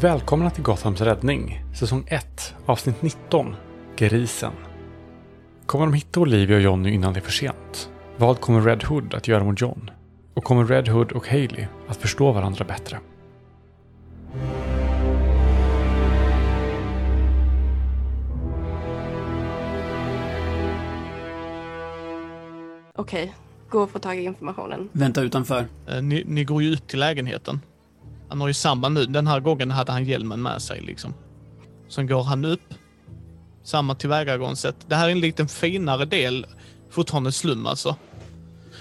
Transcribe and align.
Välkomna 0.00 0.50
till 0.50 0.62
Gothams 0.62 1.00
räddning, 1.00 1.64
säsong 1.74 2.04
1, 2.06 2.54
avsnitt 2.66 3.02
19, 3.02 3.54
Grisen. 3.96 4.52
Kommer 5.66 5.86
de 5.86 5.94
hitta 5.94 6.20
Olivia 6.20 6.56
och 6.56 6.62
Johnny 6.62 6.90
innan 6.90 7.12
det 7.12 7.18
är 7.20 7.22
för 7.22 7.32
sent? 7.32 7.90
Vad 8.16 8.40
kommer 8.40 8.60
Red 8.60 8.82
Hood 8.84 9.14
att 9.14 9.28
göra 9.28 9.44
mot 9.44 9.60
John? 9.60 9.90
Och 10.34 10.44
kommer 10.44 10.64
Red 10.64 10.88
Hood 10.88 11.12
och 11.12 11.28
Hailey 11.28 11.66
att 11.88 11.96
förstå 11.96 12.32
varandra 12.32 12.64
bättre? 12.64 12.98
Okej, 22.94 23.34
gå 23.68 23.78
och 23.82 23.90
få 23.90 23.98
tag 23.98 24.18
i 24.18 24.22
informationen. 24.22 24.88
Vänta 24.92 25.20
utanför. 25.22 25.66
Eh, 25.88 26.02
Ni, 26.02 26.24
ni 26.26 26.44
går 26.44 26.62
ju 26.62 26.68
ut 26.68 26.88
till 26.88 26.98
lägenheten. 27.00 27.60
Han 28.30 28.40
har 28.40 28.48
ju 28.48 28.54
samma 28.54 28.88
nu. 28.88 29.06
Den 29.06 29.26
här 29.26 29.40
gången 29.40 29.70
hade 29.70 29.92
han 29.92 30.04
hjälmen 30.04 30.42
med 30.42 30.62
sig 30.62 30.80
liksom. 30.80 31.14
Sen 31.88 32.06
går 32.06 32.22
han 32.22 32.44
upp. 32.44 32.74
Samma 33.62 33.94
tillvägagångssätt. 33.94 34.76
Det 34.86 34.94
här 34.94 35.06
är 35.08 35.12
en 35.12 35.20
liten 35.20 35.48
finare 35.48 36.04
del. 36.04 36.46
Fortfarande 36.90 37.32
slum 37.32 37.66
alltså. 37.66 37.96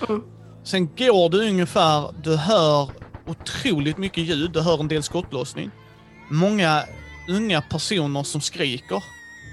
Mm. 0.09 0.23
Sen 0.63 0.85
går 0.85 1.29
du 1.29 1.49
ungefär, 1.49 2.13
du 2.23 2.35
hör 2.35 2.89
otroligt 3.27 3.97
mycket 3.97 4.23
ljud. 4.23 4.51
Du 4.51 4.61
hör 4.61 4.79
en 4.79 4.87
del 4.87 5.03
skottlossning. 5.03 5.71
Många 6.29 6.83
unga 7.29 7.61
personer 7.61 8.23
som 8.23 8.41
skriker. 8.41 9.03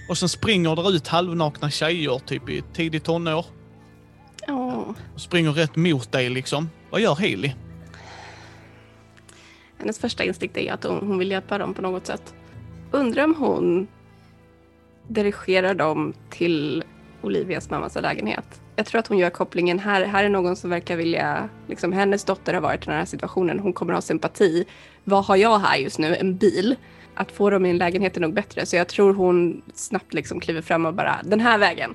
Och 0.09 0.19
sen 0.19 0.29
springer 0.29 0.77
det 0.77 0.89
ut 0.89 1.09
halvnakna 1.09 1.71
tjejer 1.71 2.19
typ 2.19 2.49
i 2.49 2.63
tidigt 2.75 3.05
tonår. 3.05 3.47
Och 5.15 5.21
springer 5.21 5.53
rätt 5.53 5.77
mot 5.77 6.13
dig 6.13 6.31
liksom. 6.31 6.71
Vad 6.91 7.01
gör 7.01 7.15
Hailey? 7.15 7.55
Hennes 9.87 9.99
första 9.99 10.25
instinkt 10.25 10.57
är 10.57 10.73
att 10.73 10.85
hon, 10.85 11.07
hon 11.07 11.19
vill 11.19 11.31
hjälpa 11.31 11.59
dem 11.59 11.75
på 11.75 11.83
något 11.83 12.07
sätt. 12.07 12.35
Undrar 12.91 13.25
om 13.25 13.35
hon 13.35 13.87
dirigerar 15.09 15.75
dem 15.75 16.15
till 16.31 16.85
Olivias 17.23 17.71
mammas 17.71 17.95
lägenhet. 17.95 18.61
Jag 18.77 18.87
tror 18.87 18.99
att 18.99 19.07
hon 19.07 19.19
gör 19.19 19.31
kopplingen 19.31 19.79
här. 19.79 20.05
Här 20.05 20.25
är 20.25 20.29
någon 20.29 20.57
som 20.57 20.71
verkar 20.71 20.97
vilja, 20.97 21.49
liksom 21.69 21.93
hennes 21.93 22.25
dotter 22.25 22.55
har 22.55 22.61
varit 22.61 22.83
i 22.83 22.87
den 22.87 22.95
här 22.95 23.05
situationen. 23.05 23.59
Hon 23.59 23.73
kommer 23.73 23.93
ha 23.93 24.01
sympati. 24.01 24.65
Vad 25.05 25.25
har 25.25 25.37
jag 25.37 25.59
här 25.59 25.77
just 25.77 25.99
nu? 25.99 26.17
En 26.17 26.37
bil. 26.37 26.77
Att 27.15 27.33
få 27.33 27.51
dem 27.51 27.67
i 27.67 27.71
en 27.71 27.79
lägenhet 27.79 28.17
är 28.17 28.21
nog 28.21 28.35
bättre. 28.35 28.67
Så 28.67 28.77
jag 28.77 28.89
tror 28.89 29.15
hon 29.15 29.63
snabbt 29.75 30.15
liksom 30.15 30.41
kliver 30.41 30.63
fram 30.63 30.87
och 30.87 30.95
bara, 30.95 31.17
den 31.25 31.41
här 31.41 31.59
vägen. 31.59 31.95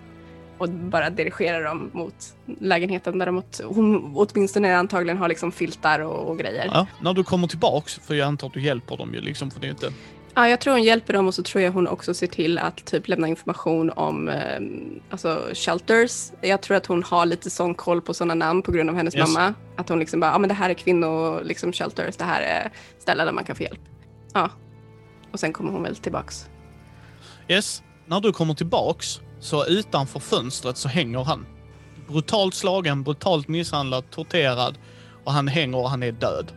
Och 0.61 0.69
bara 0.69 1.09
dirigerar 1.09 1.63
dem 1.63 1.89
mot 1.93 2.15
lägenheten 2.59 3.17
där 3.19 3.25
de 3.25 3.43
hon 3.63 4.13
åtminstone 4.15 4.77
antagligen 4.77 5.17
har 5.17 5.27
liksom 5.29 5.51
filtar 5.51 5.99
och, 5.99 6.29
och 6.29 6.39
grejer. 6.39 6.69
Ja, 6.73 6.87
när 7.01 7.13
du 7.13 7.23
kommer 7.23 7.47
tillbaks, 7.47 7.99
för 7.99 8.13
jag 8.13 8.27
antar 8.27 8.47
att 8.47 8.53
du 8.53 8.61
hjälper 8.61 8.97
dem 8.97 9.13
ju 9.13 9.21
liksom, 9.21 9.51
för 9.51 9.59
det 9.59 9.67
inte... 9.67 9.93
Ja, 10.33 10.49
jag 10.49 10.59
tror 10.59 10.73
hon 10.73 10.83
hjälper 10.83 11.13
dem 11.13 11.27
och 11.27 11.33
så 11.33 11.43
tror 11.43 11.63
jag 11.63 11.71
hon 11.71 11.87
också 11.87 12.13
ser 12.13 12.27
till 12.27 12.57
att 12.57 12.85
typ 12.85 13.07
lämna 13.07 13.27
information 13.27 13.89
om 13.89 14.29
eh, 14.29 14.59
alltså 15.09 15.49
shelters. 15.53 16.31
Jag 16.41 16.61
tror 16.61 16.77
att 16.77 16.85
hon 16.85 17.03
har 17.03 17.25
lite 17.25 17.49
sån 17.49 17.75
koll 17.75 18.01
på 18.01 18.13
sådana 18.13 18.35
namn 18.35 18.61
på 18.61 18.71
grund 18.71 18.89
av 18.89 18.95
hennes 18.95 19.15
Yes. 19.15 19.33
mamma. 19.33 19.53
Att 19.77 19.89
hon 19.89 19.99
liksom 19.99 20.19
bara, 20.19 20.31
ja 20.31 20.37
men 20.37 20.47
det 20.47 20.53
här 20.53 20.69
är 20.69 20.73
kvinnor, 20.73 21.43
liksom 21.43 21.73
shelters, 21.73 22.17
det 22.17 22.23
här 22.23 22.41
är 22.41 22.71
ställen 22.99 23.25
där 23.25 23.33
man 23.33 23.43
kan 23.43 23.55
få 23.55 23.63
hjälp. 23.63 23.81
Ja. 24.33 24.49
Och 25.31 25.39
sen 25.39 25.53
kommer 25.53 25.71
hon 25.71 25.83
väl 25.83 25.95
tillbaks. 25.95 26.49
Yes, 27.47 27.83
när 28.05 28.21
du 28.21 28.33
kommer 28.33 28.53
tillbaks, 28.53 29.21
så 29.41 29.65
utanför 29.65 30.19
fönstret 30.19 30.77
så 30.77 30.87
hänger 30.87 31.23
han. 31.23 31.45
Brutalt 32.07 32.53
slagen, 32.53 33.03
brutalt 33.03 33.47
misshandlad, 33.47 34.09
torterad 34.09 34.77
och 35.23 35.31
han 35.31 35.47
hänger 35.47 35.77
och 35.77 35.89
han 35.89 36.03
är 36.03 36.11
död. 36.11 36.51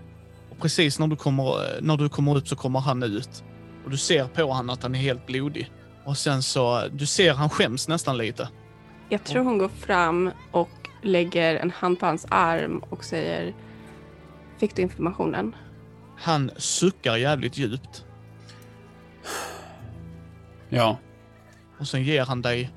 Och 0.50 0.58
precis 0.58 0.98
när 0.98 1.06
du 1.06 1.16
kommer, 1.16 1.80
när 1.80 1.96
du 1.96 2.08
kommer 2.08 2.36
upp 2.36 2.48
så 2.48 2.56
kommer 2.56 2.80
han 2.80 3.02
ut. 3.02 3.44
Och 3.84 3.90
du 3.90 3.96
ser 3.96 4.24
på 4.24 4.42
honom 4.42 4.70
att 4.70 4.82
han 4.82 4.94
är 4.94 4.98
helt 4.98 5.26
blodig. 5.26 5.70
Och 6.04 6.18
sen 6.18 6.42
så, 6.42 6.82
du 6.92 7.06
ser 7.06 7.34
han 7.34 7.50
skäms 7.50 7.88
nästan 7.88 8.16
lite. 8.16 8.48
Jag 9.08 9.24
tror 9.24 9.44
hon 9.44 9.58
går 9.58 9.68
fram 9.68 10.30
och 10.50 10.88
lägger 11.02 11.56
en 11.56 11.70
hand 11.70 12.00
på 12.00 12.06
hans 12.06 12.26
arm 12.30 12.78
och 12.78 13.04
säger 13.04 13.54
Fick 14.58 14.76
du 14.76 14.82
informationen? 14.82 15.56
Han 16.18 16.50
suckar 16.56 17.16
jävligt 17.16 17.58
djupt. 17.58 18.04
Ja. 20.68 20.98
Och 21.78 21.88
sen 21.88 22.02
ger 22.02 22.24
han 22.24 22.42
dig 22.42 22.70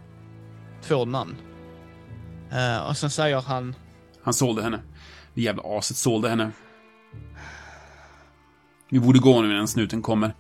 två 0.82 1.06
namn. 1.06 1.36
Eh, 2.52 2.90
och 2.90 2.98
sen 2.98 3.10
säger 3.10 3.42
han 3.42 3.76
Han 4.24 4.34
sålde 4.34 4.64
henne. 4.64 4.80
Det 5.34 5.42
jävla 5.42 5.64
aset 5.66 5.98
sålde 5.98 6.30
henne. 6.30 6.52
Vi 8.90 9.00
borde 9.00 9.20
gå 9.20 9.42
nu 9.42 9.52
innan 9.52 9.68
snuten 9.68 10.02
kommer. 10.02 10.34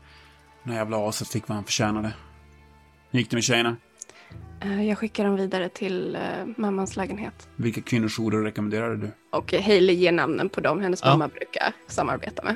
Den 0.64 0.74
här 0.74 0.80
jävla 0.80 1.10
aset 1.10 1.28
fick 1.28 1.48
vad 1.48 1.56
han 1.56 1.64
förtjänade. 1.64 2.14
Hur 3.12 3.20
gick 3.20 3.30
det 3.30 3.36
med 3.36 3.44
tjejerna? 3.44 3.76
Eh, 4.62 4.84
Jag 4.88 4.98
skickar 4.98 5.24
dem 5.26 5.36
vidare 5.36 5.70
till 5.70 6.16
eh, 6.16 6.22
mammans 6.58 6.96
lägenhet. 6.96 7.48
Vilka 7.56 7.82
kvinnojourer 7.82 8.44
rekommenderade 8.44 8.98
du? 8.98 9.12
Och 9.32 9.54
Hailey 9.54 9.96
ger 9.96 10.12
namnen 10.12 10.50
på 10.50 10.62
dem 10.62 10.82
hennes 10.82 11.02
Ja. 11.04 11.10
mamma 11.10 11.28
brukar 11.28 11.74
samarbeta 11.88 12.44
med. 12.44 12.56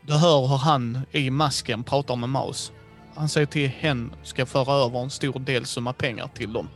Du 0.00 0.12
hör 0.12 0.46
hur 0.46 0.56
han 0.56 0.98
i 1.12 1.30
masken 1.30 1.84
pratar 1.84 2.16
med 2.16 2.28
Maus. 2.28 2.72
Han 3.16 3.28
säger 3.28 3.46
till 3.46 3.68
hen 3.68 4.12
ska 4.22 4.46
föra 4.46 4.72
över 4.74 4.98
en 5.02 5.10
stor 5.10 5.38
del 5.38 5.66
summa 5.66 5.92
pengar 5.92 6.28
till 6.34 6.52
dem. 6.52 6.68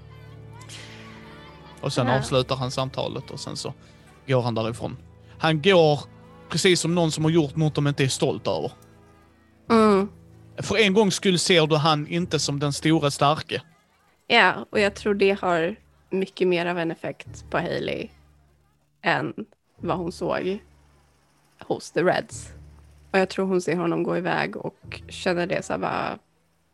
Och 1.81 1.93
sen 1.93 2.07
Ja. 2.07 2.19
avslutar 2.19 2.57
han 2.57 2.71
samtalet 2.71 3.31
och 3.31 3.41
sen 3.41 3.57
så 3.57 3.75
går 4.27 4.43
han 4.43 4.55
därifrån. 4.55 4.97
Han 5.39 5.63
går 5.63 6.01
precis 6.49 6.81
som 6.81 6.95
någon 6.95 7.13
som 7.13 7.25
har 7.25 7.31
gjort 7.31 7.57
något 7.57 7.75
de 7.75 7.87
inte 7.87 8.05
är 8.05 8.09
stolt 8.09 8.47
över. 8.47 8.73
Mm. 9.71 10.09
För 10.59 10.77
en 10.77 10.95
gång 10.95 11.11
skulle 11.11 11.39
ser 11.39 11.67
du 11.67 11.77
han 11.77 12.07
inte 12.07 12.39
som 12.39 12.59
den 12.59 12.73
stora 12.73 13.11
starke. 13.11 13.63
Ja, 14.27 14.67
och 14.71 14.81
jag 14.81 14.95
tror 14.95 15.15
det 15.15 15.41
har 15.41 15.77
mycket 16.11 16.49
mer 16.49 16.67
av 16.67 16.79
en 16.79 16.91
effekt 16.91 17.45
på 17.51 17.59
Hailey 17.59 18.09
än 19.03 19.35
vad 19.81 19.97
hon 19.99 20.13
såg 20.13 20.59
hos 21.67 21.91
The 21.91 22.03
Reds. 22.03 22.53
Och 23.13 23.19
jag 23.19 23.29
tror 23.29 23.47
hon 23.47 23.61
ser 23.61 23.77
honom 23.77 24.03
gå 24.03 24.17
iväg 24.17 24.57
och 24.57 25.03
känner 25.09 25.47
det 25.47 25.65
så 25.65 25.73
här 25.73 25.81
bara, 25.81 26.19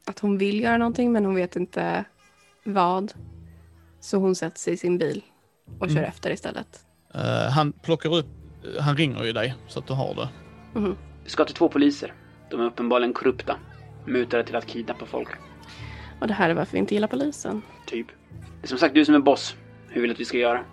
att 0.07 0.19
hon 0.19 0.39
vill 0.39 0.61
göra 0.61 0.77
någonting 0.79 1.13
men 1.13 1.25
hon 1.25 1.35
vet 1.35 1.57
inte 1.57 2.05
vad. 2.65 3.13
Så 4.01 4.19
hon 4.19 4.35
sätter 4.35 4.59
sig 4.59 4.73
i 4.73 4.77
sin 4.77 4.99
bil 4.99 5.25
och 5.79 5.89
kör 5.89 5.97
Mm. 5.97 6.09
efter 6.09 6.31
istället. 6.31 6.81
Eh, 7.15 7.51
han 7.51 7.73
plockar 7.73 8.17
upp, 8.17 8.27
han 8.81 8.97
ringer 8.97 9.25
ju 9.25 9.33
dig 9.33 9.55
så 9.69 9.79
att 9.79 9.87
du 9.87 9.93
har 9.95 10.15
det. 10.15 10.29
Mhm. 10.81 10.97
Vi 11.25 11.31
ska 11.31 11.45
till 11.45 11.55
två 11.55 11.69
poliser. 11.69 12.13
De 12.51 12.61
är 12.61 12.65
uppenbarligen 12.65 13.13
korrupta. 13.13 13.57
Mutade 14.07 14.45
till 14.45 14.57
att 14.57 14.67
kidnappa 14.67 15.07
folk. 15.07 15.29
Och 16.21 16.27
det 16.29 16.35
här 16.35 16.51
är 16.51 16.55
varför 16.55 16.73
vi 16.73 16.79
inte 16.79 16.95
gillar 16.95 17.09
polisen. 17.09 17.63
Typ. 17.87 18.07
Det 18.61 18.67
är 18.67 18.69
som 18.69 18.79
sagt 18.79 18.95
du 18.95 19.05
som 19.05 19.15
är 19.15 19.19
boss. 19.19 19.57
Hur 19.89 20.01
vill 20.01 20.09
du 20.09 20.15
att 20.15 20.21
vi 20.21 20.25
ska 20.25 20.39
göra? 20.39 20.65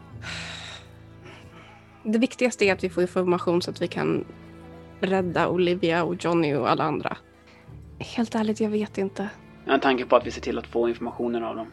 Det 2.04 2.20
viktigaste 2.20 2.66
är 2.66 2.74
att 2.74 2.84
vi 2.84 2.90
får 2.90 3.04
information 3.04 3.62
så 3.62 3.72
att 3.72 3.82
vi 3.82 3.88
kan 3.88 4.26
rädda 5.02 5.48
Olivia 5.48 6.04
och 6.04 6.16
Johnny 6.26 6.54
och 6.54 6.70
alla 6.70 6.84
andra. 6.84 7.18
Helt 8.02 8.36
ärligt, 8.36 8.60
jag 8.60 8.70
vet 8.70 8.98
inte. 8.98 9.30
Jag 9.64 9.72
har 9.72 9.76
en 9.76 9.80
tanke 9.80 10.06
på 10.06 10.16
att 10.16 10.28
vi 10.28 10.32
ser 10.32 10.42
till 10.42 10.58
att 10.58 10.68
få 10.68 10.90
informationen 10.90 11.44
av 11.44 11.56
dem. 11.56 11.68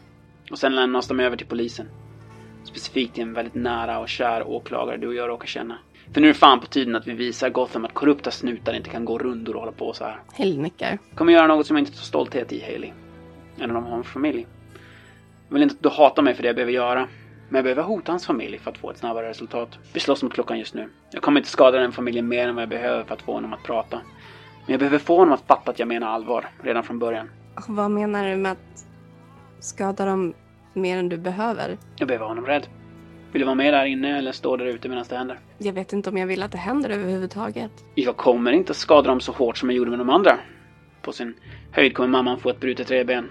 Och 0.51 0.59
sen 0.59 0.75
lämnas 0.75 1.07
de 1.07 1.19
över 1.19 1.37
till 1.37 1.47
polisen. 1.47 1.89
Specifikt 2.63 3.13
till 3.13 3.23
en 3.23 3.33
väldigt 3.33 3.55
nära 3.55 3.99
och 3.99 4.09
kär 4.09 4.47
åklagare 4.47 4.97
du 4.97 5.07
och 5.07 5.15
jag 5.15 5.29
råkar 5.29 5.47
känna. 5.47 5.77
För 6.13 6.21
nu 6.21 6.27
är 6.27 6.33
det 6.33 6.39
fan 6.39 6.59
på 6.59 6.67
tiden 6.67 6.95
att 6.95 7.07
vi 7.07 7.13
visar 7.13 7.49
Gotham 7.49 7.85
att 7.85 7.93
korrupta 7.93 8.31
snutar 8.31 8.73
inte 8.73 8.89
kan 8.89 9.05
gå 9.05 9.17
rundor 9.17 9.53
och 9.53 9.59
hålla 9.59 9.71
på 9.71 9.93
så 9.93 10.03
här. 10.03 10.21
Hailey 10.37 10.57
nickar. 10.57 10.97
Jag 11.09 11.17
kommer 11.17 11.33
göra 11.33 11.47
något 11.47 11.67
som 11.67 11.75
jag 11.77 11.81
inte 11.81 11.97
tar 11.97 12.03
stolthet 12.03 12.53
i, 12.53 12.61
Haley. 12.61 12.91
Eller 13.61 13.75
om 13.75 13.83
hans 13.83 14.07
familj. 14.07 14.47
Jag 15.47 15.53
vill 15.53 15.63
inte 15.63 15.75
att 15.75 15.83
du 15.83 15.89
hatar 15.89 16.23
mig 16.23 16.33
för 16.33 16.43
det 16.43 16.49
jag 16.49 16.55
behöver 16.55 16.73
göra. 16.73 17.07
Men 17.49 17.55
jag 17.55 17.63
behöver 17.63 17.83
hota 17.83 18.11
hans 18.11 18.25
familj 18.25 18.57
för 18.57 18.71
att 18.71 18.77
få 18.77 18.91
ett 18.91 18.97
snabbare 18.97 19.29
resultat. 19.29 19.79
Vi 19.93 19.99
slåss 19.99 20.23
mot 20.23 20.33
klockan 20.33 20.59
just 20.59 20.73
nu. 20.73 20.89
Jag 21.11 21.21
kommer 21.21 21.39
inte 21.39 21.49
skada 21.49 21.79
den 21.79 21.91
familjen 21.91 22.27
mer 22.27 22.47
än 22.47 22.55
vad 22.55 22.61
jag 22.61 22.69
behöver 22.69 23.03
för 23.03 23.13
att 23.13 23.21
få 23.21 23.33
honom 23.33 23.53
att 23.53 23.63
prata. 23.63 24.01
Men 24.69 24.73
jag 24.73 24.79
behöver 24.79 24.99
få 24.99 25.17
honom 25.17 25.33
att 25.33 25.47
fatta 25.47 25.71
att 25.71 25.79
jag 25.79 25.87
menar 25.87 26.07
allvar, 26.07 26.49
redan 26.63 26.83
från 26.83 26.99
början. 26.99 27.29
Och 27.55 27.63
vad 27.67 27.91
menar 27.91 28.29
du 28.29 28.35
med 28.35 28.51
att 28.51 28.85
skada 29.59 30.05
dem 30.05 30.33
mer 30.73 30.97
än 30.97 31.09
du 31.09 31.17
behöver? 31.17 31.77
Jag 31.95 32.07
behöver 32.07 32.25
ha 32.25 32.31
honom 32.31 32.45
rädd. 32.45 32.67
Vill 33.31 33.39
du 33.39 33.45
vara 33.45 33.55
med 33.55 33.73
där 33.73 33.85
inne 33.85 34.17
eller 34.17 34.31
stå 34.31 34.57
där 34.57 34.65
ute 34.65 34.89
medan 34.89 35.05
det 35.09 35.15
händer? 35.17 35.39
Jag 35.57 35.73
vet 35.73 35.93
inte 35.93 36.09
om 36.09 36.17
jag 36.17 36.27
vill 36.27 36.43
att 36.43 36.51
det 36.51 36.57
händer 36.57 36.89
överhuvudtaget. 36.89 37.71
Jag 37.95 38.17
kommer 38.17 38.51
inte 38.51 38.73
skada 38.73 39.09
dem 39.09 39.19
så 39.19 39.31
hårt 39.31 39.57
som 39.57 39.69
jag 39.69 39.77
gjorde 39.77 39.89
med 39.89 39.99
de 39.99 40.09
andra. 40.09 40.39
På 41.01 41.11
sin 41.11 41.33
höjd 41.71 41.93
kommer 41.93 42.09
mamman 42.09 42.39
få 42.39 42.49
ett 42.49 42.59
brutet 42.59 42.91
revben. 42.91 43.29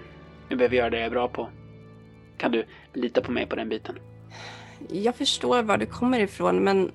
Jag 0.49 0.57
behöver 0.57 0.75
göra 0.75 0.89
det 0.89 0.97
jag 0.97 1.05
är 1.05 1.11
bra 1.11 1.27
på. 1.27 1.49
Kan 2.37 2.51
du 2.51 2.65
lita 2.93 3.21
på 3.21 3.31
mig 3.31 3.45
på 3.45 3.55
den 3.55 3.69
biten? 3.69 3.95
Jag 4.89 5.15
förstår 5.15 5.63
var 5.63 5.77
du 5.77 5.85
kommer 5.85 6.19
ifrån, 6.19 6.63
men 6.63 6.91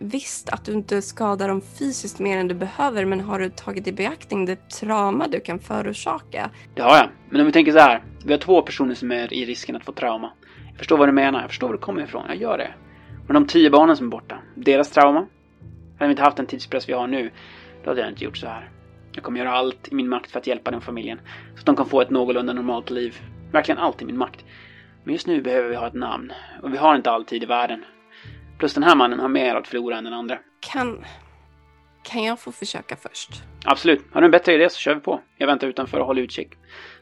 visst 0.00 0.48
att 0.48 0.64
du 0.64 0.72
inte 0.72 1.02
skadar 1.02 1.48
dem 1.48 1.60
fysiskt 1.60 2.18
mer 2.18 2.38
än 2.38 2.48
du 2.48 2.54
behöver, 2.54 3.04
men 3.04 3.20
har 3.20 3.38
du 3.38 3.50
tagit 3.50 3.86
i 3.86 3.92
beaktning 3.92 4.46
det 4.46 4.68
trauma 4.68 5.28
du 5.28 5.40
kan 5.40 5.58
förorsaka? 5.58 6.50
Det 6.74 6.82
har 6.82 6.96
jag. 6.96 7.08
Men 7.30 7.40
om 7.40 7.46
vi 7.46 7.52
tänker 7.52 7.72
så 7.72 7.78
här. 7.78 8.02
Vi 8.24 8.32
har 8.32 8.40
två 8.40 8.62
personer 8.62 8.94
som 8.94 9.12
är 9.12 9.32
i 9.32 9.44
risken 9.44 9.76
att 9.76 9.84
få 9.84 9.92
trauma. 9.92 10.32
Jag 10.68 10.78
förstår 10.78 10.96
vad 10.96 11.08
du 11.08 11.12
menar. 11.12 11.40
Jag 11.40 11.50
förstår 11.50 11.66
var 11.66 11.74
du 11.74 11.80
kommer 11.80 12.02
ifrån. 12.02 12.24
Jag 12.28 12.36
gör 12.36 12.58
det. 12.58 12.70
Men 13.26 13.34
de 13.34 13.46
tio 13.46 13.70
barnen 13.70 13.96
som 13.96 14.06
är 14.06 14.10
borta. 14.10 14.38
Deras 14.54 14.90
trauma. 14.90 15.26
Hade 15.98 16.08
vi 16.08 16.10
inte 16.10 16.22
haft 16.22 16.36
den 16.36 16.46
tidspress 16.46 16.88
vi 16.88 16.92
har 16.92 17.06
nu. 17.06 17.30
Då 17.84 17.90
hade 17.90 18.00
jag 18.00 18.10
inte 18.10 18.24
gjort 18.24 18.36
så 18.36 18.46
här. 18.46 18.70
Jag 19.12 19.24
kommer 19.24 19.38
göra 19.38 19.52
allt 19.52 19.88
i 19.88 19.94
min 19.94 20.08
makt 20.08 20.30
för 20.30 20.38
att 20.38 20.46
hjälpa 20.46 20.70
den 20.70 20.80
familjen. 20.80 21.20
Så 21.54 21.60
att 21.60 21.66
de 21.66 21.76
kan 21.76 21.86
få 21.86 22.00
ett 22.00 22.10
någorlunda 22.10 22.52
normalt 22.52 22.90
liv. 22.90 23.20
Verkligen 23.52 23.78
allt 23.78 24.02
i 24.02 24.04
min 24.04 24.18
makt. 24.18 24.44
Men 25.04 25.12
just 25.12 25.26
nu 25.26 25.42
behöver 25.42 25.68
vi 25.68 25.76
ha 25.76 25.86
ett 25.86 25.94
namn. 25.94 26.32
Och 26.62 26.72
vi 26.72 26.76
har 26.76 26.96
inte 26.96 27.10
all 27.10 27.24
tid 27.24 27.42
i 27.42 27.46
världen. 27.46 27.84
Plus 28.60 28.74
den 28.74 28.82
här 28.82 28.96
mannen 28.96 29.20
har 29.20 29.28
mer 29.28 29.54
att 29.54 29.68
förlora 29.68 29.98
än 29.98 30.04
den 30.04 30.12
andra. 30.12 30.38
Kan... 30.60 31.04
Kan 32.02 32.22
jag 32.22 32.40
få 32.40 32.52
försöka 32.52 32.96
först? 32.96 33.42
Absolut. 33.64 34.04
Har 34.12 34.20
du 34.20 34.24
en 34.24 34.30
bättre 34.30 34.54
idé 34.54 34.70
så 34.70 34.78
kör 34.78 34.94
vi 34.94 35.00
på. 35.00 35.20
Jag 35.38 35.46
väntar 35.46 35.66
utanför 35.66 35.98
och 35.98 36.06
håller 36.06 36.22
utkik. 36.22 36.48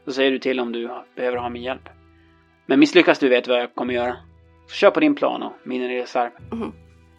Så 0.05 0.11
säger 0.11 0.31
du 0.31 0.39
till 0.39 0.59
om 0.59 0.71
du 0.71 0.89
behöver 1.15 1.37
ha 1.37 1.49
min 1.49 1.63
hjälp. 1.63 1.89
Men 2.65 2.79
misslyckas 2.79 3.19
du 3.19 3.29
vet 3.29 3.47
vad 3.47 3.59
jag 3.59 3.75
kommer 3.75 3.93
göra. 3.93 4.17
Så 4.67 4.75
kör 4.75 4.91
på 4.91 4.99
din 4.99 5.15
plan 5.15 5.43
och 5.43 5.53
min 5.63 5.81
är 5.81 5.89
i 5.89 6.01
reserv. 6.01 6.29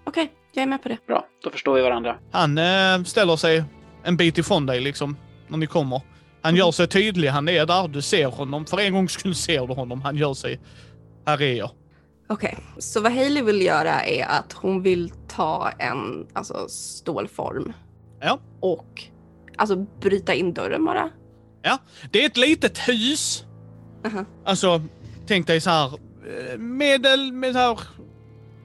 Okej, 0.04 0.32
jag 0.52 0.62
är 0.62 0.66
med 0.66 0.82
på 0.82 0.88
det. 0.88 1.06
Bra, 1.06 1.26
då 1.42 1.50
förstår 1.50 1.74
vi 1.74 1.82
varandra. 1.82 2.16
Han 2.32 2.58
eh, 2.58 3.02
ställer 3.04 3.36
sig 3.36 3.64
en 4.02 4.16
bit 4.16 4.38
ifrån 4.38 4.66
dig 4.66 4.80
liksom, 4.80 5.16
när 5.48 5.58
ni 5.58 5.66
kommer. 5.66 6.00
Han 6.42 6.56
gör 6.56 6.70
sig 6.70 6.88
tydlig, 6.88 7.28
han 7.28 7.48
är 7.48 7.66
där, 7.66 7.88
du 7.88 8.02
ser 8.02 8.26
honom. 8.26 8.66
För 8.66 8.80
en 8.80 8.92
gångs 8.92 9.12
skull 9.12 9.34
ser 9.34 9.66
du 9.66 9.74
honom. 9.74 10.02
Han 10.02 10.16
gör 10.16 10.34
sig, 10.34 10.60
här 11.26 11.42
är 11.42 11.54
jag. 11.54 11.70
Okej, 12.30 12.58
så 12.78 13.00
vad 13.00 13.12
Hailey 13.12 13.42
vill 13.42 13.62
göra 13.62 14.04
är 14.04 14.26
att 14.26 14.52
hon 14.52 14.82
vill 14.82 15.12
ta 15.28 15.70
en 15.78 16.26
alltså, 16.32 16.68
stålform 16.68 17.72
Ja. 18.20 18.38
och 18.60 19.02
alltså 19.56 19.76
bryta 20.00 20.34
in 20.34 20.54
dörren 20.54 20.84
bara. 20.84 21.10
Ja, 21.62 21.78
det 22.10 22.22
är 22.22 22.26
ett 22.26 22.36
litet 22.36 22.78
hus. 22.88 23.44
Aha. 24.06 24.24
Alltså, 24.44 24.82
tänk 25.26 25.46
dig 25.46 25.60
så 25.60 25.70
här 25.70 25.86
eh, 26.52 26.58
medel, 26.58 27.32
med 27.32 27.52
så 27.52 27.58
här, 27.58 27.78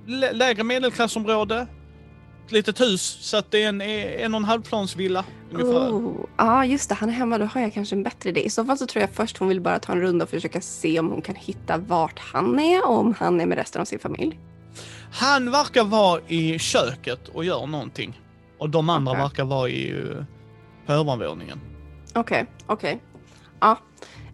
lä- 0.08 0.32
lägre 0.34 0.64
medelklassområde. 0.64 1.68
Ett 2.46 2.52
litet 2.52 2.82
hus, 2.82 3.02
så 3.22 3.38
att 3.38 3.52
det 3.52 3.64
är 3.64 3.70
en, 3.70 3.82
en 3.82 4.34
och 4.34 4.40
en 4.40 4.46
halv 4.46 4.62
plansvilla 4.62 5.26
ungefär. 5.52 5.92
Oh, 5.92 6.26
ja, 6.38 6.66
just 6.66 6.90
det. 6.90 6.96
Han 6.96 7.10
är 7.10 7.14
hemma. 7.14 7.38
Då 7.38 7.46
har 7.46 7.62
jag 7.62 7.74
kanske 7.74 7.96
en 7.96 8.04
bättre 8.04 8.30
idé. 8.30 8.46
I 8.46 8.50
så 8.50 8.66
fall 8.66 8.78
så 8.78 8.86
tror 8.88 9.02
jag 9.02 9.10
först 9.10 9.38
hon 9.38 9.48
vill 9.48 9.62
bara 9.62 9.80
ta 9.80 9.92
en 9.94 10.02
runda 10.02 10.24
och 10.24 10.30
försöka 10.30 10.62
se 10.62 11.00
om 11.00 11.10
hon 11.10 11.22
kan 11.22 11.36
hitta 11.36 11.78
vart 11.78 12.20
han 12.20 12.60
är 12.60 12.88
och 12.88 12.98
om 12.98 13.14
han 13.20 13.42
är 13.42 13.46
med 13.46 13.58
resten 13.58 13.82
av 13.82 13.86
sin 13.86 14.00
familj. 14.00 14.40
Han 15.12 15.52
verkar 15.52 15.84
vara 15.84 16.22
i 16.28 16.60
köket 16.60 17.28
och 17.28 17.46
gör 17.46 17.68
någonting. 17.68 18.22
Och 18.60 18.70
de 18.70 18.90
andra 18.90 19.12
Okej. 19.12 19.24
verkar 19.24 19.44
vara 19.46 19.70
i 19.70 19.94
uh, 19.94 20.24
på 20.86 20.94
övervåningen. 20.94 21.60
Okej, 22.14 22.46
okej. 22.66 23.02
Ja. 23.60 23.78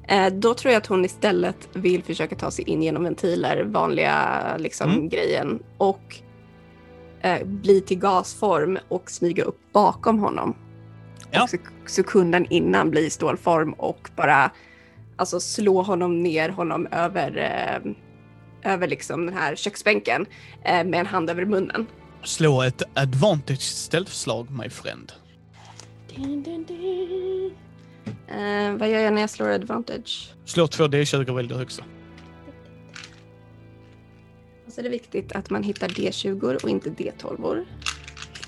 Eh, 0.07 0.33
då 0.33 0.53
tror 0.53 0.71
jag 0.73 0.79
att 0.79 0.87
hon 0.87 1.05
istället 1.05 1.69
vill 1.73 2.03
försöka 2.03 2.35
ta 2.35 2.51
sig 2.51 2.69
in 2.69 2.83
genom 2.83 3.03
ventiler, 3.03 3.63
vanliga 3.63 4.41
liksom 4.57 4.89
Mm. 4.91 5.09
grejen. 5.09 5.59
Och 5.77 6.15
eh, 7.23 7.43
bli 7.45 7.81
till 7.81 7.99
gasform 7.99 8.77
och 8.87 9.11
smyga 9.11 9.43
upp 9.43 9.59
bakom 9.73 10.19
honom. 10.19 10.55
Ja. 11.31 11.43
Och 11.43 11.49
sek- 11.49 11.87
sekunden 11.87 12.45
innan 12.49 12.89
bli 12.89 13.05
i 13.05 13.09
stålform 13.09 13.73
och 13.73 14.09
bara 14.15 14.51
alltså, 15.15 15.39
slå 15.39 15.81
honom 15.81 16.23
ner 16.23 16.49
honom 16.49 16.87
över, 16.91 17.37
eh, 17.37 18.71
över 18.73 18.87
liksom 18.87 19.25
den 19.25 19.35
här 19.37 19.55
köksbänken 19.55 20.25
eh, 20.63 20.83
med 20.83 20.93
en 20.99 21.05
hand 21.05 21.29
över 21.29 21.45
munnen. 21.45 21.87
Slå 22.23 22.61
ett 22.61 22.81
advantage 22.93 23.61
stealth-slag, 23.61 24.47
my 24.63 24.69
friend. 24.69 25.11
Dun, 26.15 26.43
dun, 26.43 26.63
dun. 26.63 27.51
Eh, 28.27 28.73
vad 28.79 28.89
gör 28.89 28.99
jag 28.99 29.13
när 29.13 29.21
jag 29.21 29.29
slår 29.29 29.49
advantage? 29.49 30.33
Slå 30.45 30.67
två 30.67 30.83
D20 30.83 31.29
och 31.29 31.37
välj 31.37 31.47
det 31.49 31.55
högsta. 31.55 31.83
Så 34.71 34.81
är 34.81 34.83
det 34.83 34.89
viktigt 34.89 35.31
att 35.31 35.49
man 35.49 35.63
hittar 35.63 35.87
D20 35.87 36.63
och 36.63 36.69
inte 36.69 36.89
D12. 36.89 37.65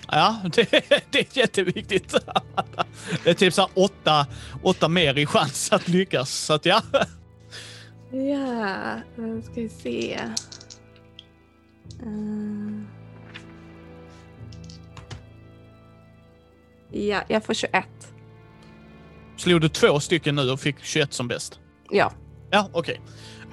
Ja, 0.07 0.41
det, 0.53 0.71
det 1.09 1.19
är 1.19 1.37
jätteviktigt. 1.37 2.15
Det 3.23 3.29
är 3.29 3.33
typ 3.33 3.53
så 3.53 3.69
åtta, 3.73 4.27
åtta 4.63 4.87
mer 4.87 5.17
i 5.17 5.25
chans 5.25 5.71
att 5.73 5.87
lyckas. 5.87 6.31
Så 6.31 6.53
att 6.53 6.65
ja. 6.65 6.81
Ja, 8.11 9.01
då 9.15 9.41
ska 9.41 9.53
vi 9.61 9.69
se. 9.69 10.13
Eh. 12.01 12.83
Ja, 16.91 17.23
jag 17.27 17.45
får 17.45 17.53
21. 17.53 17.85
Slog 19.37 19.61
du 19.61 19.69
två 19.69 19.99
stycken 19.99 20.35
nu 20.35 20.51
och 20.51 20.59
fick 20.59 20.75
21 20.81 21.13
som 21.13 21.27
bäst? 21.27 21.59
Ja. 21.89 22.13
Ja, 22.51 22.69
okej. 22.73 23.01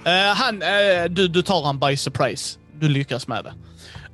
Uh, 0.07 0.35
han, 0.35 0.63
uh, 0.63 1.11
du, 1.11 1.29
du 1.29 1.43
tar 1.43 1.65
han 1.65 1.79
by 1.79 1.97
surprise. 1.97 2.59
Du 2.81 2.89
lyckas 2.89 3.29
med 3.29 3.45
det. 3.45 3.55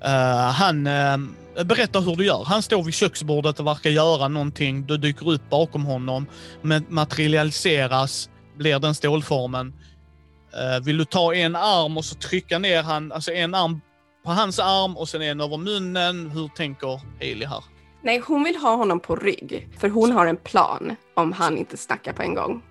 Uh, 0.04 0.50
han 0.50 0.86
uh, 0.86 1.64
berättar 1.64 2.00
hur 2.00 2.16
du 2.16 2.24
gör. 2.24 2.44
Han 2.44 2.62
står 2.62 2.82
vid 2.82 2.94
köksbordet 2.94 3.60
och 3.60 3.66
verkar 3.66 3.90
göra 3.90 4.28
någonting. 4.28 4.86
Du 4.86 4.96
dyker 4.96 5.30
upp 5.30 5.50
bakom 5.50 5.84
honom, 5.84 6.26
men 6.62 6.86
materialiseras, 6.88 8.30
blir 8.56 8.78
den 8.78 8.94
stålformen. 8.94 9.74
Uh, 10.54 10.84
vill 10.84 10.98
du 10.98 11.04
ta 11.04 11.34
en 11.34 11.56
arm 11.56 11.96
och 11.96 12.04
så 12.04 12.14
trycka 12.14 12.58
ner 12.58 12.82
han, 12.82 13.12
alltså 13.12 13.32
en 13.32 13.54
arm 13.54 13.80
på 14.24 14.32
hans 14.32 14.58
arm 14.58 14.96
och 14.96 15.08
sen 15.08 15.22
en 15.22 15.40
över 15.40 15.56
munnen. 15.56 16.30
Hur 16.30 16.48
tänker 16.48 17.00
Hailey 17.20 17.48
här? 17.48 17.64
Nej, 18.02 18.22
hon 18.26 18.44
vill 18.44 18.56
ha 18.56 18.76
honom 18.76 19.00
på 19.00 19.16
rygg. 19.16 19.68
För 19.78 19.88
hon 19.88 20.12
har 20.12 20.26
en 20.26 20.36
plan 20.36 20.96
om 21.14 21.32
han 21.32 21.58
inte 21.58 21.76
snackar 21.76 22.12
på 22.12 22.22
en 22.22 22.34
gång. 22.34 22.62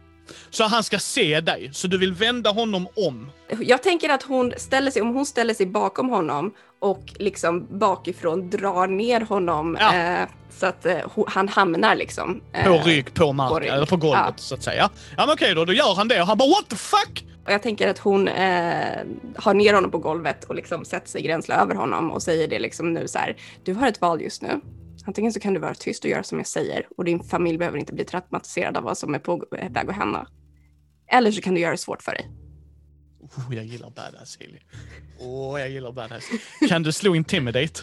Så 0.50 0.64
han 0.64 0.84
ska 0.84 1.00
se 1.00 1.42
dig, 1.42 1.70
så 1.74 1.88
du 1.88 1.98
vill 1.98 2.14
vända 2.14 2.50
honom 2.50 2.88
om. 2.96 3.32
Jag 3.62 3.84
tänker 3.84 4.10
att 4.10 4.24
hon 4.24 4.54
ställer 4.58 4.92
sig, 4.92 5.02
om 5.02 5.16
hon 5.16 5.26
ställer 5.26 5.54
sig 5.54 5.66
bakom 5.66 6.10
honom 6.10 6.54
och 6.80 7.04
liksom 7.20 7.68
bakifrån 7.80 8.50
drar 8.50 8.88
ner 8.88 9.22
honom 9.22 9.78
Ja. 9.80 9.96
eh, 9.96 10.28
så 10.60 10.66
att 10.66 10.86
eh, 10.86 10.98
han 11.28 11.48
hamnar 11.50 11.96
liksom. 11.96 12.42
På 12.66 12.74
eh, 12.74 12.84
rygg, 12.84 13.14
på 13.14 13.34
marken, 13.34 13.60
rygg. 13.60 13.70
eller 13.72 13.86
på 13.86 13.98
golvet 13.98 14.24
Ja. 14.28 14.34
så 14.38 14.56
att 14.56 14.64
säga. 14.64 14.90
Ja 15.18 15.26
men 15.26 15.34
okej 15.34 15.56
då, 15.56 15.66
då 15.66 15.74
gör 15.74 15.96
han 15.96 16.08
det 16.08 16.22
och 16.22 16.28
han 16.28 16.38
bara 16.38 16.50
what 16.50 16.70
the 16.70 16.76
fuck? 16.76 17.26
Och 17.46 17.52
jag 17.52 17.64
tänker 17.64 17.88
att 17.90 18.00
hon 18.00 18.28
eh, 18.28 19.00
har 19.36 19.54
ner 19.54 19.74
honom 19.74 19.92
på 19.92 19.98
golvet 19.98 20.44
och 20.44 20.56
liksom 20.56 20.86
sätter 20.86 21.08
sig 21.10 21.22
gränsle 21.22 21.56
över 21.56 21.76
honom 21.76 22.12
och 22.12 22.24
säger 22.24 22.48
det 22.48 22.60
liksom 22.60 22.94
nu 22.94 23.08
så 23.08 23.20
här. 23.20 23.36
Du 23.64 23.74
har 23.74 23.88
ett 23.88 24.02
val 24.02 24.22
just 24.22 24.42
nu. 24.42 24.62
Antingen 25.08 25.34
så 25.34 25.40
kan 25.40 25.54
du 25.54 25.60
vara 25.60 25.74
tyst 25.74 26.04
och 26.04 26.10
göra 26.10 26.24
som 26.24 26.38
jag 26.38 26.48
säger 26.48 26.88
och 26.98 27.06
din 27.06 27.24
familj 27.24 27.58
behöver 27.58 27.78
inte 27.78 27.94
bli 27.94 28.06
traumatiserad 28.06 28.78
av 28.78 28.84
vad 28.84 28.98
som 28.98 29.16
är 29.16 29.20
på 29.20 29.46
väg 29.52 29.90
att 29.90 29.96
hända. 29.96 30.28
Eller 31.12 31.32
så 31.32 31.42
kan 31.42 31.54
du 31.54 31.62
göra 31.62 31.72
det 31.72 31.78
svårt 31.78 32.04
för 32.04 32.12
dig. 32.12 32.32
Oh, 33.22 33.56
jag 33.56 33.66
gillar 33.66 33.90
badass 33.90 34.38
Hilly. 34.40 34.60
Åh, 35.20 35.60
jag 35.60 35.70
gillar 35.70 35.92
badass. 35.92 36.24
Kan 36.70 36.84
du 36.84 36.92
slå 36.92 37.16
intimidate? 37.16 37.82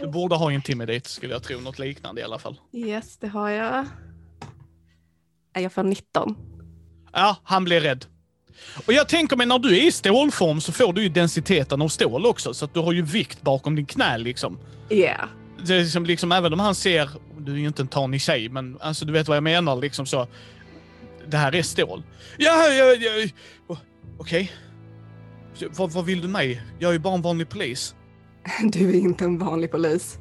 Du 0.00 0.06
borde 0.06 0.34
ha 0.34 0.52
intimidate 0.52 1.08
skulle 1.08 1.32
jag 1.32 1.42
tro, 1.42 1.60
något 1.60 1.78
liknande 1.78 2.20
i 2.20 2.24
alla 2.24 2.38
fall. 2.38 2.60
Yes, 2.72 3.18
det 3.18 3.28
har 3.28 3.50
jag. 3.50 3.86
Jag 5.52 5.72
får 5.72 5.82
19. 5.82 6.36
Ja, 7.12 7.36
han 7.42 7.64
blir 7.64 7.80
rädd. 7.80 8.04
Och 8.86 8.92
jag 8.92 9.08
tänker 9.08 9.36
mig 9.36 9.46
när 9.46 9.58
du 9.58 9.76
är 9.76 9.86
i 9.86 9.92
stålform 9.92 10.60
så 10.60 10.72
får 10.72 10.92
du 10.92 11.02
ju 11.02 11.08
densiteten 11.08 11.82
av 11.82 11.88
stål 11.88 12.26
också, 12.26 12.54
så 12.54 12.64
att 12.64 12.74
du 12.74 12.80
har 12.80 12.92
ju 12.92 13.02
vikt 13.02 13.42
bakom 13.42 13.76
din 13.76 13.86
knä 13.86 14.18
liksom. 14.18 14.58
Yeah. 14.90 15.28
Det 15.66 15.74
är 15.74 15.80
liksom, 15.80 16.06
liksom 16.06 16.32
även 16.32 16.52
om 16.52 16.60
han 16.60 16.74
ser, 16.74 17.10
du 17.38 17.52
är 17.52 17.56
ju 17.56 17.66
inte 17.66 17.82
en 17.82 17.88
tanig 17.88 18.20
tjej, 18.20 18.48
men 18.48 18.78
alltså 18.80 19.04
du 19.04 19.12
vet 19.12 19.28
vad 19.28 19.36
jag 19.36 19.44
menar 19.44 19.76
liksom 19.76 20.06
så. 20.06 20.26
Det 21.28 21.36
här 21.36 21.54
är 21.54 21.62
stål. 21.62 22.02
Ja, 22.38 22.68
ja, 22.68 22.84
ja. 22.94 23.76
Okej. 24.18 24.52
Så 25.54 25.66
Vad, 25.70 25.90
vad 25.90 26.04
vill 26.04 26.20
du 26.20 26.28
mig? 26.28 26.62
Jag 26.78 26.88
är 26.88 26.92
ju 26.92 26.98
bara 26.98 27.14
en 27.14 27.22
vanlig 27.22 27.48
polis. 27.48 27.94
Du 28.62 28.90
är 28.90 28.94
inte 29.00 29.24
en 29.24 29.38
vanlig 29.38 29.70
polis. 29.70 30.18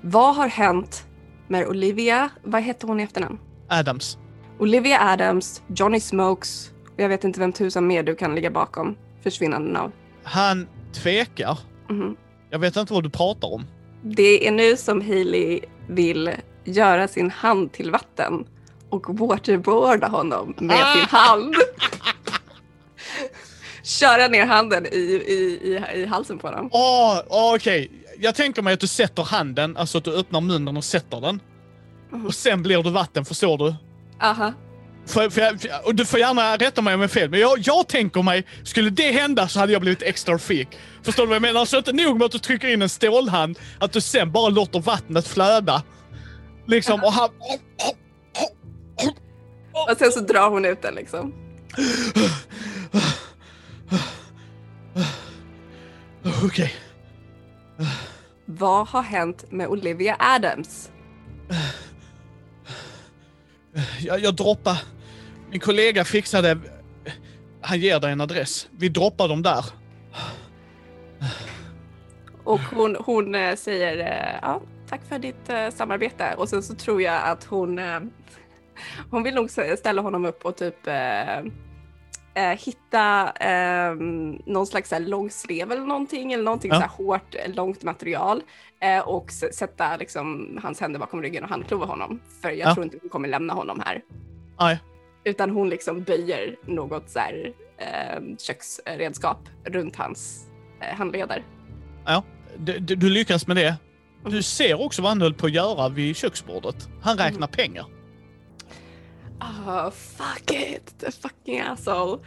Vad 0.00 0.36
har 0.36 0.48
hänt 0.48 1.06
med 1.48 1.66
Olivia? 1.66 2.30
Vad 2.44 2.62
hette 2.62 2.86
hon 2.86 3.00
i 3.00 3.02
efternamn? 3.02 3.38
Adams. 3.68 4.18
Olivia 4.58 5.00
Adams, 5.00 5.62
Johnny 5.76 6.00
Smokes 6.00 6.72
och 6.94 7.00
jag 7.00 7.08
vet 7.08 7.24
inte 7.24 7.40
vem 7.40 7.52
tusan 7.52 7.86
mer 7.86 8.02
du 8.02 8.14
kan 8.16 8.34
ligga 8.34 8.50
bakom 8.50 8.96
försvinnanden 9.22 9.76
av. 9.76 9.92
Han 10.22 10.66
tvekar. 10.92 11.58
Mhm. 11.88 12.16
Jag 12.50 12.58
vet 12.58 12.76
inte 12.76 12.92
vad 12.92 13.02
du 13.02 13.10
pratar 13.10 13.52
om. 13.54 13.66
Det 14.02 14.46
är 14.46 14.50
nu 14.52 14.76
som 14.76 15.00
Hailey 15.00 15.60
vill 15.88 16.30
göra 16.64 17.08
sin 17.08 17.30
hand 17.30 17.72
till 17.72 17.90
vatten 17.90 18.46
och 18.90 19.18
waterboarda 19.18 20.08
honom 20.08 20.54
med 20.58 20.86
sin 20.96 21.08
hand. 21.08 21.54
Köra 23.82 24.28
ner 24.28 24.46
handen 24.46 24.86
i, 24.86 24.98
i, 24.98 25.60
i, 25.94 26.00
i 26.00 26.06
halsen 26.06 26.38
på 26.38 26.46
honom. 26.46 26.68
Åh, 26.72 27.20
åh, 27.28 27.54
okej. 27.54 27.90
Jag 28.18 28.34
tänker 28.34 28.62
mig 28.62 28.74
att 28.74 28.80
du 28.80 28.86
sätter 28.86 29.22
handen, 29.22 29.76
alltså 29.76 29.98
att 29.98 30.04
du 30.04 30.14
öppnar 30.14 30.40
munnen 30.40 30.76
och 30.76 30.84
sätter 30.84 31.20
den. 31.20 31.40
Mhm. 32.10 32.26
Och 32.26 32.34
sen 32.34 32.62
blir 32.62 32.82
du 32.82 32.90
vatten, 32.90 33.24
förstår 33.24 33.58
du? 33.58 33.74
Aha. 34.20 34.52
För, 35.08 35.30
för, 35.30 35.40
jag- 35.40 35.86
och 35.86 35.94
du 35.94 36.04
får 36.04 36.20
gärna 36.20 36.56
rätta 36.56 36.82
mig 36.82 36.94
om 36.94 37.00
jag 37.00 37.10
är 37.10 37.14
fel, 37.14 37.30
men 37.30 37.40
jag, 37.40 37.58
jag 37.58 37.88
tänker 37.88 38.22
mig, 38.22 38.44
skulle 38.64 38.90
det 38.90 39.12
hända 39.12 39.48
så 39.48 39.58
hade 39.60 39.72
jag 39.72 39.80
blivit 39.82 40.02
extra 40.02 40.38
freak. 40.38 40.68
Förstår 41.02 41.22
du 41.22 41.26
vad 41.26 41.34
jag 41.34 41.42
menar? 41.42 41.64
Så 41.64 41.76
inte 41.78 41.92
nog 41.92 42.18
med 42.18 42.24
att 42.26 42.32
du 42.32 42.38
trycker 42.38 42.68
in 42.68 42.82
en 42.82 42.88
stålhand, 42.88 43.58
att 43.80 43.92
du 43.92 44.00
sen 44.00 44.32
bara 44.32 44.48
låter 44.48 44.80
vattnet 44.80 45.28
flöda. 45.28 45.82
Liksom, 46.66 47.04
och 47.04 47.12
han... 47.12 47.28
Och 49.90 49.96
sen 49.98 50.12
så 50.12 50.20
drar 50.20 50.50
hon 50.50 50.64
ut 50.64 50.82
den 50.82 50.94
liksom. 50.94 51.34
Okej. 56.44 56.74
Vad 58.46 58.88
har 58.88 59.02
hänt 59.02 59.44
med 59.50 59.66
Olivia 59.68 60.16
Adams? 60.18 60.90
Jag, 64.00 64.20
jag 64.20 64.34
droppar. 64.36 64.78
Min 65.50 65.60
kollega 65.60 66.04
fixade... 66.04 66.58
Han 67.60 67.78
ger 67.80 68.00
dig 68.00 68.12
en 68.12 68.20
adress. 68.20 68.68
Vi 68.78 68.88
droppar 68.88 69.28
dem 69.28 69.42
där. 69.42 69.64
Och 72.44 72.60
hon, 72.60 72.96
hon 73.00 73.34
eh, 73.34 73.54
säger 73.56 73.98
eh, 73.98 74.38
ja, 74.42 74.60
tack 74.88 75.00
för 75.08 75.18
ditt 75.18 75.48
eh, 75.48 75.70
samarbete 75.70 76.34
och 76.36 76.48
sen 76.48 76.62
så 76.62 76.74
tror 76.74 77.02
jag 77.02 77.22
att 77.24 77.44
hon 77.44 77.80
hon 79.10 79.22
vill 79.22 79.34
nog 79.34 79.50
ställa 79.50 80.02
honom 80.02 80.24
upp 80.24 80.44
och 80.44 80.56
typ 80.56 80.88
hitta 82.58 83.30
eh, 83.32 83.94
någon 84.46 84.66
slags 84.66 84.92
långslev 84.98 85.72
eller 85.72 85.82
någonting 85.86 86.32
eller 86.32 86.44
någonting 86.44 86.70
Ja. 86.70 86.76
så 86.76 86.80
här 86.80 86.88
hårt, 86.88 87.34
långt 87.46 87.82
material 87.82 88.42
eh, 88.80 89.08
och 89.08 89.30
sätta 89.30 89.96
liksom 89.96 90.58
hans 90.62 90.80
händer 90.80 91.00
bakom 91.00 91.22
ryggen 91.22 91.44
och 91.44 91.50
handklova 91.50 91.86
honom. 91.86 92.20
För 92.42 92.50
jag 92.50 92.68
Ja. 92.68 92.74
tror 92.74 92.84
inte 92.84 92.98
hon 93.02 93.10
kommer 93.10 93.28
lämna 93.28 93.54
honom 93.54 93.82
här. 93.86 94.02
Nej. 94.60 94.78
Utan 95.28 95.50
hon 95.50 95.68
liksom 95.68 96.02
böjer 96.02 96.56
något 96.66 97.10
så 97.10 97.18
här 97.18 97.52
eh, 97.78 98.36
köksredskap 98.38 99.48
runt 99.64 99.96
hans 99.96 100.46
eh, 100.80 100.96
handleder. 100.96 101.44
Du, 102.56 102.78
du, 102.78 102.94
du 102.94 103.10
lyckas 103.10 103.46
med 103.46 103.56
det. 103.56 103.76
Du 104.24 104.42
ser 104.42 104.80
också 104.80 105.02
vad 105.02 105.10
han 105.10 105.22
höll 105.22 105.34
på 105.34 105.46
att 105.46 105.52
göra 105.52 105.88
vid 105.88 106.16
köksbordet. 106.16 106.88
Han 107.02 107.18
räknar 107.18 107.46
pengar. 107.46 107.86
Oh, 109.40 109.90
fuck 109.90 110.50
it, 110.50 110.98
the 110.98 111.10
fucking 111.12 111.60
asshole. 111.60 112.18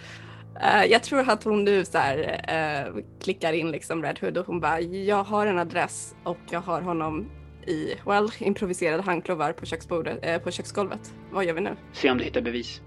Eh, 0.61 0.85
jag 0.85 1.03
tror 1.03 1.29
att 1.29 1.43
hon 1.43 1.63
nu 1.63 1.85
så 1.85 1.97
här, 1.97 2.45
eh, 2.47 3.03
klickar 3.21 3.53
in 3.53 3.71
liksom 3.71 4.03
Red 4.03 4.19
Hood 4.19 4.37
och 4.37 4.45
hon 4.45 4.59
bara, 4.59 4.81
jag 4.81 5.23
har 5.23 5.47
en 5.47 5.59
adress 5.59 6.15
och 6.23 6.37
jag 6.49 6.61
har 6.61 6.81
honom 6.81 7.29
i, 7.67 7.95
well, 8.05 8.29
improviserade 8.39 9.03
handklovar 9.03 9.53
på 9.53 9.65
köksbordet, 9.65 10.19
eh, 10.21 10.37
på 10.37 10.51
köksgolvet. 10.51 11.13
Vad 11.31 11.45
gör 11.45 11.53
vi 11.53 11.61
nu? 11.61 11.75
Se 11.93 12.09
om 12.11 12.17
du 12.17 12.23
hittar 12.23 12.41
bevis. 12.41 12.81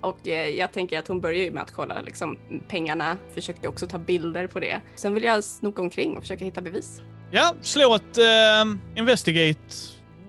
Och 0.00 0.28
eh, 0.28 0.48
jag 0.48 0.72
tänker 0.72 0.98
att 0.98 1.08
hon 1.08 1.20
börjar 1.20 1.42
ju 1.44 1.50
med 1.50 1.62
att 1.62 1.72
kolla 1.72 2.00
liksom 2.02 2.38
pengarna, 2.68 3.16
försökte 3.34 3.68
också 3.68 3.86
ta 3.86 3.98
bilder 3.98 4.46
på 4.46 4.60
det. 4.60 4.80
Sen 4.94 5.14
vill 5.14 5.22
jag 5.24 5.44
snoka 5.44 5.82
omkring 5.82 6.16
och 6.16 6.22
försöka 6.22 6.44
hitta 6.44 6.60
bevis. 6.60 7.00
Ja, 7.30 7.54
slå 7.60 7.94
ett 7.94 8.18
eh, 8.18 8.74
investigate. 8.96 9.60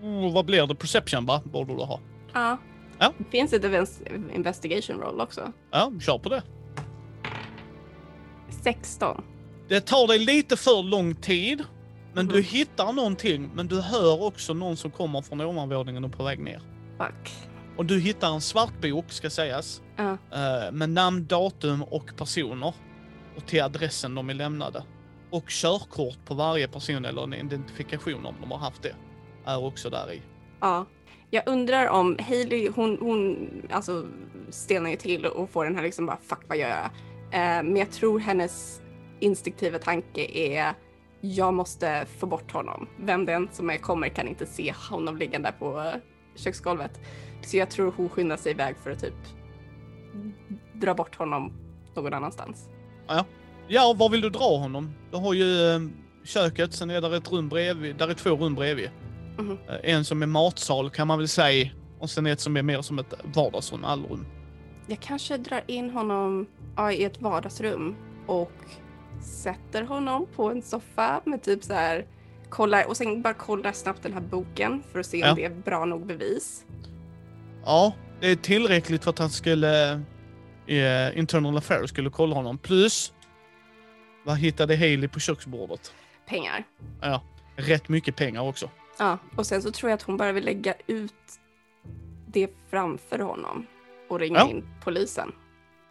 Oh, 0.02 0.34
vad 0.34 0.46
blir 0.46 0.68
det? 0.68 0.76
Perception 0.76 1.26
va? 1.26 1.42
Borde 1.46 1.74
du 1.74 1.80
ha. 1.84 2.00
Ja. 2.34 2.58
Ja. 3.00 3.14
Det 3.18 3.24
finns 3.32 3.54
ett 3.54 3.64
invest- 3.64 4.34
investigation 4.36 5.00
roll 5.02 5.22
också. 5.22 5.52
Ja, 5.72 5.92
kör 6.02 6.18
på 6.18 6.30
det. 6.30 6.44
16. 8.64 9.24
Det 9.70 9.82
tar 9.82 10.08
dig 10.08 10.20
lite 10.20 10.58
för 10.58 10.84
lång 10.84 11.16
tid. 11.16 11.64
Men 12.18 12.26
Mhm. 12.26 12.34
du 12.36 12.42
hittar 12.42 12.94
någonting. 12.94 13.50
Men 13.56 13.68
du 13.68 13.82
hör 13.82 14.24
också 14.24 14.54
någon 14.54 14.78
som 14.78 14.92
kommer 14.92 15.22
från 15.22 15.42
ovanvåningen 15.42 16.04
och 16.06 16.12
på 16.18 16.24
väg 16.24 16.40
ner. 16.40 16.62
Fuck. 16.98 17.32
Och 17.78 17.86
du 17.86 18.00
hittar 18.00 18.34
en 18.34 18.42
svart 18.42 18.82
bok, 18.82 19.06
ska 19.12 19.30
sägas. 19.30 19.82
Ja. 19.96 20.12
eh, 20.12 20.72
med 20.72 20.90
namn, 20.90 21.26
datum 21.28 21.84
och 21.84 22.12
personer. 22.18 22.74
Och 23.38 23.46
till 23.46 23.62
adressen 23.62 24.16
de 24.16 24.30
är 24.30 24.34
lämnade. 24.34 24.84
Och 25.30 25.48
körkort 25.50 26.26
på 26.26 26.34
varje 26.34 26.68
person 26.68 27.06
eller 27.06 27.24
en 27.24 27.34
identifikation 27.34 28.26
om 28.26 28.36
de 28.42 28.52
har 28.52 28.58
haft 28.60 28.84
det. 28.84 28.96
Är 29.46 29.64
också 29.66 29.90
där 29.90 30.14
i. 30.14 30.22
Ja. 30.60 30.86
Jag 31.30 31.44
undrar 31.48 31.88
om 31.88 32.18
Hailey, 32.28 32.70
hon, 32.76 32.98
hon 33.02 33.50
alltså 33.72 34.06
stelnar 34.50 34.90
ju 34.90 34.96
till 34.96 35.26
och 35.26 35.50
får 35.50 35.66
den 35.66 35.76
här 35.76 35.84
liksom 35.84 36.06
bara 36.06 36.18
fuck 36.30 36.40
vad 36.48 36.58
gör 36.58 36.70
jag? 36.70 36.86
Eh, 37.32 37.64
men 37.64 37.76
jag 37.76 37.92
tror 37.92 38.20
hennes 38.20 38.82
instinktiva 39.20 39.80
tanke 39.80 40.26
är 40.34 40.74
jag 41.22 41.54
måste 41.54 42.06
få 42.18 42.26
bort 42.26 42.52
honom. 42.52 42.88
Vem 42.98 43.26
den 43.26 43.50
som 43.52 43.70
är 43.70 43.78
kommer 43.78 44.10
kan 44.10 44.28
inte 44.28 44.46
se 44.46 44.74
honom 44.90 45.18
liggande 45.18 45.54
på 45.60 45.80
eh, 45.80 45.94
köksgolvet. 46.36 47.00
Så 47.42 47.58
jag 47.58 47.70
tror 47.70 47.94
hon 47.98 48.10
skyndar 48.10 48.38
sig 48.38 48.52
iväg 48.52 48.76
för 48.84 48.92
att 48.92 49.00
typ 49.00 49.14
dra 50.74 50.94
bort 50.94 51.16
honom 51.16 51.54
någon 51.96 52.14
annanstans. 52.14 52.70
Ja, 53.68 53.94
var 53.98 54.10
vill 54.10 54.22
du 54.22 54.30
dra 54.30 54.58
honom? 54.58 54.94
Du 55.12 55.18
har 55.18 55.34
ju 55.34 55.72
eh, 55.72 55.80
köket, 56.24 56.74
sen 56.74 56.90
är 56.90 57.02
där 57.02 57.16
ett 57.16 57.32
rum 57.32 57.50
bredvid. 57.50 57.96
Där 57.96 58.08
är 58.08 58.14
två 58.14 58.30
rum 58.30 58.56
bredvid. 58.56 58.90
Eh, 59.40 59.94
en 59.94 60.06
som 60.06 60.22
är 60.22 60.28
matsal 60.28 60.90
kan 60.90 61.08
man 61.08 61.18
väl 61.18 61.28
säga. 61.28 61.70
Och 62.00 62.10
sen 62.10 62.26
ett 62.26 62.40
som 62.40 62.58
är 62.58 62.64
mer 62.64 62.82
som 62.82 63.00
ett 63.00 63.14
vardagsrum, 63.24 63.84
allrum. 63.84 64.26
Jag 64.88 65.00
kanske 65.00 65.38
drar 65.38 65.62
in 65.68 65.90
honom 65.90 66.48
ja, 66.76 66.92
i 66.92 67.04
ett 67.04 67.22
vardagsrum 67.22 67.96
och 68.28 68.52
sätter 69.22 69.84
honom 69.84 70.28
på 70.36 70.50
en 70.52 70.62
soffa 70.62 71.22
med 71.26 71.44
typ 71.44 71.64
så 71.64 71.74
här 71.74 72.06
kollar 72.50 72.88
och 72.88 72.98
sen 72.98 73.22
bara 73.22 73.34
kollar 73.34 73.72
snabbt 73.72 74.04
den 74.04 74.14
här 74.14 74.22
boken 74.22 74.84
för 74.92 75.00
att 75.00 75.06
se 75.06 75.18
Ja. 75.18 75.30
om 75.30 75.36
det 75.36 75.46
är 75.46 75.50
bra 75.50 75.86
nog 75.86 76.06
bevis. 76.06 76.66
Ja, 77.66 77.94
det 78.20 78.28
är 78.32 78.36
tillräckligt 78.36 79.04
för 79.04 79.10
att 79.10 79.20
han 79.20 79.30
skulle... 79.30 79.92
Eh, 80.68 81.18
Internal 81.18 81.58
Affairs 81.58 81.90
skulle 81.90 82.10
kolla 82.10 82.36
honom. 82.36 82.58
Plus, 82.58 83.14
vad 84.26 84.38
hittade 84.38 84.76
Haley 84.76 85.08
på 85.08 85.20
köksbordet? 85.20 85.94
Pengar. 86.30 86.64
Ja, 87.02 87.22
rätt 87.56 87.90
mycket 87.90 88.16
pengar 88.16 88.42
också. 88.42 88.70
Ja, 89.00 89.18
och 89.36 89.46
sen 89.46 89.62
så 89.62 89.72
tror 89.72 89.90
jag 89.90 89.96
att 89.98 90.02
hon 90.04 90.18
bara 90.18 90.32
vill 90.32 90.46
lägga 90.46 90.74
ut 90.88 91.14
det 92.28 92.50
framför 92.70 93.20
honom 93.20 93.66
och 94.10 94.20
ringa 94.20 94.40
Ja. 94.40 94.50
in 94.50 94.68
polisen. 94.84 95.32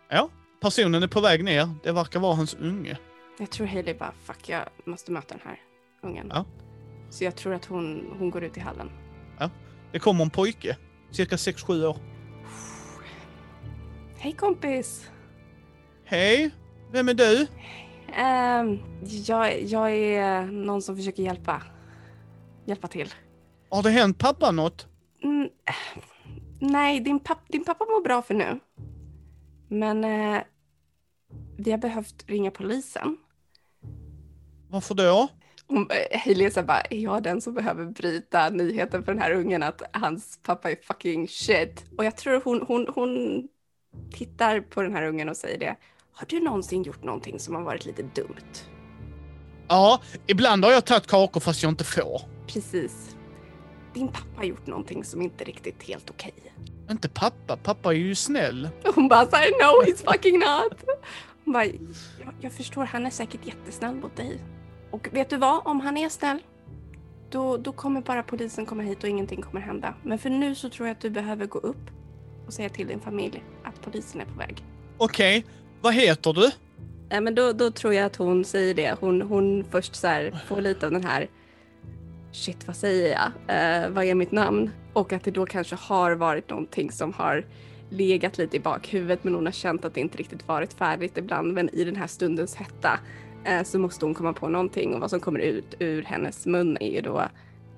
Ja, 0.08 0.28
personen 0.60 1.02
är 1.02 1.06
på 1.06 1.20
väg 1.20 1.44
ner. 1.44 1.68
Det 1.82 1.92
verkar 1.92 2.20
vara 2.20 2.34
hans 2.34 2.54
unge. 2.54 2.98
Jag 3.38 3.50
tror 3.50 3.66
Hailey 3.66 3.94
bara 3.94 4.12
fuck 4.12 4.48
jag 4.48 4.68
måste 4.84 5.12
möta 5.12 5.34
den 5.34 5.42
här 5.44 5.60
ungen. 6.02 6.30
Ja. 6.34 6.44
Så 7.10 7.24
jag 7.24 7.36
tror 7.36 7.54
att 7.54 7.64
hon, 7.64 8.14
hon 8.18 8.30
går 8.30 8.44
ut 8.44 8.56
i 8.56 8.60
hallen. 8.60 8.90
Det 9.92 9.98
kommer 9.98 10.24
en 10.24 10.30
pojke, 10.30 10.76
cirka 11.10 11.36
6-7 11.36 11.86
år. 11.86 11.96
Hej 14.18 14.32
kompis! 14.32 15.10
Hej, 16.04 16.50
vem 16.92 17.08
är 17.08 17.14
du? 17.14 17.46
Ehm, 18.14 18.78
jag, 19.26 19.62
jag 19.62 19.90
är 19.96 20.46
någon 20.46 20.82
som 20.82 20.96
försöker 20.96 21.22
hjälpa. 21.22 21.62
Hjälpa 22.64 22.88
till. 22.88 23.14
Har 23.70 23.82
det 23.82 23.90
hänt 23.90 24.18
pappa 24.18 24.50
något? 24.50 24.86
Mm, 25.22 25.42
eh, 25.42 26.02
nej, 26.60 27.00
din, 27.00 27.20
papp, 27.20 27.48
din 27.48 27.64
pappa 27.64 27.84
mår 27.84 28.04
bra 28.04 28.22
för 28.22 28.34
nu. 28.34 28.60
Men 29.68 30.04
eh, 30.04 30.42
vi 31.58 31.70
har 31.70 31.78
behövt 31.78 32.30
ringa 32.30 32.50
polisen. 32.50 33.16
Varför 34.70 34.94
då? 34.94 35.28
Eh, 35.70 36.20
Hailey 36.20 36.50
så 36.50 36.62
bara, 36.62 36.80
är 36.80 36.98
jag 36.98 37.22
den 37.22 37.40
som 37.40 37.54
behöver 37.54 37.84
bryta 37.84 38.48
nyheten 38.48 39.04
för 39.04 39.12
den 39.12 39.22
här 39.22 39.32
ungen 39.32 39.62
att 39.62 39.82
hans 39.92 40.38
pappa 40.42 40.70
är 40.70 40.76
fucking 40.82 41.28
shit? 41.28 41.84
Och 41.98 42.04
jag 42.04 42.16
tror 42.16 42.40
hon, 42.44 42.64
hon, 42.68 42.86
hon 42.94 43.42
tittar 44.12 44.60
på 44.60 44.82
den 44.82 44.94
här 44.94 45.02
ungen 45.02 45.28
och 45.28 45.36
säger 45.36 45.58
det. 45.58 45.76
Har 46.12 46.26
du 46.26 46.40
någonsin 46.40 46.82
gjort 46.82 47.04
någonting 47.04 47.38
som 47.38 47.54
har 47.54 47.62
varit 47.62 47.84
lite 47.86 48.02
dumt? 48.02 48.54
Ja, 49.68 50.02
ibland 50.26 50.64
har 50.64 50.72
jag 50.72 50.84
tagit 50.84 51.06
kakor 51.06 51.40
fast 51.40 51.62
jag 51.62 51.72
inte 51.72 51.84
får. 51.84 52.22
Precis. 52.46 53.16
Din 53.94 54.08
pappa 54.08 54.36
har 54.36 54.44
gjort 54.44 54.66
någonting 54.66 55.04
som 55.04 55.22
inte 55.22 55.44
riktigt 55.44 55.82
är 55.82 55.86
helt 55.86 56.10
okej. 56.10 56.34
Inte 56.90 57.08
pappa, 57.08 57.56
pappa 57.56 57.88
är 57.88 57.96
ju 57.96 58.14
snäll. 58.14 58.68
Hon 58.94 59.08
bara 59.08 59.26
såhär, 59.26 59.50
no 59.50 59.90
he's 59.90 60.12
fucking 60.12 60.38
not. 60.38 60.84
Hon 61.44 61.52
bara, 61.52 61.64
jag, 61.64 62.34
jag 62.40 62.52
förstår, 62.52 62.84
han 62.84 63.06
är 63.06 63.10
säkert 63.10 63.46
jättesnäll 63.46 63.94
mot 63.94 64.16
dig. 64.16 64.40
Och 64.90 65.08
vet 65.12 65.30
du 65.30 65.36
vad, 65.36 65.60
om 65.64 65.80
han 65.80 65.96
är 65.96 66.08
snäll, 66.08 66.38
då, 67.30 67.56
då 67.56 67.72
kommer 67.72 68.00
bara 68.00 68.22
polisen 68.22 68.66
komma 68.66 68.82
hit 68.82 69.02
och 69.02 69.08
ingenting 69.08 69.42
kommer 69.42 69.60
hända. 69.60 69.94
Men 70.02 70.18
för 70.18 70.30
nu 70.30 70.54
så 70.54 70.68
tror 70.68 70.88
jag 70.88 70.94
att 70.94 71.00
du 71.00 71.10
behöver 71.10 71.46
gå 71.46 71.58
upp 71.58 71.90
och 72.46 72.52
säga 72.52 72.68
till 72.68 72.86
din 72.86 73.00
familj 73.00 73.44
att 73.62 73.82
polisen 73.82 74.20
är 74.20 74.24
på 74.24 74.38
väg. 74.38 74.64
Okej, 74.98 75.44
vad 75.80 75.94
heter 75.94 76.32
du? 76.32 76.50
Nej 77.08 77.20
men 77.20 77.34
då, 77.34 77.52
då 77.52 77.70
tror 77.70 77.94
jag 77.94 78.06
att 78.06 78.16
hon 78.16 78.44
säger 78.44 78.74
det. 78.74 78.96
Hon, 79.00 79.22
hon 79.22 79.64
först 79.70 79.94
så 79.94 80.06
här 80.06 80.42
får 80.48 80.60
lite 80.60 80.86
av 80.86 80.92
den 80.92 81.04
här 81.04 81.28
Shit 82.32 82.66
vad 82.66 82.76
säger 82.76 83.10
jag? 83.10 83.56
Eh, 83.56 83.90
vad 83.90 84.04
är 84.04 84.14
mitt 84.14 84.32
namn? 84.32 84.70
Och 84.92 85.12
att 85.12 85.24
det 85.24 85.30
då 85.30 85.46
kanske 85.46 85.76
har 85.76 86.12
varit 86.12 86.50
någonting 86.50 86.92
som 86.92 87.12
har 87.12 87.44
legat 87.90 88.38
lite 88.38 88.56
i 88.56 88.60
bakhuvudet 88.60 89.24
men 89.24 89.34
hon 89.34 89.46
har 89.46 89.52
känt 89.52 89.84
att 89.84 89.94
det 89.94 90.00
inte 90.00 90.18
riktigt 90.18 90.48
varit 90.48 90.72
färdigt 90.72 91.18
ibland. 91.18 91.52
Men 91.52 91.74
i 91.74 91.84
den 91.84 91.96
här 91.96 92.06
stundens 92.06 92.54
hetta 92.54 93.00
eh, 93.46 93.62
så 93.64 93.78
måste 93.78 94.04
hon 94.04 94.14
komma 94.14 94.32
på 94.32 94.48
någonting 94.48 94.94
och 94.94 95.00
vad 95.00 95.10
som 95.10 95.20
kommer 95.20 95.40
ut 95.40 95.74
ur 95.78 96.02
hennes 96.02 96.46
mun 96.46 96.76
är 96.80 96.90
ju 96.90 97.00
då 97.00 97.28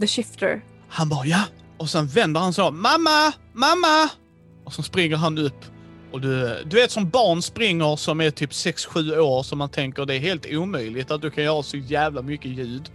The 0.01 0.07
Shifter. 0.07 0.65
Han 0.89 1.09
bara 1.09 1.27
ja. 1.27 1.45
Och 1.77 1.89
sen 1.89 2.07
vänder 2.07 2.41
han 2.41 2.53
sig 2.53 2.65
om. 2.65 2.83
Mamma! 2.83 3.33
Mamma! 3.53 4.11
Och 4.65 4.73
så 4.73 4.83
springer 4.83 5.17
han 5.17 5.39
upp. 5.39 5.65
Och 6.13 6.21
du, 6.21 6.63
du 6.67 6.77
vet 6.77 6.91
som 6.91 7.09
barn 7.09 7.43
springer 7.43 7.97
som 7.97 8.21
är 8.21 8.31
typ 8.31 8.51
6-7 8.51 9.19
år 9.19 9.43
som 9.43 9.59
man 9.59 9.69
tänker 9.69 10.07
det 10.07 10.15
är 10.15 10.19
helt 10.19 10.47
omöjligt 10.51 11.11
att 11.11 11.23
du 11.23 11.31
kan 11.31 11.45
göra 11.45 11.63
så 11.63 11.77
jävla 11.77 12.23
mycket 12.23 12.51
ljud. 12.51 12.91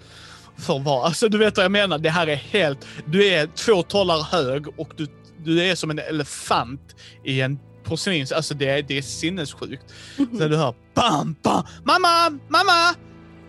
För 0.58 0.80
vad? 0.80 1.06
Alltså 1.06 1.30
du 1.30 1.38
vet 1.38 1.58
vad 1.58 1.64
jag 1.64 1.72
menar. 1.72 1.98
Det 1.98 2.10
här 2.10 2.28
är 2.28 2.36
helt... 2.36 2.88
Du 3.06 3.28
är 3.28 3.48
två 3.48 3.84
tollar 3.84 4.24
hög 4.24 4.80
och 4.80 4.94
du, 4.98 5.08
du 5.38 5.64
är 5.64 5.76
som 5.76 5.90
en 5.90 6.00
elefant 6.00 6.96
i 7.24 7.42
en 7.42 7.60
porslins... 7.84 8.32
Alltså 8.32 8.54
det 8.54 8.70
är, 8.70 8.82
det 8.82 8.98
är 8.98 9.02
sinnessjukt. 9.02 9.94
Så 10.18 10.48
du 10.48 10.58
hör 10.58 10.74
bam, 10.94 11.36
bam. 11.44 11.64
Mamma! 11.84 12.40
Mamma! 12.50 12.96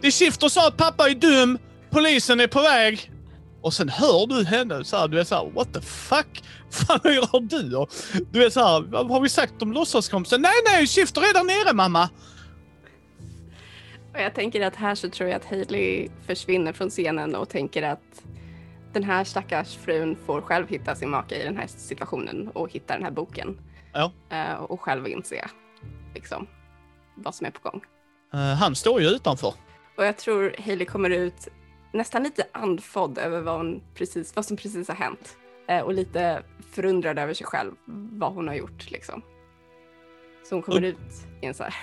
Det 0.01 0.07
är 0.07 0.11
Shifter 0.11 0.49
sa 0.49 0.69
att 0.69 0.77
pappa 0.77 1.09
är 1.11 1.15
dum. 1.15 1.59
Polisen 1.91 2.41
är 2.41 2.47
på 2.47 2.63
väg. 2.63 3.11
Och 3.61 3.75
sen 3.75 3.89
hör 3.89 4.27
du 4.27 4.45
henne 4.45 4.85
så 4.85 4.97
här, 4.97 5.09
du 5.09 5.21
är 5.21 5.25
så 5.25 5.35
här, 5.35 5.51
what 5.55 5.75
the 5.75 5.81
fuck? 5.81 6.43
Fan 6.71 7.01
hur 7.03 7.11
gör 7.11 7.41
du? 7.41 7.77
Och 7.77 7.91
du 8.33 8.45
är 8.45 8.51
så 8.51 8.61
här, 8.61 8.81
vad 8.81 9.11
har 9.11 9.21
vi 9.21 9.29
sagt 9.29 9.63
om 9.63 9.73
låtsaskompisen? 9.73 10.43
Nej, 10.43 10.55
nej, 10.73 10.87
Shifter 10.87 11.21
är 11.21 11.35
där 11.35 11.45
nere 11.45 11.75
mamma! 11.75 12.09
Och 14.15 14.21
jag 14.21 14.35
tänker 14.35 14.61
att 14.61 14.77
här 14.77 14.95
så 14.95 15.09
tror 15.09 15.29
jag 15.29 15.37
att 15.37 15.45
Hailey 15.45 16.09
försvinner 16.27 16.73
från 16.73 16.91
scenen 16.91 17.35
och 17.35 17.49
tänker 17.49 17.83
att 17.83 18.23
den 18.93 19.05
här 19.05 19.25
stackars 19.25 19.77
frun 19.77 20.17
får 20.27 20.41
själv 20.41 20.69
hitta 20.69 20.95
sin 20.95 21.11
make 21.11 21.41
i 21.41 21.45
den 21.45 21.57
här 21.57 21.67
situationen 21.67 22.49
och 22.49 22.73
hitta 22.73 22.95
den 22.95 23.03
här 23.03 23.11
boken. 23.11 23.59
Ja. 23.95 24.13
Eh, 24.31 24.55
och 24.55 24.81
själv 24.81 25.09
inse 25.09 25.49
liksom 26.15 26.47
vad 27.15 27.35
som 27.35 27.47
är 27.47 27.51
på 27.51 27.71
gång. 27.71 27.83
Eh, 28.35 28.41
han 28.41 28.75
står 28.75 29.01
ju 29.01 29.07
utanför. 29.09 29.55
Och 29.97 30.05
jag 30.05 30.17
tror 30.17 30.55
Hailey 30.65 30.87
kommer 30.87 31.11
ut 31.11 31.49
nästan 31.93 32.23
lite 32.23 32.47
andfådd 32.53 33.19
över 33.19 33.41
vad, 33.41 33.57
hon 33.57 33.83
precis, 33.95 34.37
vad 34.37 34.45
som 34.45 34.57
precis 34.57 34.89
har 34.89 34.95
hänt. 34.95 35.37
Eh, 35.69 35.81
och 35.81 35.93
lite 35.95 36.43
förundrad 36.71 37.19
över 37.19 37.35
sig 37.35 37.47
själv, 37.47 37.73
vad 38.13 38.33
hon 38.35 38.49
har 38.49 38.55
gjort 38.55 38.91
liksom. 38.91 39.23
Så 40.49 40.55
hon 40.55 40.63
kommer 40.63 40.83
Och- 40.83 40.89
ut 40.89 41.27
i 41.43 41.47
en 41.47 41.55
så 41.55 41.63
här... 41.63 41.75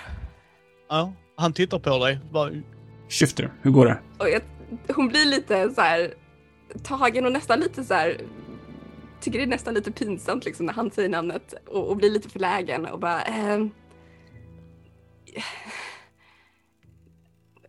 Ja, 0.89 1.13
han 1.35 1.53
tittar 1.53 1.79
på 1.79 2.05
dig. 2.05 2.19
Bara, 2.31 2.51
Shifter, 3.09 3.51
hur 3.61 3.71
går 3.71 3.85
det? 3.85 3.99
Och 4.19 4.29
jag, 4.29 4.41
hon 4.95 5.07
blir 5.07 5.25
lite 5.25 5.69
så 5.69 5.81
här 5.81 6.13
tagen 6.83 7.25
och 7.25 7.31
nästan 7.31 7.59
lite 7.59 7.83
så 7.83 7.93
här 7.93 8.17
tycker 9.21 9.39
det 9.39 9.45
är 9.45 9.47
nästan 9.47 9.73
lite 9.73 9.91
pinsamt 9.91 10.45
liksom 10.45 10.65
när 10.65 10.73
han 10.73 10.91
säger 10.91 11.09
namnet 11.09 11.53
och, 11.67 11.89
och 11.89 11.97
blir 11.97 12.09
lite 12.09 12.29
förlägen 12.29 12.85
och 12.85 12.99
bara 12.99 13.21
ehm, 13.21 13.69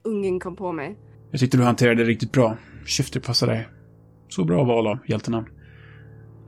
Ungen 0.05 0.41
kom 0.41 0.57
på 0.57 0.73
mig. 0.73 0.99
Jag 1.31 1.41
tyckte 1.41 1.57
du 1.57 1.63
hanterade 1.63 2.05
det 2.05 2.09
riktigt 2.09 2.33
bra. 2.33 2.57
Shifter 2.87 3.21
passar 3.21 3.47
dig. 3.47 3.69
Så 4.29 4.45
bra 4.45 4.65
val 4.65 4.87
av 4.87 4.99
hjältenamn. 5.07 5.47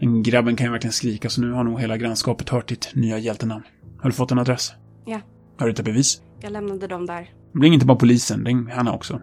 Den 0.01 0.23
grabben 0.23 0.57
kan 0.57 0.67
ju 0.67 0.73
verkligen 0.73 0.93
skrika, 0.93 1.31
så 1.31 1.41
nu 1.41 1.51
har 1.51 1.65
nog 1.65 1.81
hela 1.81 1.97
grannskapet 1.97 2.49
hört 2.49 2.69
ditt 2.69 2.95
nya 2.95 3.19
hjältenamn. 3.19 3.63
Har 3.99 4.11
du 4.11 4.17
fått 4.17 4.33
en 4.33 4.39
adress? 4.39 4.73
Ja. 5.07 5.21
Har 5.59 5.67
du 5.67 5.73
hittat 5.73 5.85
bevis? 5.85 6.23
Jag 6.41 6.53
lämnade 6.53 6.87
dem 6.87 7.07
där. 7.07 7.31
Ring 7.61 7.75
inte 7.75 7.87
bara 7.87 7.99
polisen, 7.99 8.47
ring 8.47 8.67
Hanna 8.67 8.93
också. 8.93 9.21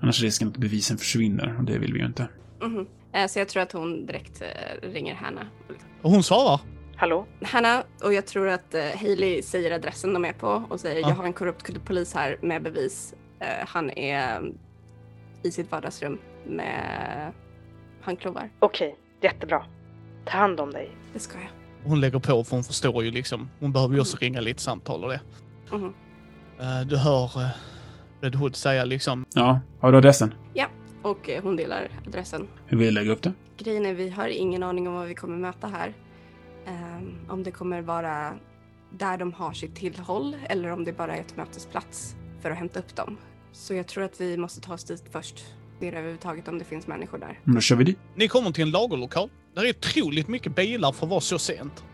Annars 0.00 0.20
är 0.20 0.24
risken 0.24 0.48
att 0.48 0.56
bevisen 0.56 0.98
försvinner, 0.98 1.56
och 1.58 1.64
det 1.64 1.78
vill 1.78 1.92
vi 1.92 1.98
ju 1.98 2.06
inte. 2.06 2.28
Mhm. 2.62 2.78
Eh, 2.78 2.86
Så 3.28 3.38
jag 3.38 3.48
tror 3.48 3.62
att 3.62 3.72
hon 3.72 4.06
direkt 4.06 4.42
eh, 4.42 4.88
ringer 4.88 5.14
Hanna. 5.14 5.46
och 6.02 6.10
hon 6.10 6.22
svarar. 6.22 6.60
Hallå? 6.96 7.26
Hanna, 7.42 7.82
och 8.02 8.14
jag 8.14 8.26
tror 8.26 8.48
att 8.48 8.74
eh, 8.74 8.82
Hailey 9.00 9.42
säger 9.42 9.70
adressen 9.70 10.12
de 10.12 10.24
är 10.24 10.32
på 10.32 10.64
och 10.70 10.80
säger 10.80 11.00
Ja. 11.00 11.08
jag 11.08 11.16
har 11.16 11.24
en 11.24 11.32
korrupt 11.32 11.84
polis 11.84 12.14
här 12.14 12.36
med 12.42 12.62
bevis. 12.62 13.14
Eh, 13.40 13.46
han 13.66 13.90
är 13.90 14.36
mm, 14.36 14.58
i 15.42 15.50
sitt 15.50 15.70
vardagsrum 15.70 16.18
med 16.46 17.32
handklovar. 18.00 18.50
Okej, 18.58 18.96
jättebra. 19.20 19.64
Ta 20.24 20.38
hand 20.38 20.60
om 20.60 20.70
dig. 20.70 20.90
Det 21.12 21.18
ska 21.18 21.38
jag. 21.38 21.48
Hon 21.88 22.00
lägger 22.00 22.18
på 22.18 22.44
för 22.44 22.56
hon 22.56 22.64
förstår 22.64 23.04
ju 23.04 23.10
liksom. 23.10 23.50
Hon 23.60 23.72
behöver 23.72 23.94
ju 23.94 24.00
också 24.00 24.16
ringa 24.16 24.40
lite 24.40 24.62
samtal 24.62 25.04
och 25.04 25.10
det. 25.10 25.20
Eh, 26.60 26.80
du 26.86 26.96
hör 26.96 27.24
eh, 27.24 27.48
Red 28.20 28.34
Hood 28.34 28.56
säga 28.56 28.84
liksom. 28.84 29.24
Ja, 29.34 29.60
har 29.80 29.92
du 29.92 29.98
adressen? 29.98 30.34
Och 31.02 31.28
eh, 31.28 31.42
hon 31.42 31.56
delar 31.56 31.88
adressen. 32.06 32.48
Hur 32.66 32.76
vill 32.78 32.86
du 32.86 32.92
lägga 32.92 33.12
upp 33.12 33.22
det? 33.22 33.32
Grejen 33.58 33.86
är 33.86 33.94
vi 33.94 34.10
har 34.10 34.28
ingen 34.28 34.62
aning 34.62 34.88
om 34.88 34.94
vad 34.94 35.08
vi 35.08 35.14
kommer 35.14 35.36
möta 35.36 35.66
här. 35.66 35.94
Ehm, 36.66 37.18
om 37.28 37.42
det 37.42 37.50
kommer 37.50 37.82
vara 37.82 38.34
där 38.98 39.16
de 39.18 39.32
har 39.32 39.52
sitt 39.52 39.74
tillhåll 39.76 40.36
eller 40.48 40.68
om 40.70 40.84
det 40.84 40.92
bara 40.92 41.16
är 41.16 41.20
ett 41.20 41.36
mötesplats 41.36 42.16
för 42.42 42.50
att 42.50 42.58
hämta 42.58 42.78
upp 42.80 42.96
dem. 42.96 43.16
Så 43.52 43.74
jag 43.74 43.86
tror 43.86 44.04
att 44.04 44.20
vi 44.20 44.36
måste 44.36 44.60
ta 44.60 44.74
oss 44.74 44.84
dit 44.84 45.04
först. 45.10 45.44
Se 45.80 45.88
överhuvudtaget 45.88 46.48
om 46.48 46.58
det 46.58 46.64
finns 46.64 46.86
människor 46.86 47.18
där. 47.18 47.40
Men 47.44 47.54
då 47.54 47.60
kör 47.60 47.76
vi 47.76 47.84
dit. 47.84 47.98
Ni 48.14 48.28
kommer 48.28 48.50
till 48.52 48.62
en 48.62 48.70
lagerlokal. 48.70 49.30
Där 49.54 49.64
är 49.64 49.70
otroligt 49.70 50.28
mycket 50.28 50.56
bilar 50.56 50.92
för 50.92 51.06
att 51.06 51.10
vara 51.10 51.20
så 51.20 51.38
sent. 51.38 51.84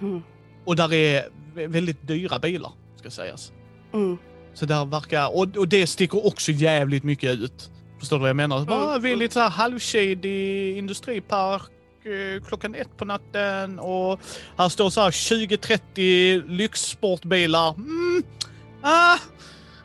Mm. 0.00 0.22
Och 0.64 0.76
där 0.76 0.92
är 0.92 1.28
vä- 1.54 1.66
väldigt 1.68 2.06
dyra 2.08 2.38
bilar, 2.38 2.72
ska 2.96 3.10
sägas. 3.10 3.52
Mm. 3.92 4.18
Så 4.54 4.66
där 4.66 4.84
verkar... 4.84 5.36
Och, 5.36 5.56
och 5.56 5.68
det 5.68 5.86
sticker 5.86 6.26
också 6.26 6.52
jävligt 6.52 7.04
mycket 7.04 7.38
ut. 7.38 7.70
Förstår 8.00 8.16
du 8.16 8.20
vad 8.20 8.28
jag 8.28 8.36
menar? 8.36 8.64
Bara, 8.64 8.98
vi 8.98 9.12
är 9.12 9.16
lite 9.16 9.34
så 9.34 9.40
här 9.40 9.50
halvshady 9.50 10.72
industripark 10.78 11.70
eh, 12.04 12.44
klockan 12.48 12.74
ett 12.74 12.96
på 12.96 13.04
natten 13.04 13.78
och 13.78 14.20
här 14.58 14.68
står 14.68 14.90
så 14.90 15.00
här 15.00 15.10
20-30 15.10 16.48
lyxsportbilar. 16.48 17.74
Mm, 17.74 18.22
ah, 18.82 19.18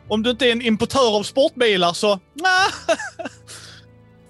om 0.08 0.24
du 0.24 0.30
inte 0.30 0.48
är 0.48 0.52
en 0.52 0.62
importör 0.62 1.18
av 1.18 1.24
sportbilar 1.24 1.94
så... 1.94 2.12
Ah. 2.14 2.20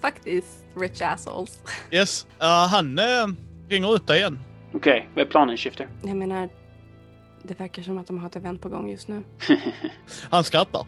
Faktiskt, 0.01 0.65
rich 0.75 1.01
assholes. 1.01 1.59
Yes, 1.91 2.27
uh, 2.41 2.47
han 2.47 2.99
eh, 2.99 3.27
ringer 3.69 3.91
upp 3.91 4.07
dig 4.07 4.19
igen. 4.19 4.39
Okej, 4.73 5.09
vad 5.15 5.25
är 5.25 5.29
planen, 5.29 5.57
Shifter? 5.57 5.87
Jag 6.03 6.17
menar, 6.17 6.49
det 7.43 7.59
verkar 7.59 7.83
som 7.83 7.97
att 7.97 8.07
de 8.07 8.19
har 8.19 8.27
ett 8.27 8.35
event 8.35 8.61
på 8.61 8.69
gång 8.69 8.91
just 8.91 9.07
nu. 9.07 9.23
Han 10.29 10.43
skrattar. 10.43 10.85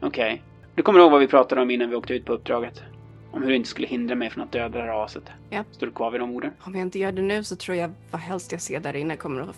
Okej. 0.00 0.42
Du 0.74 0.82
kommer 0.82 1.00
ihåg 1.00 1.10
vad 1.10 1.20
vi 1.20 1.26
pratade 1.26 1.60
om 1.60 1.70
innan 1.70 1.90
vi 1.90 1.96
åkte 1.96 2.14
ut 2.14 2.24
på 2.24 2.32
uppdraget? 2.32 2.82
Om 3.30 3.42
hur 3.42 3.48
du 3.48 3.56
inte 3.56 3.68
skulle 3.68 3.86
hindra 3.86 4.14
mig 4.14 4.30
från 4.30 4.44
att 4.44 4.52
döda 4.52 4.78
det 4.78 4.84
här 4.84 4.86
raset. 4.86 5.22
Ja. 5.50 5.64
Står 5.70 5.86
du 5.86 5.92
kvar 5.92 6.10
vid 6.10 6.20
de 6.20 6.30
orden? 6.30 6.52
Om 6.60 6.74
jag 6.74 6.82
inte 6.82 6.98
gör 6.98 7.12
det 7.12 7.22
nu 7.22 7.44
så 7.44 7.56
tror 7.56 7.76
jag 7.76 7.90
vad 8.10 8.20
helst 8.20 8.52
jag 8.52 8.60
ser 8.60 8.80
där 8.80 8.96
inne 8.96 9.16
kommer 9.16 9.40
att 9.40 9.56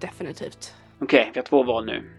definitivt. 0.00 0.74
Okej, 0.98 1.30
vi 1.34 1.38
har 1.40 1.44
två 1.44 1.62
val 1.62 1.86
nu. 1.86 2.10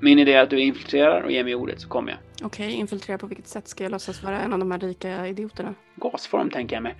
Min 0.00 0.18
idé 0.18 0.32
är 0.32 0.42
att 0.42 0.50
du 0.50 0.60
infiltrerar 0.60 1.22
och 1.22 1.32
ger 1.32 1.44
mig 1.44 1.54
ordet 1.54 1.80
så 1.80 1.88
kommer 1.88 2.10
jag. 2.10 2.46
Okej, 2.46 2.72
infiltrera 2.72 3.18
på 3.18 3.26
vilket 3.26 3.48
sätt 3.48 3.68
ska 3.68 3.84
jag 3.84 3.92
låtsas 3.92 4.22
vara 4.22 4.40
en 4.40 4.52
av 4.52 4.58
de 4.58 4.70
här 4.70 4.78
rika 4.78 5.26
idioterna? 5.26 5.74
Gasform 5.96 6.50
tänker 6.50 6.76
jag 6.76 6.82
mig. 6.82 6.94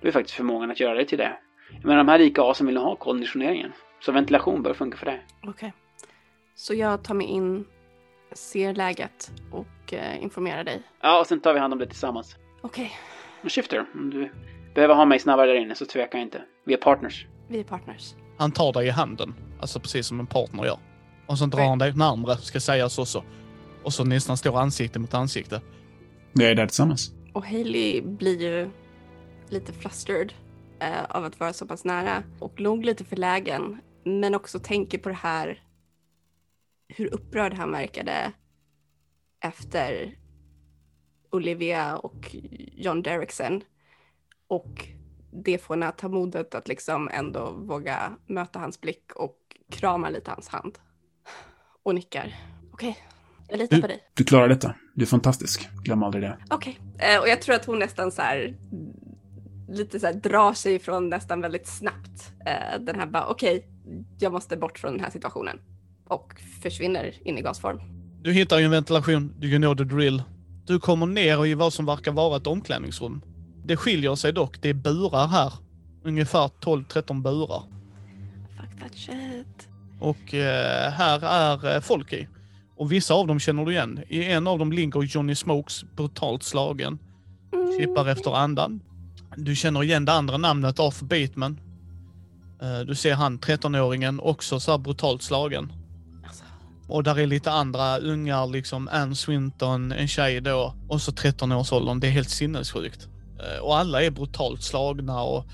Du 0.00 0.08
är 0.08 0.12
faktiskt 0.12 0.36
förmågan 0.36 0.70
att 0.70 0.80
göra 0.80 0.94
det 0.94 1.04
till 1.04 1.18
det. 1.18 1.32
Menar, 1.82 1.96
de 1.96 2.08
här 2.08 2.18
rika 2.18 2.42
asen 2.42 2.66
vill 2.66 2.76
ha 2.76 2.96
konditioneringen. 2.96 3.72
Så 4.00 4.12
ventilation 4.12 4.62
bör 4.62 4.74
funka 4.74 4.96
för 4.96 5.06
dig. 5.06 5.26
Okej. 5.46 5.72
Så 6.54 6.74
jag 6.74 7.04
tar 7.04 7.14
mig 7.14 7.26
in, 7.26 7.64
ser 8.32 8.74
läget 8.74 9.32
och 9.50 9.92
eh, 9.94 10.22
informerar 10.22 10.64
dig. 10.64 10.82
Ja, 11.02 11.20
och 11.20 11.26
sen 11.26 11.40
tar 11.40 11.54
vi 11.54 11.60
hand 11.60 11.72
om 11.72 11.78
det 11.78 11.86
tillsammans. 11.86 12.36
Okej, 12.60 12.92
Och 13.44 13.52
Shifter, 13.52 13.84
om 13.94 14.10
du 14.10 14.32
behöver 14.74 14.94
ha 14.94 15.04
mig 15.04 15.18
snabbare 15.18 15.46
där 15.46 15.54
inne 15.60 15.74
så 15.74 15.86
tveka 15.86 16.18
inte. 16.18 16.42
Vi 16.66 16.72
är 16.74 16.78
partners. 16.78 17.26
vi 17.48 17.60
är 17.60 17.64
partners. 17.64 18.14
Han 18.38 18.52
tar 18.52 18.72
dig 18.72 18.86
i 18.86 18.90
handen. 18.90 19.34
Alltså 19.60 19.80
precis 19.80 20.06
som 20.06 20.20
en 20.20 20.26
partner 20.26 20.64
gör. 20.64 20.78
Och 21.26 21.38
så 21.38 21.46
drar 21.46 21.58
Right. 21.58 21.68
han 21.68 21.78
dig 21.78 21.92
närmre, 21.96 22.36
ska 22.36 22.60
sägas 22.60 22.98
också. 22.98 23.24
Och 23.84 23.92
så 23.92 24.04
nästan 24.04 24.36
står 24.36 24.58
ansikte 24.60 24.98
mot 24.98 25.14
ansikte. 25.14 25.60
Vi 26.32 26.44
är 26.44 26.54
där 26.54 26.66
tillsammans. 26.66 27.12
Och 27.32 27.44
Hailey 27.46 28.00
blir 28.02 28.40
ju 28.42 28.70
lite 29.48 29.72
flustered 29.72 30.32
eh, 30.80 31.04
av 31.08 31.24
att 31.24 31.40
vara 31.40 31.52
så 31.52 31.66
pass 31.66 31.84
nära 31.84 32.22
och 32.38 32.60
nog 32.60 32.84
lite 32.84 33.04
förlägen. 33.04 33.80
Men 34.04 34.34
också 34.34 34.58
tänker 34.58 34.98
på 34.98 35.08
det 35.08 35.14
här 35.14 35.62
hur 36.96 37.14
upprörd 37.14 37.54
han 37.54 37.72
verkade 37.72 38.32
efter 39.44 40.18
Olivia 41.32 41.96
och 41.96 42.36
John 42.72 43.02
Derrickson. 43.02 43.60
Och 44.48 44.88
det 45.44 45.58
får 45.58 45.74
henne 45.74 45.86
att 45.88 45.98
ta 45.98 46.08
modet 46.08 46.54
att 46.54 46.68
liksom 46.68 47.08
ändå 47.12 47.50
våga 47.50 48.12
möta 48.26 48.58
hans 48.58 48.80
blick 48.80 49.12
och 49.16 49.36
krama 49.72 50.10
lite 50.10 50.30
hans 50.30 50.48
hand. 50.48 50.78
Och 51.82 51.94
nickar. 51.94 52.34
Okej, 52.72 52.96
jag 53.48 53.58
litar 53.58 53.76
Du- 53.76 53.82
på 53.82 53.88
dig. 53.88 54.00
Du 54.14 54.24
klarar 54.24 54.48
detta. 54.48 54.74
Du 54.94 55.02
är 55.02 55.06
fantastisk. 55.06 55.68
Glöm 55.82 56.02
aldrig 56.02 56.24
det. 56.24 56.38
Okej, 56.50 56.78
eh, 56.98 57.20
och 57.20 57.28
jag 57.28 57.42
tror 57.42 57.54
att 57.54 57.64
hon 57.64 57.78
nästan 57.78 58.12
så 58.12 58.22
här 58.22 58.56
lite 59.68 60.00
så 60.00 60.06
här 60.06 60.14
drar 60.14 60.52
sig 60.52 60.74
ifrån 60.74 61.08
nästan 61.08 61.40
väldigt 61.40 61.66
snabbt. 61.66 62.32
Eh, 62.46 62.80
den 62.80 63.00
här 63.00 63.06
bara 63.06 63.26
okej, 63.26 63.66
jag 64.18 64.32
måste 64.32 64.56
bort 64.56 64.78
från 64.78 64.92
den 64.92 65.00
här 65.04 65.10
situationen 65.10 65.60
och 66.10 66.40
försvinner 66.62 67.14
in 67.24 67.38
i 67.38 67.42
gasform. 67.42 67.80
Du 68.22 68.32
hittar 68.32 68.58
ju 68.58 68.64
en 68.64 68.70
ventilation, 68.70 69.34
du 69.38 69.56
know 69.56 69.76
the 69.76 69.84
drill. 69.84 70.22
Du 70.66 70.80
kommer 70.80 71.06
ner 71.06 71.46
i 71.46 71.54
vad 71.54 71.72
som 71.72 71.86
verkar 71.86 72.12
vara 72.12 72.36
ett 72.36 72.46
omklädningsrum. 72.46 73.22
Det 73.64 73.76
skiljer 73.76 74.14
sig 74.14 74.32
dock, 74.32 74.62
det 74.62 74.68
är 74.68 74.74
burar 74.74 75.26
här. 75.26 75.52
Ungefär 76.04 76.50
12-13 76.60 77.22
burar. 77.22 77.62
Fuck 78.56 78.80
that 78.80 78.94
shit. 78.94 79.68
Och 80.00 80.34
eh, 80.34 80.90
här 80.92 81.24
är 81.24 81.74
eh, 81.74 81.80
folk 81.80 82.12
i. 82.12 82.28
Och 82.76 82.92
vissa 82.92 83.14
av 83.14 83.26
dem 83.26 83.38
känner 83.40 83.64
du 83.64 83.72
igen. 83.72 84.00
I 84.08 84.24
en 84.24 84.46
av 84.46 84.58
dem 84.58 84.72
ligger 84.72 85.02
Johnny 85.02 85.34
Smokes 85.34 85.84
brutalt 85.96 86.42
slagen. 86.42 86.98
Kippar 87.78 88.08
efter 88.08 88.36
andan. 88.36 88.80
Du 89.36 89.56
känner 89.56 89.82
igen 89.82 90.04
det 90.04 90.12
andra 90.12 90.36
namnet 90.36 90.80
Arthur 90.80 91.06
Bateman. 91.06 91.60
Eh, 92.62 92.80
Du 92.80 92.94
ser 92.94 93.14
han 93.14 93.38
13-åringen 93.38 94.20
också 94.20 94.60
så 94.60 94.70
här 94.70 94.78
brutalt 94.78 95.22
slagen. 95.22 95.72
Och 96.90 97.02
där 97.02 97.18
är 97.18 97.26
lite 97.26 97.50
andra 97.52 97.98
ungar, 97.98 98.46
liksom 98.46 98.88
Ann 98.92 99.16
Swinton, 99.16 99.92
en 99.92 100.08
tjej 100.08 100.40
då, 100.40 100.74
och 100.88 101.02
så 101.02 101.12
13-årsåldern. 101.12 102.00
Det 102.00 102.06
är 102.06 102.10
helt 102.10 102.30
sinnessjukt. 102.30 103.08
Eh, 103.38 103.62
och 103.62 103.76
alla 103.78 104.02
är 104.02 104.10
brutalt 104.10 104.62
slagna 104.62 105.22
och 105.22 105.44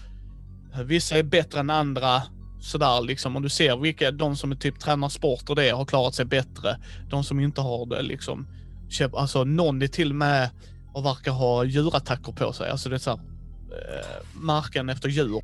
eh, 0.74 0.80
vissa 0.80 1.18
är 1.18 1.22
bättre 1.22 1.60
än 1.60 1.70
andra. 1.70 2.22
Sådär 2.60 3.00
liksom. 3.00 3.36
Och 3.36 3.42
du 3.42 3.48
ser 3.48 3.76
vilka, 3.76 4.10
de 4.10 4.36
som 4.36 4.52
är 4.52 4.56
typ 4.56 4.80
tränar 4.80 5.08
sport 5.08 5.50
och 5.50 5.56
det 5.56 5.70
har 5.70 5.84
klarat 5.84 6.14
sig 6.14 6.24
bättre. 6.24 6.78
De 7.10 7.24
som 7.24 7.40
inte 7.40 7.60
har 7.60 7.86
det 7.86 8.02
liksom. 8.02 8.46
Köp- 8.90 9.14
Alltså 9.16 9.44
någon 9.44 9.82
är 9.82 9.86
till 9.86 10.10
och 10.10 10.16
med 10.16 10.50
och 10.94 11.04
verkar 11.04 11.32
ha 11.32 11.64
djurattacker 11.64 12.32
på 12.32 12.52
sig. 12.52 12.70
Alltså 12.70 12.88
det 12.88 12.96
är 12.96 12.98
såhär, 12.98 13.18
eh, 13.18 14.24
marken 14.34 14.88
efter 14.88 15.08
djur. 15.08 15.42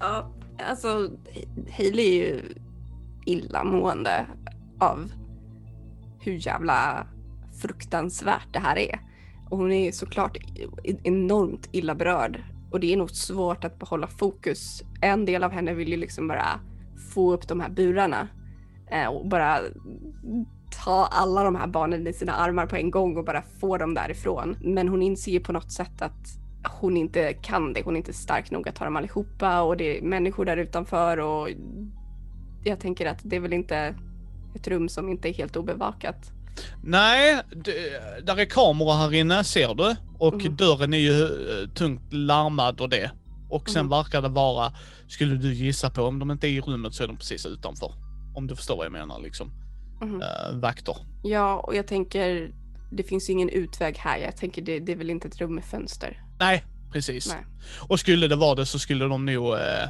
Ja, 0.00 0.32
alltså 0.58 1.10
Hailey 1.76 2.06
är 2.06 2.26
ju 2.26 2.40
illamående 3.26 4.26
av 4.80 5.12
hur 6.20 6.46
jävla 6.46 7.06
fruktansvärt 7.62 8.52
det 8.52 8.58
här 8.58 8.78
är. 8.78 9.00
Och 9.50 9.58
hon 9.58 9.72
är 9.72 9.92
såklart 9.92 10.36
e- 10.84 10.96
enormt 11.04 11.68
illa 11.72 11.94
berörd. 11.94 12.42
Och 12.70 12.80
det 12.80 12.92
är 12.92 12.96
nog 12.96 13.10
svårt 13.10 13.64
att 13.64 13.78
behålla 13.78 14.06
fokus. 14.06 14.82
En 15.00 15.24
del 15.24 15.44
av 15.44 15.50
henne 15.50 15.74
vill 15.74 15.88
ju 15.88 15.96
liksom 15.96 16.28
bara 16.28 16.60
få 17.14 17.32
upp 17.32 17.48
de 17.48 17.60
här 17.60 17.70
burarna. 17.70 18.28
Eh, 18.90 19.06
och 19.06 19.28
bara 19.28 19.60
ta 20.84 21.08
alla 21.10 21.44
de 21.44 21.56
här 21.56 21.66
barnen 21.66 22.06
i 22.06 22.12
sina 22.12 22.32
armar 22.32 22.66
på 22.66 22.76
en 22.76 22.90
gång 22.90 23.16
och 23.16 23.24
bara 23.24 23.42
få 23.60 23.76
dem 23.76 23.94
därifrån. 23.94 24.56
Men 24.60 24.88
hon 24.88 25.02
inser 25.02 25.32
ju 25.32 25.40
på 25.40 25.52
något 25.52 25.72
sätt 25.72 26.02
att 26.02 26.45
hon 26.70 26.96
inte 26.96 27.32
kan 27.32 27.72
det. 27.72 27.82
Hon 27.84 27.94
är 27.94 27.98
inte 27.98 28.12
stark 28.12 28.50
nog 28.50 28.68
att 28.68 28.74
ta 28.76 28.84
dem 28.84 28.96
allihopa 28.96 29.60
och 29.62 29.76
det 29.76 29.98
är 29.98 30.02
människor 30.02 30.44
där 30.44 30.56
utanför 30.56 31.16
och 31.18 31.48
jag 32.64 32.80
tänker 32.80 33.06
att 33.06 33.18
det 33.22 33.36
är 33.36 33.40
väl 33.40 33.52
inte 33.52 33.94
ett 34.54 34.68
rum 34.68 34.88
som 34.88 35.08
inte 35.08 35.28
är 35.28 35.32
helt 35.34 35.56
obevakat. 35.56 36.32
Nej, 36.82 37.42
där 38.22 38.38
är 38.40 38.44
kameror 38.44 38.92
här 38.94 39.14
inne 39.14 39.44
ser 39.44 39.74
du. 39.74 39.96
Och 40.18 40.34
Mhm. 40.44 40.56
dörren 40.56 40.94
är 40.94 40.98
ju 40.98 41.22
eh, 41.24 41.68
tungt 41.74 42.12
larmad 42.12 42.80
och 42.80 42.88
det. 42.88 43.10
Och 43.50 43.70
sen 43.70 43.84
Mhm. 43.86 43.90
verkar 43.90 44.22
det 44.22 44.28
vara, 44.28 44.72
skulle 45.08 45.34
du 45.36 45.54
gissa 45.54 45.90
på, 45.90 46.02
om 46.02 46.18
de 46.18 46.30
inte 46.30 46.48
är 46.48 46.50
i 46.50 46.60
rummet 46.60 46.94
så 46.94 47.02
är 47.04 47.08
de 47.08 47.16
precis 47.16 47.46
utanför. 47.46 47.92
Om 48.34 48.46
du 48.46 48.56
förstår 48.56 48.76
vad 48.76 48.86
jag 48.86 48.92
menar 48.92 49.20
liksom. 49.20 49.50
Mhm. 50.02 50.14
Uh, 50.14 50.60
vakter. 50.60 50.96
Ja, 51.22 51.60
och 51.60 51.74
jag 51.74 51.86
tänker 51.86 52.50
det 52.92 53.02
finns 53.02 53.28
ju 53.28 53.32
ingen 53.32 53.48
utväg 53.48 53.96
här. 53.98 54.18
Jag 54.18 54.36
tänker 54.36 54.62
det, 54.62 54.78
det 54.80 54.92
är 54.92 54.96
väl 54.96 55.10
inte 55.10 55.28
ett 55.28 55.40
rum 55.40 55.54
med 55.54 55.64
fönster. 55.64 56.22
Nej, 56.38 56.64
precis. 56.92 57.28
Nej. 57.28 57.44
Och 57.88 58.00
skulle 58.00 58.28
det 58.28 58.36
vara 58.36 58.54
det 58.54 58.66
så 58.66 58.78
skulle 58.78 59.04
de 59.04 59.24
nog 59.24 59.54
eh, 59.54 59.88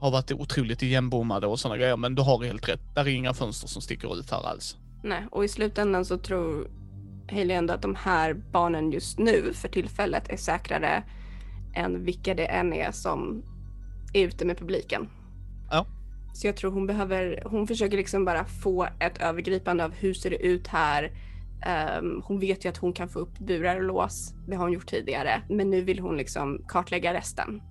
ha 0.00 0.10
varit 0.10 0.32
otroligt 0.32 0.82
igenbommade 0.82 1.46
och 1.46 1.60
sådana 1.60 1.78
grejer. 1.78 1.96
Men 1.96 2.14
du 2.14 2.22
har 2.22 2.44
helt 2.44 2.68
rätt. 2.68 2.80
Där 2.94 3.02
är 3.02 3.08
inga 3.08 3.34
fönster 3.34 3.68
som 3.68 3.82
sticker 3.82 4.18
ut 4.18 4.30
här 4.30 4.46
alls. 4.46 4.76
Nej, 5.02 5.26
och 5.30 5.44
i 5.44 5.48
slutändan 5.48 6.04
så 6.04 6.18
tror 6.18 6.70
Hailey 7.30 7.56
ändå 7.56 7.74
att 7.74 7.82
de 7.82 7.94
här 7.94 8.34
barnen 8.34 8.92
just 8.92 9.18
nu 9.18 9.52
för 9.52 9.68
tillfället 9.68 10.28
är 10.28 10.36
säkrare 10.36 11.04
än 11.74 12.04
vilka 12.04 12.34
det 12.34 12.46
än 12.46 12.72
är 12.72 12.92
som 12.92 13.42
är 14.14 14.26
ute 14.26 14.44
med 14.44 14.58
publiken. 14.58 15.08
Ja. 15.70 15.86
Så 16.34 16.46
jag 16.46 16.56
tror 16.56 16.70
hon 16.70 16.86
behöver, 16.86 17.42
hon 17.46 17.66
försöker 17.66 17.96
liksom 17.96 18.24
bara 18.24 18.44
få 18.44 18.88
ett 19.00 19.18
övergripande 19.18 19.84
av 19.84 19.94
hur 19.94 20.14
ser 20.14 20.30
det 20.30 20.46
ut 20.46 20.66
här. 20.66 21.12
Ehm, 21.62 22.22
hon 22.24 22.40
vet 22.40 22.64
ju 22.64 22.68
att 22.68 22.76
hon 22.76 22.92
kan 22.92 23.08
få 23.08 23.18
upp 23.18 23.38
burar 23.38 23.76
och 23.76 23.82
lås. 23.82 24.34
Det 24.48 24.56
har 24.56 24.62
hon 24.64 24.72
gjort 24.72 24.86
tidigare. 24.86 25.42
Men 25.48 25.70
nu 25.70 25.82
vill 25.82 25.98
hon 25.98 26.16
liksom 26.16 26.64
kartlägga 26.68 27.14
resten 27.14 27.62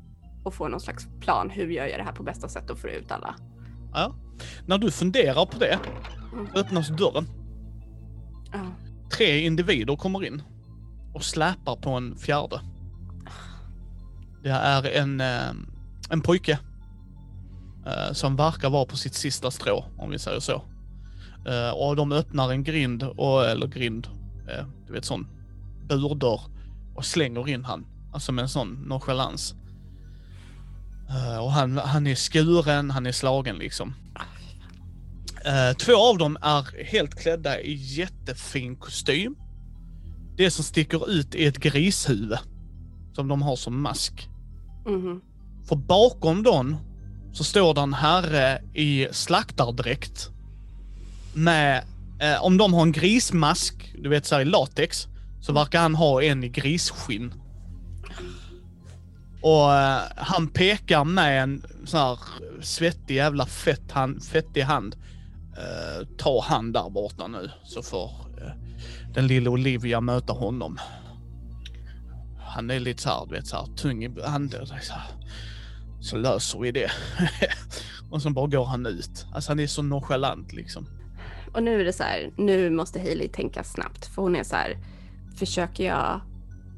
och 0.44 0.54
få 0.54 0.68
någon 0.68 0.80
slags 0.80 1.08
plan. 1.20 1.50
Hur 1.50 1.68
gör 1.70 1.86
jag 1.86 2.00
det 2.00 2.04
här 2.04 2.12
på 2.12 2.24
bästa 2.24 2.50
sätt 2.50 2.70
och 2.70 2.80
får 2.80 2.90
ut 2.90 3.12
alla? 3.12 3.36
Ja. 3.94 4.16
När 4.66 4.78
du 4.78 4.92
funderar 4.92 5.46
på 5.46 5.60
det, 5.60 5.80
Mm. 6.34 6.48
öppnas 6.56 6.88
dörren. 6.90 7.28
Ja. 8.54 8.60
Tre 9.18 9.40
individer 9.40 9.96
kommer 9.96 10.26
in 10.26 10.42
och 11.14 11.24
släpar 11.24 11.76
på 11.76 11.90
en 11.90 12.16
fjärde. 12.18 12.60
Det 14.44 14.50
är 14.50 14.98
en, 15.02 15.22
eh, 15.22 15.50
en 16.10 16.22
pojke 16.22 16.60
eh, 17.86 18.14
som 18.14 18.36
verkar 18.36 18.70
vara 18.70 18.86
på 18.86 18.98
sitt 18.98 19.14
sista 19.14 19.52
strå, 19.52 19.86
om 19.98 20.10
vi 20.10 20.20
säger 20.20 20.40
så. 20.40 20.62
Eh, 21.48 21.70
och 21.70 21.96
de 21.96 22.12
öppnar 22.12 22.52
en 22.52 22.64
grind, 22.64 23.04
och, 23.04 23.46
eller 23.46 23.68
grind, 23.68 24.08
eh, 24.50 24.66
du 24.88 24.94
vet 24.94 25.06
sån 25.06 25.28
burdörr 25.88 26.42
och 26.96 27.06
slänger 27.06 27.50
in 27.50 27.66
han. 27.66 27.86
Alltså 28.14 28.32
med 28.32 28.44
en 28.44 28.50
sån 28.50 28.70
nonchalans. 28.88 29.56
Eh, 31.10 31.38
och 31.38 31.52
han, 31.52 31.78
han 31.78 32.08
är 32.08 32.16
skuren, 32.16 32.92
han 32.92 33.06
är 33.06 33.12
slagen 33.12 33.58
liksom. 33.58 33.94
Eh, 35.46 35.78
två 35.78 35.96
av 35.96 36.18
dem 36.18 36.38
är 36.42 36.86
helt 36.86 37.16
klädda 37.16 37.60
i 37.60 37.74
jättefin 37.74 38.76
kostym. 38.76 39.36
Det 40.38 40.52
som 40.52 40.64
sticker 40.64 41.10
ut 41.10 41.36
är 41.36 41.48
ett 41.48 41.58
grishuvud. 41.58 42.38
Som 43.14 43.28
de 43.28 43.42
har 43.42 43.56
som 43.56 43.82
mask. 43.82 44.30
Mhm. 44.86 45.22
För 45.68 45.76
bakom 45.76 46.44
dem 46.44 46.78
så 47.34 47.44
står 47.44 47.74
det 47.74 47.82
en 47.82 47.94
herre 47.94 48.62
i 48.74 49.08
slaktardräkt. 49.12 50.30
Med, 51.36 51.84
eh, 52.20 52.44
om 52.44 52.58
de 52.58 52.74
har 52.74 52.82
en 52.82 52.92
grismask, 52.92 53.94
du 53.98 54.10
vet 54.10 54.26
såhär 54.26 54.42
i 54.42 54.46
latex, 54.46 55.08
så 55.42 55.54
verkar 55.54 55.82
han 55.82 55.96
ha 55.96 56.24
en 56.24 56.44
i 56.44 56.50
grisskinn. 56.50 57.34
Och 59.42 59.74
eh, 59.74 60.02
han 60.16 60.48
pekar 60.48 61.04
med 61.04 61.44
en 61.44 61.66
sån 61.86 62.00
här 62.00 62.20
svettig 62.62 63.16
jävla 63.16 63.46
fett 63.46 63.92
hand, 63.92 64.24
fettig 64.24 64.62
hand. 64.62 64.96
Eh, 65.58 66.08
ta 66.18 66.44
han 66.44 66.72
där 66.72 66.90
borta 66.90 67.28
nu 67.28 67.52
så 67.64 67.84
får 67.84 68.10
eh, 68.42 68.52
den 69.14 69.28
lilla 69.28 69.50
Olivia 69.50 70.02
möta 70.02 70.34
honom. 70.34 70.80
Han 72.40 72.70
är 72.70 72.80
lite 72.80 73.02
såhär, 73.02 73.26
du 73.26 73.36
vet 73.36 73.48
såhär 73.48 73.66
tung 73.76 74.04
i 74.04 74.22
handen. 74.26 74.68
så, 74.68 74.76
så 76.02 76.18
löser 76.18 76.60
vi 76.60 76.72
det. 76.72 76.92
och 78.12 78.22
sen 78.22 78.34
bara 78.34 78.48
går 78.48 78.66
han 78.66 78.86
ut. 78.86 79.26
Alltså 79.34 79.52
han 79.52 79.60
är 79.60 79.68
så 79.68 79.82
nonchalant 79.82 80.54
liksom. 80.54 80.88
Och 81.56 81.64
nu 81.64 81.82
är 81.82 81.86
det 81.86 81.94
så 81.94 82.04
här, 82.04 82.32
nu 82.38 82.70
måste 82.70 83.00
Hailey 83.00 83.28
tänka 83.28 83.64
snabbt 83.64 84.06
för 84.06 84.22
hon 84.22 84.36
är 84.36 84.44
så 84.44 84.56
här, 84.56 84.78
försöker 85.36 85.86
jag 85.86 86.22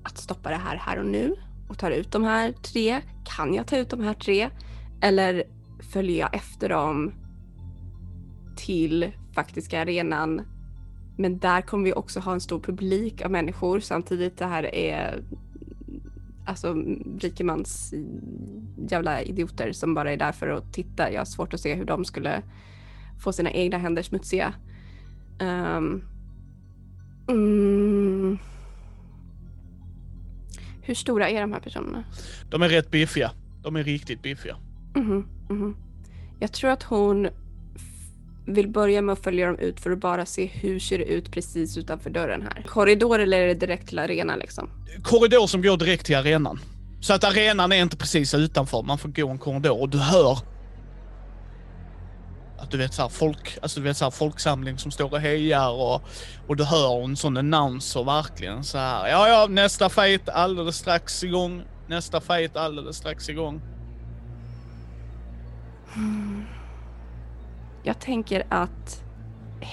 att 0.03 0.17
stoppa 0.17 0.49
det 0.49 0.55
här 0.55 0.75
här 0.75 0.99
och 0.99 1.05
nu 1.05 1.35
och 1.69 1.77
tar 1.77 1.91
ut 1.91 2.11
de 2.11 2.23
här 2.23 2.51
tre? 2.51 3.01
Kan 3.37 3.53
jag 3.53 3.67
ta 3.67 3.77
ut 3.77 3.89
de 3.89 4.01
här 4.01 4.13
tre? 4.13 4.49
Eller 5.01 5.43
följer 5.93 6.19
jag 6.19 6.35
efter 6.35 6.69
dem 6.69 7.13
till 8.55 9.11
faktiska 9.33 9.81
arenan? 9.81 10.41
Men 11.17 11.39
där 11.39 11.61
kommer 11.61 11.83
vi 11.83 11.93
också 11.93 12.19
ha 12.19 12.33
en 12.33 12.41
stor 12.41 12.59
publik 12.59 13.21
av 13.21 13.31
människor 13.31 13.79
samtidigt 13.79 14.37
det 14.37 14.45
här 14.45 14.75
är 14.75 15.23
alltså 16.45 16.73
rikemans 17.19 17.93
jävla 18.89 19.21
idioter 19.21 19.71
som 19.71 19.93
bara 19.93 20.11
är 20.11 20.17
där 20.17 20.31
för 20.31 20.47
att 20.47 20.73
titta. 20.73 21.11
Jag 21.11 21.19
har 21.19 21.25
svårt 21.25 21.53
att 21.53 21.59
se 21.59 21.75
hur 21.75 21.85
de 21.85 22.05
skulle 22.05 22.43
få 23.19 23.33
sina 23.33 23.51
egna 23.51 23.77
händer 23.77 24.03
smutsiga. 24.03 24.53
Ehm, 25.39 26.03
mm, 27.29 28.37
hur 30.81 30.95
stora 30.95 31.29
är 31.29 31.41
de 31.41 31.53
här 31.53 31.59
personerna? 31.59 32.03
De 32.49 32.61
är 32.61 32.69
rätt 32.69 32.91
biffiga. 32.91 33.31
De 33.63 33.75
är 33.75 33.83
riktigt 33.83 34.21
biffiga. 34.21 34.55
Mhm, 34.95 35.27
mhm. 35.49 35.75
Jag 36.39 36.53
tror 36.53 36.69
att 36.69 36.83
hon 36.83 37.27
vill 38.47 38.67
börja 38.67 39.01
med 39.01 39.13
att 39.13 39.23
följa 39.23 39.47
dem 39.47 39.59
ut 39.59 39.79
för 39.79 39.91
att 39.91 39.99
bara 39.99 40.25
se 40.25 40.45
hur 40.45 40.79
ser 40.79 40.97
det 40.97 41.05
ut 41.05 41.31
precis 41.31 41.77
utanför 41.77 42.09
dörren 42.09 42.41
här. 42.41 42.63
Korridor 42.67 43.19
eller 43.19 43.39
är 43.41 43.47
det 43.47 43.53
direkt 43.53 43.87
till 43.87 43.99
arenan 43.99 44.39
liksom? 44.39 44.69
Korridor 45.03 45.47
som 45.47 45.61
går 45.61 45.77
direkt 45.77 46.05
till 46.05 46.15
arenan. 46.15 46.59
Så 47.01 47.13
att 47.13 47.23
arenan 47.23 47.71
är 47.71 47.81
inte 47.81 47.97
precis 47.97 48.33
utanför, 48.33 48.83
man 48.83 48.97
får 48.97 49.09
gå 49.09 49.29
en 49.29 49.37
korridor 49.37 49.81
och 49.81 49.89
du 49.89 49.97
hör 49.97 50.37
att 52.57 52.71
du 52.71 52.77
vet 52.77 52.93
så 52.93 53.01
här 53.01 53.09
folk, 53.09 53.57
alltså 53.61 53.79
du 53.79 53.83
vet 53.83 53.97
så 53.97 54.05
här 54.05 54.11
folksamling 54.11 54.77
som 54.77 54.91
står 54.91 55.13
och 55.13 55.19
hejar 55.19 55.69
och, 55.69 56.01
och 56.47 56.55
du 56.55 56.63
hör 56.63 57.03
en 57.03 57.15
sån 57.15 57.37
announcer 57.37 58.03
verkligen 58.03 58.63
så 58.63 58.77
här. 58.77 59.07
Ja, 59.07 59.27
ja, 59.27 59.47
nästa 59.49 59.89
fight 59.89 60.29
alldeles 60.29 60.75
strax 60.75 61.23
igång. 61.23 61.63
Nästa 61.87 62.21
fight 62.21 62.57
alldeles 62.57 62.97
strax 62.97 63.29
igång. 63.29 63.61
Jag 67.83 67.99
tänker 67.99 68.45
att 68.49 69.03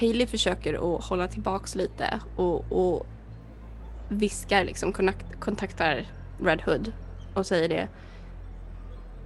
Hailey 0.00 0.26
försöker 0.26 0.96
att 0.96 1.04
hålla 1.04 1.28
tillbaks 1.28 1.74
lite 1.74 2.20
och, 2.36 2.72
och 2.72 3.06
viskar 4.08 4.64
liksom, 4.64 4.92
kontaktar 5.40 6.06
Red 6.42 6.62
Hood 6.62 6.92
och 7.34 7.46
säger 7.46 7.68
det. 7.68 7.88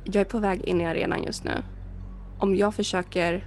Jag 0.04 0.20
är 0.20 0.24
på 0.24 0.38
väg 0.38 0.60
in 0.60 0.80
i 0.80 0.86
arenan 0.86 1.22
just 1.22 1.44
nu. 1.44 1.62
Om 2.38 2.56
jag 2.56 2.74
försöker 2.74 3.44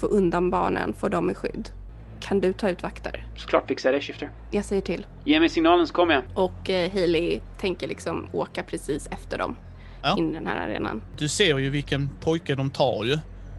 få 0.00 0.06
undan 0.06 0.50
barnen, 0.50 0.92
få 0.94 1.08
dem 1.08 1.30
i 1.30 1.34
skydd, 1.34 1.68
kan 2.20 2.40
du 2.40 2.52
ta 2.52 2.68
ut 2.68 2.82
vakter? 2.82 3.26
Såklart 3.36 3.68
fixar 3.68 3.90
jag 3.92 4.00
det, 4.00 4.04
Shifter. 4.04 4.30
Jag 4.50 4.64
säger 4.64 4.82
till. 4.82 5.06
Ge 5.24 5.40
mig 5.40 5.48
signalen 5.48 5.86
så 5.86 5.92
kommer 5.94 6.14
jag. 6.14 6.22
Och 6.34 6.70
eh, 6.70 6.92
Hailey 6.92 7.40
tänker 7.60 7.88
liksom 7.88 8.26
åka 8.32 8.62
precis 8.62 9.06
efter 9.06 9.38
dem 9.38 9.56
Ja. 10.02 10.16
in 10.18 10.30
i 10.30 10.34
den 10.34 10.46
här 10.46 10.56
arenan. 10.68 11.02
Du 11.18 11.28
ser 11.28 11.58
ju 11.58 11.70
vilken 11.70 12.08
pojke 12.20 12.54
de 12.54 12.70
tar 12.70 13.04
ju. 13.04 13.18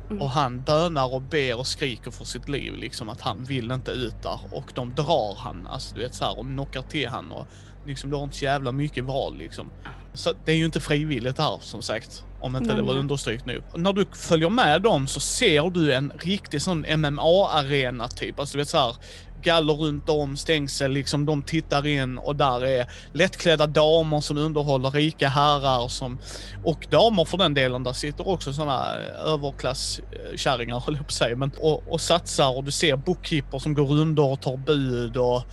Mm. 0.09 0.21
Och 0.21 0.29
han 0.29 0.61
bönar 0.61 1.13
och 1.13 1.21
ber 1.21 1.59
och 1.59 1.67
skriker 1.67 2.11
för 2.11 2.25
sitt 2.25 2.49
liv 2.49 2.73
liksom 2.75 3.09
att 3.09 3.21
han 3.21 3.43
vill 3.43 3.71
inte 3.71 3.91
ut 3.91 4.23
där. 4.23 4.39
Och 4.51 4.71
de 4.75 4.93
drar 4.95 5.35
han, 5.37 5.67
alltså 5.67 5.95
du 5.95 6.01
vet 6.01 6.13
så 6.15 6.25
här 6.25 6.39
och 6.39 6.45
knockar 6.45 6.81
till 6.81 7.07
han 7.07 7.31
och 7.31 7.47
liksom, 7.85 8.09
du 8.09 8.15
har 8.15 8.23
inte 8.23 8.37
så 8.37 8.45
jävla 8.45 8.71
mycket 8.71 9.03
val 9.03 9.37
liksom. 9.37 9.71
Så 10.13 10.33
det 10.45 10.51
är 10.51 10.55
ju 10.55 10.65
inte 10.65 10.79
frivilligt 10.79 11.37
här 11.37 11.57
som 11.61 11.81
sagt. 11.81 12.23
Om 12.39 12.55
inte 12.55 12.67
Nej, 12.67 12.75
det 12.75 12.81
var 12.81 12.97
understrykt 12.97 13.45
nu. 13.45 13.61
Och 13.71 13.79
när 13.79 13.93
du 13.93 14.05
följer 14.13 14.49
med 14.49 14.81
dem 14.81 15.07
så 15.07 15.19
ser 15.19 15.69
du 15.69 15.93
en 15.93 16.11
riktig 16.19 16.61
sån 16.61 16.85
MMA-arena 16.89 18.07
typ. 18.07 18.39
Alltså 18.39 18.57
du 18.57 18.61
vet 18.61 18.69
så 18.69 18.77
här 18.77 18.95
galler 19.45 19.73
runt 19.73 20.09
om, 20.09 20.37
stängsel, 20.37 20.91
liksom 20.91 21.25
de 21.25 21.43
tittar 21.43 21.87
in 21.87 22.17
och 22.17 22.35
där 22.35 22.65
är 22.65 22.91
lättklädda 23.13 23.67
damer 23.67 24.21
som 24.21 24.37
underhåller 24.37 24.91
rika 24.91 25.27
herrar 25.29 25.87
som, 25.87 26.17
och 26.63 26.87
damer 26.89 27.25
för 27.25 27.37
den 27.37 27.53
delen, 27.53 27.83
där 27.83 27.93
sitter 27.93 28.27
också 28.27 28.53
såna 28.53 28.95
överklasskärringar 29.25 30.79
höll 30.85 30.95
jag 30.95 31.07
på 31.07 31.13
säga, 31.13 31.35
men 31.35 31.51
och, 31.59 31.83
och 31.87 32.01
satsar 32.01 32.57
och 32.57 32.63
du 32.63 32.71
ser 32.71 32.95
bookkeeper 32.95 33.59
som 33.59 33.73
går 33.73 33.85
runder 33.85 34.23
och 34.23 34.41
tar 34.41 34.57
bud 34.57 35.17
och, 35.17 35.37
eh, 35.37 35.43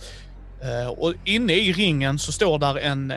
och 0.97 1.13
inne 1.25 1.53
i 1.53 1.73
ringen 1.73 2.19
så 2.19 2.31
står 2.31 2.59
där 2.59 2.77
en 2.77 3.13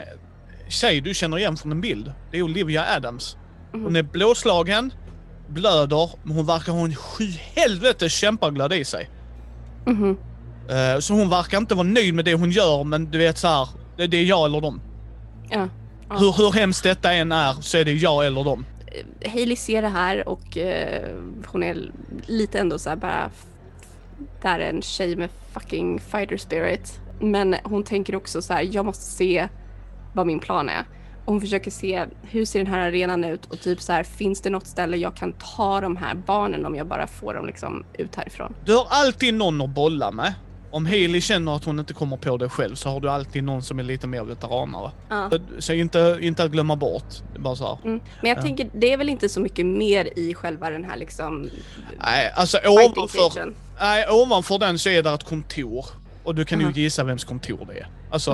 tjej 0.68 1.00
du 1.00 1.14
känner 1.14 1.38
igen 1.38 1.56
från 1.56 1.72
en 1.72 1.80
bild. 1.80 2.12
Det 2.30 2.38
är 2.38 2.42
Olivia 2.42 2.84
Adams. 2.96 3.36
Hon 3.72 3.96
är 3.96 4.02
blåslagen, 4.02 4.92
blöder, 5.48 6.10
men 6.22 6.36
hon 6.36 6.46
verkar 6.46 6.72
ha 6.72 6.80
en 6.84 6.94
sju 6.94 7.24
helvetes 7.54 8.12
kämpaglöd 8.12 8.72
i 8.72 8.84
sig. 8.84 9.10
Mhm. 9.86 10.16
Eh, 10.68 10.98
Så 11.00 11.14
hon 11.14 11.30
verkar 11.30 11.58
inte 11.58 11.74
vara 11.74 11.86
nöjd 11.86 12.14
med 12.14 12.24
det 12.24 12.34
hon 12.34 12.50
gör, 12.50 12.84
men 12.84 13.10
du 13.10 13.18
vet 13.18 13.38
så 13.38 13.48
här, 13.48 13.68
det 13.96 14.16
är 14.16 14.24
jag 14.24 14.44
eller 14.46 14.60
dem. 14.60 14.80
Ja. 15.50 15.68
Ja. 16.08 16.16
Hur, 16.18 16.32
hur 16.32 16.52
hemskt 16.52 16.82
detta 16.82 17.12
än 17.12 17.32
är 17.32 17.52
så 17.52 17.78
är 17.78 17.84
det 17.84 17.92
jag 17.92 18.26
eller 18.26 18.44
dem. 18.44 18.64
Hailey 19.26 19.56
ser 19.56 19.82
det 19.82 19.88
här 19.88 20.28
och 20.28 20.56
eh, 20.56 21.16
hon 21.46 21.62
är 21.62 21.90
lite 22.26 22.58
ändå 22.58 22.78
så 22.78 22.88
här 22.88 22.96
bara 22.96 23.30
det 24.42 24.48
här 24.48 24.60
är 24.60 24.68
en 24.70 24.82
tjej 24.82 25.16
med 25.16 25.28
fucking 25.52 26.00
fighter 26.00 26.36
spirit. 26.36 27.00
Men 27.20 27.56
hon 27.64 27.82
tänker 27.84 28.14
också 28.16 28.42
så 28.42 28.52
här, 28.52 28.68
jag 28.72 28.84
måste 28.84 29.04
se 29.04 29.48
vad 30.12 30.26
min 30.26 30.38
plan 30.40 30.68
är. 30.68 30.84
Och 31.24 31.32
hon 31.32 31.40
försöker 31.40 31.70
se 31.70 32.04
hur 32.22 32.44
ser 32.44 32.58
den 32.58 32.72
här 32.74 32.78
arenan 32.88 33.24
ut 33.24 33.46
och 33.46 33.60
typ 33.60 33.80
så 33.80 33.92
här, 33.92 34.02
finns 34.02 34.40
det 34.40 34.50
något 34.50 34.66
ställe 34.66 34.96
jag 34.96 35.16
kan 35.16 35.32
ta 35.32 35.80
de 35.80 35.96
här 35.96 36.14
barnen 36.14 36.66
om 36.66 36.74
jag 36.74 36.86
bara 36.86 37.06
får 37.06 37.34
dem 37.34 37.46
liksom 37.46 37.84
ut 37.98 38.14
härifrån? 38.16 38.54
Du 38.64 38.74
har 38.76 38.86
alltid 38.90 39.34
någon 39.34 39.60
att 39.60 39.70
bolla 39.70 40.10
med. 40.10 40.34
Om 40.70 40.86
Hailey 40.86 41.20
känner 41.20 41.56
att 41.56 41.64
hon 41.64 41.78
inte 41.78 41.94
kommer 41.94 42.16
på 42.16 42.36
det 42.36 42.48
själv 42.48 42.74
så 42.74 42.88
har 42.90 43.00
du 43.00 43.10
alltid 43.10 43.44
någon 43.44 43.62
som 43.62 43.78
är 43.78 43.82
lite 43.82 44.06
mer 44.06 44.24
veteranare. 44.24 44.90
Ja. 45.08 45.30
Så 45.58 45.72
inte, 45.72 46.18
inte 46.20 46.44
att 46.44 46.50
glömma 46.50 46.76
bort. 46.76 47.14
Bara 47.38 47.56
så. 47.56 47.78
Mm. 47.84 48.00
Men 48.22 48.28
jag 48.30 48.38
Ja. 48.38 48.42
tänker, 48.42 48.70
det 48.74 48.92
är 48.92 48.96
väl 48.96 49.08
inte 49.08 49.28
så 49.28 49.40
mycket 49.40 49.66
mer 49.66 50.18
i 50.18 50.34
själva 50.34 50.70
den 50.70 50.84
här 50.84 50.96
liksom 50.96 51.50
Nej, 52.04 52.32
alltså 52.36 52.58
ovanför, 52.66 53.52
nej, 53.80 54.06
ovanför 54.10 54.58
den 54.58 54.78
så 54.78 54.88
är 54.88 55.02
det 55.02 55.10
ett 55.10 55.24
kontor. 55.24 55.86
Och 56.26 56.34
du 56.34 56.44
kan 56.44 56.60
ju 56.60 56.70
gissa 56.72 57.04
vems 57.04 57.24
kontor 57.24 57.66
det 57.72 57.78
är. 57.78 57.86
Alltså, 58.10 58.32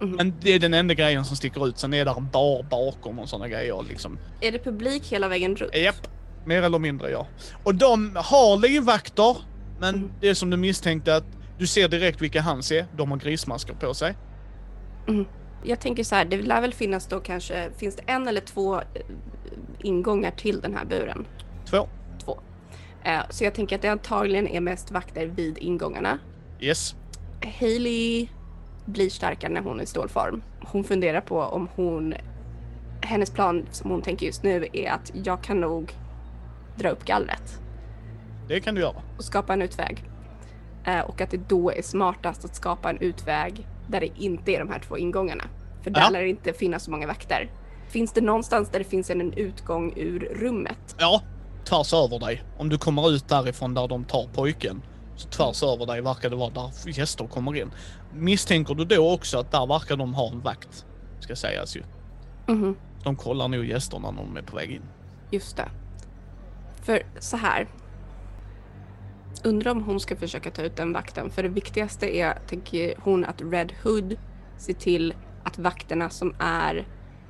Mm. 0.00 0.16
men 0.16 0.34
det 0.40 0.50
är 0.50 0.58
den 0.58 0.74
enda 0.74 0.94
grejen 0.94 1.24
som 1.24 1.36
sticker 1.36 1.66
ut. 1.68 1.78
Sen 1.78 1.94
är 1.94 2.04
där 2.04 2.16
en 2.18 2.28
bar 2.30 2.62
bakom 2.62 3.18
och 3.18 3.28
sådana 3.28 3.48
grejer 3.48 3.84
liksom. 3.88 4.18
Är 4.40 4.52
det 4.52 4.58
publik 4.64 5.12
hela 5.12 5.28
vägen 5.28 5.56
runt? 5.56 5.74
Japp, 5.76 6.08
mer 6.46 6.62
eller 6.62 6.78
mindre 6.78 7.10
ja. 7.10 7.26
Och 7.64 7.74
de 7.74 8.16
har 8.16 8.56
livvakter, 8.56 9.36
men 9.80 9.94
Mm. 9.94 10.10
det 10.20 10.28
är 10.28 10.34
som 10.34 10.50
du 10.50 10.56
misstänkte 10.56 11.16
att 11.16 11.24
du 11.58 11.66
ser 11.66 11.88
direkt 11.88 12.20
vilka 12.22 12.40
han 12.40 12.62
ser. 12.62 12.86
De 12.96 13.10
har 13.10 13.18
grismasker 13.18 13.74
på 13.74 13.94
sig. 13.94 14.14
Jag 15.64 15.80
tänker 15.80 16.04
så 16.04 16.14
här, 16.14 16.24
det 16.24 16.36
lär 16.42 16.60
väl 16.60 16.74
finnas 16.74 17.06
då 17.06 17.20
kanske, 17.20 17.70
finns 17.76 17.96
det 17.96 18.02
en 18.06 18.28
eller 18.28 18.40
två 18.40 18.76
eh, 18.76 18.82
ingångar 19.78 20.30
till 20.30 20.60
den 20.60 20.74
här 20.74 20.84
buren? 20.84 21.26
Två. 21.70 21.88
Två. 22.24 22.38
Eh, 23.04 23.20
Så 23.30 23.44
jag 23.44 23.54
tänker 23.54 23.76
att 23.76 23.82
det 23.82 23.88
antagligen 23.88 24.48
är 24.48 24.60
mest 24.60 24.90
vakter 24.90 25.26
vid 25.26 25.58
ingångarna. 25.58 26.18
Yes. 26.60 26.94
Hailey 27.60 28.28
blir 28.84 29.10
starkare 29.10 29.52
när 29.52 29.60
hon 29.60 29.78
är 29.80 29.84
i 29.84 29.86
stålform. 29.86 30.42
Hon 30.60 30.84
funderar 30.84 31.20
på 31.20 31.40
om 31.40 31.68
hon, 31.76 32.14
hennes 33.00 33.30
plan 33.30 33.66
som 33.70 33.90
hon 33.90 34.02
tänker 34.02 34.26
just 34.26 34.42
nu 34.42 34.66
är 34.72 34.90
att 34.90 35.12
jag 35.24 35.42
kan 35.42 35.60
nog 35.60 35.92
dra 36.76 36.88
upp 36.88 37.04
gallret 37.04 37.58
Det 38.48 38.60
kan 38.60 38.74
du 38.74 38.80
göra. 38.80 38.96
och 39.18 39.24
skapa 39.24 39.52
en 39.52 39.62
utväg. 39.62 40.04
Eh, 40.86 41.00
Och 41.00 41.20
att 41.20 41.30
det 41.30 41.48
då 41.48 41.70
är 41.70 41.82
smartast 41.82 42.44
att 42.44 42.56
skapa 42.56 42.90
en 42.90 42.98
utväg 42.98 43.66
där 43.88 44.00
det 44.00 44.10
inte 44.16 44.52
är 44.52 44.58
de 44.58 44.68
här 44.68 44.78
två 44.78 44.98
ingångarna. 44.98 45.44
För 45.82 45.90
där 45.90 46.00
Ja. 46.00 46.08
lär 46.10 46.22
det 46.22 46.28
inte 46.28 46.52
finnas 46.52 46.84
så 46.84 46.90
många 46.90 47.06
vakter. 47.06 47.50
Finns 47.88 48.12
det 48.12 48.20
någonstans 48.20 48.68
där 48.70 48.78
det 48.78 48.84
finns 48.84 49.10
en, 49.10 49.32
utgång 49.32 49.92
ur 49.96 50.20
rummet? 50.40 50.96
Ja, 50.98 51.22
tvärs 51.64 51.92
över 51.94 52.18
dig. 52.18 52.42
Om 52.58 52.68
du 52.68 52.78
kommer 52.78 53.10
ut 53.10 53.28
därifrån 53.28 53.74
där 53.74 53.88
de 53.88 54.04
tar 54.04 54.26
pojken. 54.34 54.82
Så 55.16 55.28
tvärs 55.28 55.62
över 55.62 55.86
dig 55.86 56.00
verkar 56.00 56.30
det 56.30 56.36
vara 56.36 56.50
där 56.50 56.98
gäster 56.98 57.26
kommer 57.26 57.56
in. 57.56 57.70
Misstänker 58.12 58.74
du 58.74 58.84
då 58.84 59.12
också 59.12 59.38
att 59.38 59.50
där 59.50 59.66
verkar 59.66 59.96
de 59.96 60.14
ha 60.14 60.30
en 60.30 60.40
vakt? 60.40 60.86
Ska 61.20 61.36
sägas 61.36 61.76
ju. 61.76 61.82
Mhm. 62.46 62.76
De 63.04 63.16
kollar 63.16 63.48
nog 63.48 63.64
gästerna 63.64 64.10
när 64.10 64.22
de 64.22 64.36
är 64.36 64.42
på 64.42 64.56
väg 64.56 64.70
in. 64.70 64.82
Just 65.30 65.56
det. 65.56 65.68
För 66.82 67.02
så 67.18 67.36
här. 67.36 67.68
Undrar 69.44 69.70
om 69.70 69.82
hon 69.82 70.00
ska 70.00 70.16
försöka 70.16 70.50
ta 70.50 70.62
ut 70.62 70.76
den 70.76 70.92
vakten. 70.92 71.30
För 71.30 71.42
det 71.42 71.48
viktigaste 71.48 72.16
är, 72.16 72.38
tänker 72.46 72.94
hon, 72.98 73.24
att 73.24 73.42
Red 73.42 73.72
Hood 73.82 74.16
ser 74.58 74.72
till 74.72 75.14
att 75.44 75.58
vakterna 75.58 76.10
som 76.10 76.34
är 76.38 76.86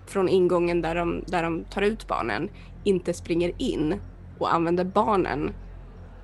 från 0.07 0.29
ingången 0.29 0.83
där 0.83 0.95
de, 0.95 1.25
där 1.27 1.43
de 1.43 1.65
tar 1.65 1.83
ut 1.83 2.09
barnen 2.09 2.49
inte 2.85 3.15
springer 3.15 3.53
in 3.59 4.01
och 4.39 4.55
använder 4.55 4.85
barnen 4.85 5.53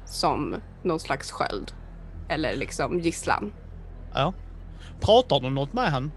som 0.04 0.54
någon 0.84 1.00
slags 1.00 1.30
sköld. 1.30 1.72
Eller 2.28 2.56
liksom 2.56 3.00
gisslan. 3.00 3.52
Ja. 4.14 4.32
Pratar 5.00 5.40
du 5.40 5.50
något 5.50 5.72
med 5.72 5.90
han? 5.90 6.12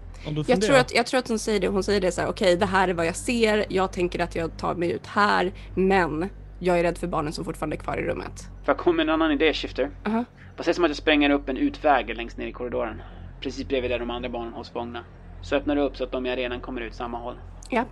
Jag 0.46 0.62
tror, 0.62 0.76
att, 0.76 0.94
jag 0.94 1.06
tror 1.06 1.18
att 1.18 1.28
hon 1.28 1.38
säger 1.38 1.60
det. 1.60 1.68
Hon 1.68 1.82
säger 1.82 2.00
det 2.00 2.12
så 2.12 2.20
här, 2.20 2.28
okej 2.28 2.56
det 2.56 2.66
här 2.66 2.88
är 2.88 2.94
vad 2.94 3.06
jag 3.06 3.16
ser. 3.16 3.64
Jag 3.68 3.92
tänker 3.92 4.18
att 4.18 4.34
jag 4.34 4.56
tar 4.56 4.74
mig 4.74 4.90
ut 4.90 5.06
här. 5.06 5.52
Men 5.74 6.28
jag 6.58 6.78
är 6.78 6.82
rädd 6.82 6.98
för 6.98 7.06
barnen 7.06 7.32
som 7.32 7.44
fortfarande 7.44 7.76
är 7.76 7.78
kvar 7.78 7.96
i 7.96 8.02
rummet. 8.02 8.40
Får 8.40 8.74
jag 8.74 8.78
komma 8.78 8.96
med 8.96 9.02
en 9.02 9.10
annan 9.10 9.32
idé, 9.32 9.52
Shifter? 9.52 9.90
Aha. 10.06 10.24
Vad 10.56 10.64
sägs 10.64 10.78
om 10.78 10.84
att 10.84 10.90
jag 10.90 10.96
spränger 10.96 11.30
upp 11.30 11.48
en 11.48 11.56
utväg 11.56 12.16
längst 12.16 12.36
ner 12.36 12.46
i 12.46 12.52
korridoren? 12.52 13.02
Precis 13.40 13.68
bredvid 13.68 13.90
där 13.90 13.98
de 13.98 14.10
andra 14.10 14.28
barnen 14.28 14.52
hålls 14.52 14.70
fångna. 14.70 15.04
Så 15.42 15.56
öppnar 15.56 15.76
du 15.76 15.82
upp 15.82 15.96
så 15.96 16.04
att 16.04 16.12
de 16.12 16.26
i 16.26 16.30
arenan 16.30 16.60
kommer 16.60 16.80
ut 16.80 16.94
samma 16.94 17.18
håll. 17.18 17.34
Ja. 17.68 17.84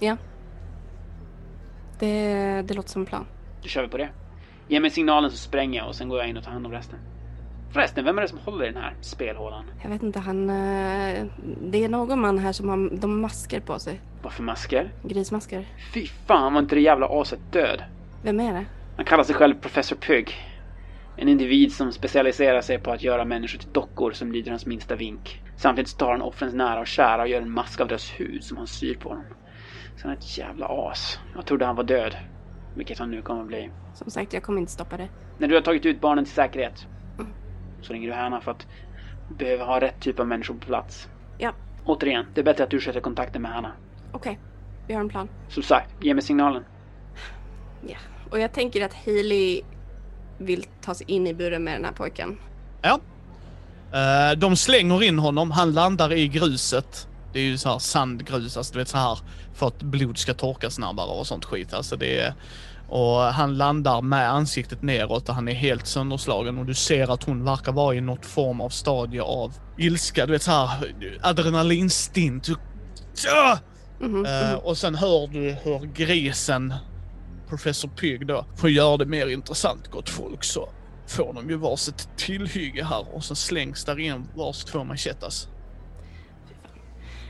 Ja. 0.00 0.16
Det, 1.98 2.62
det 2.62 2.74
låter 2.74 2.90
som 2.90 3.02
en 3.02 3.06
plan. 3.06 3.26
Då 3.62 3.68
kör 3.68 3.82
vi 3.82 3.88
på 3.88 3.96
det. 3.96 4.08
Ge 4.68 4.80
mig 4.80 4.90
signalen 4.90 5.30
så 5.30 5.36
spränger 5.36 5.78
jag 5.80 5.88
och 5.88 5.94
sen 5.94 6.08
går 6.08 6.18
jag 6.18 6.28
in 6.28 6.36
och 6.36 6.44
tar 6.44 6.50
hand 6.52 6.66
om 6.66 6.72
resten. 6.72 6.98
Förresten, 7.72 8.04
vem 8.04 8.18
är 8.18 8.22
det 8.22 8.28
som 8.28 8.38
håller 8.38 8.64
i 8.64 8.72
den 8.72 8.82
här 8.82 8.94
spelhålan? 9.00 9.64
Jag 9.82 9.90
vet 9.90 10.02
inte, 10.02 10.18
han... 10.18 10.50
eh, 10.50 11.24
Det 11.70 11.84
är 11.84 11.88
någon 11.88 12.20
man 12.20 12.38
här 12.38 12.52
som 12.52 12.68
har 12.68 13.00
de 13.00 13.20
masker 13.20 13.60
på 13.60 13.78
sig. 13.78 14.00
Vad 14.22 14.32
för 14.32 14.42
masker? 14.42 14.90
Grismasker. 15.02 15.64
Fy 15.94 16.06
fan, 16.06 16.52
var 16.52 16.60
inte 16.60 16.74
det 16.74 16.80
jävla 16.80 17.06
aset 17.10 17.52
död? 17.52 17.82
Vem 18.22 18.40
är 18.40 18.52
det? 18.52 18.64
Han 18.96 19.04
kallar 19.04 19.24
sig 19.24 19.34
själv 19.34 19.54
Professor 19.54 19.96
Pygg. 19.96 20.34
En 21.16 21.28
individ 21.28 21.72
som 21.72 21.92
specialiserar 21.92 22.60
sig 22.60 22.78
på 22.78 22.92
att 22.92 23.02
göra 23.02 23.24
människor 23.24 23.58
till 23.58 23.72
dockor 23.72 24.12
som 24.12 24.32
lyder 24.32 24.50
hans 24.50 24.66
minsta 24.66 24.94
vink. 24.96 25.42
Samtidigt 25.56 25.98
tar 25.98 26.10
han 26.12 26.22
offrens 26.22 26.54
nära 26.54 26.80
och 26.80 26.86
kära 26.86 27.22
och 27.22 27.28
gör 27.28 27.42
en 27.42 27.50
mask 27.50 27.80
av 27.80 27.88
deras 27.88 28.10
hud 28.10 28.44
som 28.44 28.56
han 28.56 28.66
syr 28.66 28.94
på 28.94 29.08
dem. 29.08 29.24
Är 30.04 30.12
ett 30.12 30.38
jävla 30.38 30.66
as. 30.66 31.18
Jag 31.34 31.46
trodde 31.46 31.64
han 31.66 31.76
var 31.76 31.84
död. 31.84 32.16
Vilket 32.76 32.98
han 32.98 33.10
nu 33.10 33.22
kommer 33.22 33.40
att 33.40 33.46
bli. 33.46 33.70
Som 33.94 34.10
sagt, 34.10 34.32
jag 34.32 34.42
kommer 34.42 34.60
inte 34.60 34.72
stoppa 34.72 34.96
det. 34.96 35.08
När 35.38 35.48
du 35.48 35.54
har 35.54 35.62
tagit 35.62 35.86
ut 35.86 36.00
barnen 36.00 36.24
till 36.24 36.34
säkerhet 36.34 36.86
så 37.82 37.92
ringer 37.92 38.08
du 38.08 38.14
Hanna 38.14 38.40
för 38.40 38.50
att 38.50 38.66
du 39.28 39.34
behöver 39.34 39.64
ha 39.64 39.80
rätt 39.80 40.00
typ 40.00 40.20
av 40.20 40.26
människor 40.26 40.54
på 40.54 40.60
plats. 40.66 41.08
Ja, 41.38 41.52
Återigen, 41.84 42.26
det 42.34 42.40
är 42.40 42.44
bättre 42.44 42.64
att 42.64 42.70
du 42.70 42.80
sköter 42.80 43.00
kontakten 43.00 43.42
med 43.42 43.50
Hanna. 43.52 43.72
okej. 44.12 44.38
Vi 44.86 44.94
har 44.94 45.00
en 45.00 45.08
plan. 45.08 45.28
Som 45.48 45.62
sagt, 45.62 46.04
ge 46.04 46.14
mig 46.14 46.22
signalen. 46.22 46.64
Ja. 47.88 47.96
Och 48.30 48.38
jag 48.40 48.52
tänker 48.52 48.84
att 48.84 48.94
Hailey 48.94 49.62
vill 50.38 50.64
ta 50.80 50.94
sig 50.94 51.10
in 51.10 51.26
i 51.26 51.34
buren 51.34 51.64
med 51.64 51.74
den 51.74 51.84
här 51.84 51.92
pojken. 51.92 52.38
Ja. 52.82 53.00
Eh, 53.92 54.38
de 54.38 54.56
slänger 54.56 55.02
in 55.02 55.18
honom, 55.18 55.50
han 55.50 55.72
landar 55.72 56.12
i 56.12 56.28
gruset. 56.28 57.08
Det 57.36 57.40
är 57.40 57.44
ju 57.44 57.58
så 57.58 57.68
här 57.68 57.78
sandgrus, 57.78 58.56
alltså 58.56 58.72
du 58.72 58.78
vet 58.78 58.88
så 58.88 58.96
här 58.98 59.18
för 59.54 59.66
att 59.66 59.82
blod 59.82 60.18
ska 60.18 60.34
torka 60.34 60.70
snabbare 60.70 61.06
och 61.10 61.26
sånt 61.26 61.44
skit. 61.44 61.74
Alltså 61.74 61.96
det 61.96 62.20
är, 62.20 62.34
och 62.88 63.20
han 63.20 63.56
landar 63.56 64.02
med 64.02 64.30
ansiktet 64.30 64.82
neråt 64.82 65.28
och 65.28 65.34
han 65.34 65.48
är 65.48 65.52
helt 65.54 65.86
sönderslagen 65.86 66.58
och 66.58 66.66
du 66.66 66.74
ser 66.74 67.12
att 67.12 67.24
hon 67.24 67.44
verkar 67.44 67.72
vara 67.72 67.94
i 67.94 68.00
något 68.00 68.26
form 68.26 68.60
av 68.60 68.68
stadie 68.68 69.22
av 69.22 69.52
ilska. 69.78 70.26
Du 70.26 70.32
vet 70.32 70.42
så 70.42 70.50
här 70.50 70.94
adrenalinstint. 71.22 72.48
Ja! 73.24 73.58
Mhm, 74.00 74.26
Eh, 74.26 74.50
mhm. 74.50 74.58
och 74.58 74.78
sen 74.78 74.94
hör 74.94 75.26
du 75.26 75.56
hur 75.62 75.86
grisen, 75.94 76.74
Professor 77.48 77.88
Pygg 77.88 78.26
då, 78.26 78.46
för 78.56 78.68
att 78.68 78.74
göra 78.74 78.96
det 78.96 79.06
mer 79.06 79.26
intressant 79.26 79.88
gott 79.90 80.08
folk 80.08 80.44
så 80.44 80.68
får 81.06 81.32
de 81.32 81.50
ju 81.50 81.56
varsitt 81.56 82.08
tillhygge 82.16 82.84
här 82.84 83.14
och 83.14 83.24
så 83.24 83.34
slängs 83.34 83.84
där 83.84 83.98
in 83.98 84.28
vars 84.34 84.64
två 84.64 84.84
machetas. 84.84 85.48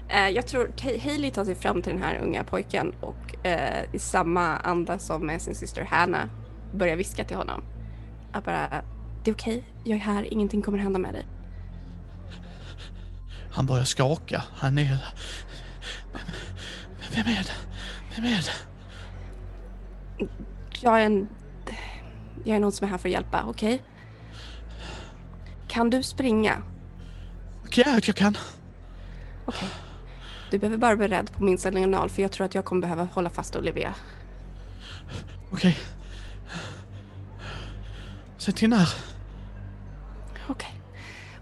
Eh, 0.08 0.28
jag 0.28 0.46
tror 0.46 0.66
Ha- 0.82 0.98
Hailey 1.02 1.30
tar 1.30 1.44
sig 1.44 1.54
fram 1.54 1.82
till 1.82 1.92
den 1.92 2.02
här 2.02 2.18
unga 2.22 2.44
pojken 2.44 2.94
och 3.00 3.46
eh, 3.46 3.84
i 3.92 3.98
samma 3.98 4.56
anda 4.56 4.98
som 4.98 5.26
med 5.26 5.42
sin 5.42 5.54
syster 5.54 5.84
Hannah 5.84 6.26
börjar 6.74 6.96
viska 6.96 7.24
till 7.24 7.36
honom. 7.36 7.64
Jag 8.32 8.42
bara, 8.42 8.82
det 9.24 9.30
är 9.30 9.34
okej, 9.34 9.64
jag 9.84 9.96
är 9.96 10.00
här, 10.00 10.32
ingenting 10.32 10.62
kommer 10.62 10.78
hända 10.78 10.98
med 10.98 11.14
dig. 11.14 11.26
Han 13.50 13.66
börjar 13.66 13.84
skaka. 13.84 14.42
Han 14.54 14.78
är... 14.78 14.98
Vem 17.14 17.26
är 17.26 17.44
det? 17.44 17.56
Vem 18.16 18.24
är 18.24 18.30
det? 18.42 18.52
Jag 20.80 21.00
är 21.00 21.06
en... 21.06 21.28
Jag 22.44 22.56
är 22.56 22.60
någon 22.60 22.72
som 22.72 22.86
är 22.86 22.90
här 22.90 22.98
för 22.98 23.08
att 23.08 23.12
hjälpa, 23.12 23.44
okej? 23.46 23.82
Kan 25.68 25.90
du 25.90 26.02
springa? 26.02 26.62
Ja, 27.70 27.84
jag 28.06 28.16
kan. 28.16 28.36
Okej. 29.46 29.68
Du 30.56 30.60
behöver 30.60 30.78
bara 30.78 30.94
vara 30.94 31.08
rädd 31.08 31.32
på 31.32 31.44
minsta 31.44 31.72
signal 31.72 32.08
för 32.10 32.22
jag 32.22 32.32
tror 32.32 32.44
att 32.44 32.54
jag 32.54 32.64
kommer 32.64 32.82
behöva 32.82 33.08
hålla 33.12 33.30
fast 33.30 33.56
Olivia. 33.56 33.94
Okej. 35.52 35.78
Säg 38.38 38.54
till 38.54 38.68
när. 38.68 38.88
Okej. 40.48 40.80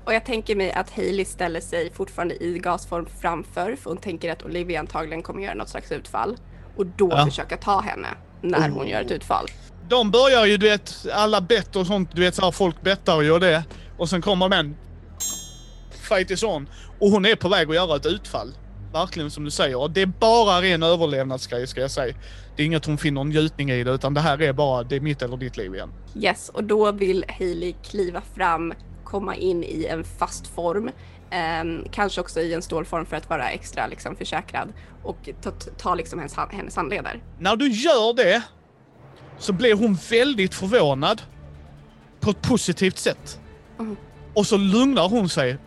Och 0.04 0.14
jag 0.14 0.24
tänker 0.24 0.56
mig 0.56 0.72
att 0.72 0.90
Hailey 0.90 1.24
ställer 1.24 1.60
sig 1.60 1.92
fortfarande 1.92 2.44
i 2.44 2.58
gasform 2.58 3.06
framför 3.20 3.76
för 3.76 3.90
hon 3.90 3.96
tänker 3.96 4.32
att 4.32 4.42
Olivia 4.42 4.80
antagligen 4.80 5.22
kommer 5.22 5.42
göra 5.42 5.54
något 5.54 5.68
slags 5.68 5.92
utfall. 5.92 6.36
Och 6.76 6.86
då 6.86 7.08
Ja. 7.10 7.26
försöka 7.26 7.56
ta 7.56 7.80
henne 7.80 8.08
när 8.40 8.68
hon 8.68 8.88
gör 8.88 9.00
ett 9.00 9.10
utfall. 9.10 9.46
De 9.88 10.10
börjar 10.10 10.46
ju, 10.46 10.56
du 10.56 10.68
vet, 10.68 11.06
alla 11.12 11.40
bett 11.40 11.76
och 11.76 11.86
sånt, 11.86 12.10
du 12.14 12.20
vet 12.20 12.34
så 12.34 12.42
här, 12.42 12.50
folk 12.50 12.82
bettar 12.82 13.16
och 13.16 13.24
gör 13.24 13.40
det. 13.40 13.64
Och 13.98 14.08
sen 14.08 14.22
kommer 14.22 14.48
män. 14.48 14.76
Fight 16.08 16.30
is 16.30 16.42
on. 16.42 16.68
Och 17.00 17.10
hon 17.10 17.26
är 17.26 17.36
på 17.36 17.48
väg 17.48 17.68
att 17.68 17.74
göra 17.74 17.96
ett 17.96 18.06
utfall. 18.06 18.54
Verkligen 18.94 19.30
som 19.30 19.44
du 19.44 19.50
säger. 19.50 19.76
Och 19.80 19.90
det 19.90 20.02
är 20.02 20.06
bara 20.06 20.62
ren 20.62 20.82
överlevnadsgrej 20.82 21.66
ska 21.66 21.80
jag 21.80 21.90
säga. 21.90 22.14
Det 22.56 22.62
är 22.62 22.66
inget 22.66 22.84
hon 22.84 22.98
finner 22.98 23.24
njutning 23.24 23.70
i 23.70 23.84
det, 23.84 23.90
utan 23.90 24.14
det 24.14 24.20
här 24.20 24.42
är 24.42 24.52
bara, 24.52 24.82
det 24.82 24.96
är 24.96 25.00
mitt 25.00 25.22
eller 25.22 25.36
ditt 25.36 25.56
liv 25.56 25.74
igen. 25.74 25.92
Yes, 26.20 26.48
och 26.48 26.64
då 26.64 26.92
vill 26.92 27.24
Hailey 27.38 27.74
kliva 27.84 28.20
fram, 28.34 28.72
komma 29.04 29.36
in 29.36 29.64
i 29.64 29.86
en 29.90 30.04
fast 30.04 30.46
form. 30.46 30.90
ehm, 31.30 31.84
kanske 31.92 32.20
också 32.20 32.40
i 32.40 32.54
en 32.54 32.62
stålform 32.62 33.06
för 33.06 33.16
att 33.16 33.30
vara 33.30 33.50
extra 33.50 33.86
liksom, 33.86 34.16
försäkrad. 34.16 34.72
Och 35.02 35.28
ta, 35.42 35.50
ta 35.50 35.94
liksom 35.94 36.18
hennes, 36.18 36.36
hennes 36.50 36.76
handleder. 36.76 37.22
När 37.38 37.56
du 37.56 37.68
gör 37.68 38.14
det 38.14 38.42
så 39.38 39.52
blir 39.52 39.74
hon 39.74 39.98
väldigt 40.10 40.54
förvånad 40.54 41.22
på 42.20 42.30
ett 42.30 42.42
positivt 42.42 42.98
sätt. 42.98 43.40
Mhm. 43.78 43.96
Och 44.34 44.46
så 44.46 44.56
lugnar 44.56 45.08
hon 45.08 45.28
sig. 45.28 45.58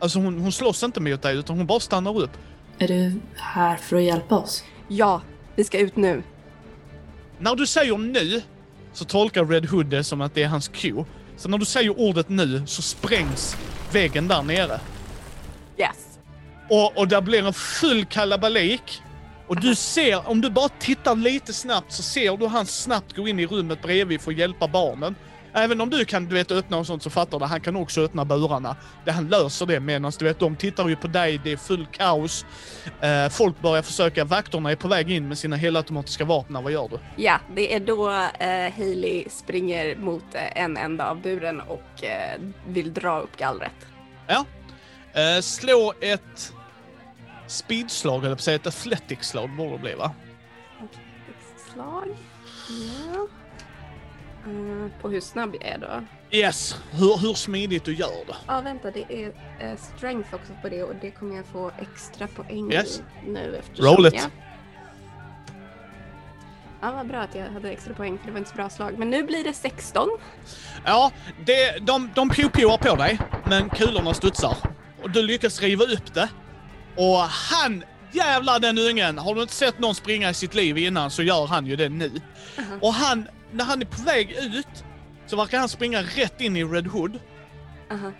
Alltså 0.00 0.18
hon, 0.18 0.38
hon 0.38 0.52
slåss 0.52 0.82
inte 0.82 1.00
mot 1.00 1.22
dig 1.22 1.36
utan 1.36 1.56
hon 1.56 1.66
bara 1.66 1.80
stannar 1.80 2.18
upp. 2.18 2.30
Är 2.78 2.88
du 2.88 3.20
här 3.36 3.76
för 3.76 3.96
att 3.96 4.02
hjälpa 4.02 4.38
oss? 4.38 4.64
Ja, 4.88 5.22
vi 5.56 5.64
ska 5.64 5.78
ut 5.78 5.96
nu. 5.96 6.22
När 7.38 7.54
du 7.54 7.66
säger 7.66 7.98
nu 7.98 8.42
så 8.92 9.04
tolkar 9.04 9.44
Red 9.44 9.66
Hood 9.66 9.86
det 9.86 10.04
som 10.04 10.20
att 10.20 10.34
det 10.34 10.42
är 10.42 10.48
hans 10.48 10.68
cue. 10.68 11.04
Så 11.36 11.48
när 11.48 11.58
du 11.58 11.64
säger 11.64 12.00
ordet 12.00 12.28
nu 12.28 12.62
så 12.66 12.82
sprängs 12.82 13.56
väggen 13.92 14.28
där 14.28 14.42
nere. 14.42 14.80
Yes. 15.78 16.18
Och, 16.70 16.98
och 16.98 17.08
där 17.08 17.20
blir 17.20 17.46
en 17.46 17.52
full 17.52 18.04
kalabalik. 18.04 19.02
Och 19.46 19.60
du 19.60 19.74
ser, 19.74 20.28
om 20.28 20.40
du 20.40 20.50
bara 20.50 20.68
tittar 20.68 21.14
lite 21.14 21.52
snabbt 21.52 21.92
så 21.92 22.02
ser 22.02 22.36
du 22.36 22.46
han 22.46 22.66
snabbt 22.66 23.16
gå 23.16 23.28
in 23.28 23.40
i 23.40 23.46
rummet 23.46 23.82
bredvid 23.82 24.20
för 24.20 24.30
att 24.30 24.38
hjälpa 24.38 24.68
barnen. 24.68 25.14
Även 25.52 25.80
om 25.80 25.90
du 25.90 26.04
kan 26.04 26.24
du 26.26 26.34
vet, 26.34 26.50
öppna 26.50 26.76
och 26.76 26.86
sånt 26.86 27.02
så 27.02 27.10
fattar 27.10 27.38
du, 27.38 27.44
han 27.44 27.60
kan 27.60 27.76
också 27.76 28.00
öppna 28.00 28.24
burarna. 28.24 28.76
Det, 29.04 29.12
han 29.12 29.28
löser 29.28 29.66
det 29.66 29.80
medan 29.80 30.12
du 30.18 30.24
vet, 30.24 30.38
de 30.38 30.56
tittar 30.56 30.88
ju 30.88 30.96
på 30.96 31.06
dig, 31.06 31.40
det 31.44 31.52
är 31.52 31.56
full 31.56 31.86
kaos. 31.86 32.46
Eh, 33.00 33.28
folk 33.28 33.60
börjar 33.60 33.82
försöka, 33.82 34.24
vakterna 34.24 34.70
är 34.70 34.76
på 34.76 34.88
väg 34.88 35.10
in 35.10 35.28
med 35.28 35.38
sina 35.38 35.56
helautomatiska 35.56 36.24
vapen. 36.24 36.62
Vad 36.62 36.72
gör 36.72 36.88
du? 36.88 36.98
Ja, 37.16 37.40
det 37.54 37.74
är 37.74 37.80
då 37.80 38.10
eh, 38.10 38.72
Hailey 38.76 39.24
springer 39.30 39.96
mot 39.96 40.34
eh, 40.34 40.62
en 40.62 40.76
ända 40.76 41.10
av 41.10 41.20
buren 41.22 41.60
och 41.60 42.04
eh, 42.04 42.40
vill 42.66 42.94
dra 42.94 43.20
upp 43.20 43.36
gallret. 43.36 43.86
Ja. 44.26 44.44
Eh, 45.12 45.40
slå 45.40 45.92
ett 46.00 46.52
speedslag, 47.46 48.18
eller 48.18 48.28
på 48.28 48.32
att 48.32 48.40
säga 48.40 48.56
ett 48.56 48.66
athletic-slag 48.66 49.50
borde 49.56 49.72
det 49.72 49.78
bli 49.78 49.94
va? 49.94 50.12
Slag. 51.72 52.16
Ja. 53.14 53.26
Eh, 54.50 54.90
på 55.02 55.08
hur 55.08 55.20
snabb 55.20 55.54
jag 55.60 55.68
är 55.68 55.78
då? 55.78 56.02
Yes, 56.36 56.76
hur, 56.90 57.16
hur 57.18 57.34
smidigt 57.34 57.84
du 57.84 57.94
gör 57.94 58.26
det. 58.26 58.36
Ja, 58.46 58.60
vänta, 58.60 58.90
det 58.90 59.04
är 59.12 59.32
eh, 59.60 59.76
strength 59.96 60.34
också 60.34 60.52
på 60.62 60.68
det 60.68 60.82
och 60.82 60.94
det 61.00 61.10
kommer 61.10 61.36
jag 61.36 61.46
få 61.46 61.72
extra 61.78 62.26
poäng 62.26 62.72
Yes. 62.72 63.02
i 63.26 63.30
nu 63.30 63.56
eftersom... 63.56 63.86
Roll 63.86 64.06
it. 64.06 64.14
Ja. 64.16 64.22
ja, 66.80 66.92
vad 66.92 67.06
bra 67.06 67.18
att 67.20 67.34
jag 67.34 67.46
hade 67.50 67.70
extra 67.70 67.94
poäng 67.94 68.18
för 68.18 68.26
det 68.26 68.32
var 68.32 68.38
inte 68.38 68.50
så 68.50 68.56
bra 68.56 68.70
slag. 68.70 68.98
Men 68.98 69.10
nu 69.10 69.22
blir 69.22 69.44
det 69.44 69.52
16. 69.52 70.08
Ja, 70.84 71.12
det, 71.46 71.78
de, 71.86 72.10
de 72.14 72.28
pio 72.30 72.78
på 72.78 72.96
dig, 72.96 73.20
men 73.46 73.68
kulorna 73.68 74.14
studsar. 74.14 74.56
Och 75.02 75.10
du 75.10 75.22
lyckas 75.22 75.60
riva 75.60 75.84
upp 75.84 76.14
det. 76.14 76.28
Och 76.96 77.18
han, 77.18 77.84
jävlar 78.12 78.60
den 78.60 78.78
ungen, 78.78 79.18
har 79.18 79.34
du 79.34 79.42
inte 79.42 79.54
sett 79.54 79.78
någon 79.78 79.94
springa 79.94 80.30
i 80.30 80.34
sitt 80.34 80.54
liv 80.54 80.78
innan 80.78 81.10
så 81.10 81.22
gör 81.22 81.46
han 81.46 81.66
ju 81.66 81.76
det 81.76 81.88
nu. 81.88 82.10
Och 82.80 82.94
han, 82.94 83.28
när 83.52 83.64
han 83.64 83.80
är 83.82 83.86
på 83.86 84.02
väg 84.02 84.30
ut 84.30 84.84
så 85.26 85.36
verkar 85.36 85.58
han 85.58 85.68
springa 85.68 86.02
rätt 86.02 86.40
in 86.40 86.56
i 86.56 86.64
Red 86.64 86.86
Hood. 86.86 87.18
Aha. 87.92 88.12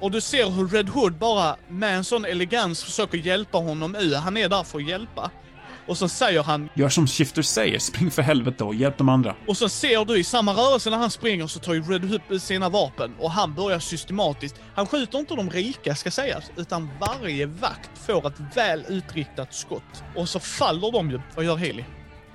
Och 0.00 0.10
du 0.10 0.20
ser 0.20 0.50
hur 0.50 0.68
Red 0.68 0.88
Hood 0.88 1.18
bara 1.18 1.56
med 1.68 1.96
en 1.96 2.04
sån 2.04 2.24
elegans 2.24 2.84
försöker 2.84 3.18
hjälpa 3.18 3.58
honom 3.58 3.96
ur. 3.96 4.14
Han 4.14 4.36
är 4.36 4.48
där 4.48 4.62
för 4.62 4.78
att 4.78 4.88
hjälpa. 4.88 5.30
Och 5.86 5.98
så 5.98 6.08
säger 6.08 6.42
han, 6.42 6.68
Gör 6.74 6.88
som 6.88 7.06
Shifter 7.06 7.42
säger, 7.42 7.78
spring 7.78 8.10
för 8.10 8.22
helvete 8.22 8.64
och 8.64 8.74
hjälp 8.74 8.98
de 8.98 9.08
andra. 9.08 9.34
och 9.46 9.56
så 9.56 9.68
ser 9.68 10.04
du 10.04 10.18
i 10.18 10.24
samma 10.24 10.52
rörelse 10.52 10.90
när 10.90 10.96
han 10.96 11.10
springer 11.10 11.46
så 11.46 11.58
tar 11.58 11.74
ju 11.74 11.82
Red 11.82 12.04
Hood 12.04 12.20
ut 12.28 12.42
sina 12.42 12.68
vapen 12.68 13.14
och 13.18 13.30
han 13.30 13.54
börjar 13.54 13.78
systematiskt. 13.78 14.56
Han 14.74 14.86
skjuter 14.86 15.18
inte 15.18 15.34
de 15.34 15.50
rika 15.50 15.94
ska 15.94 16.10
sägas, 16.10 16.50
utan 16.56 16.90
varje 17.00 17.46
vakt 17.46 17.90
får 18.06 18.26
ett 18.26 18.56
väl 18.56 18.84
utriktat 18.88 19.54
skott. 19.54 20.02
Och 20.16 20.28
så 20.28 20.40
faller 20.40 20.92
de 20.92 21.10
ju. 21.10 21.20
Vad 21.36 21.44
gör 21.44 21.56
Haley? 21.56 21.84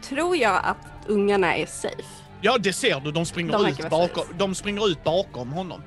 Tror 0.10 0.38
jag 0.38 0.62
att 0.64 0.93
ungarna 1.08 1.56
är 1.56 1.66
safe? 1.66 2.04
Ja, 2.42 2.58
det 2.58 2.74
ser 2.74 3.00
du. 3.00 3.12
De 3.12 3.26
springer, 3.26 3.52
De 3.52 3.66
ut, 3.66 3.90
bakom, 3.90 4.24
de 4.38 4.56
springer 4.56 4.88
ut 4.88 5.04
bakom 5.04 5.52
honom. 5.52 5.82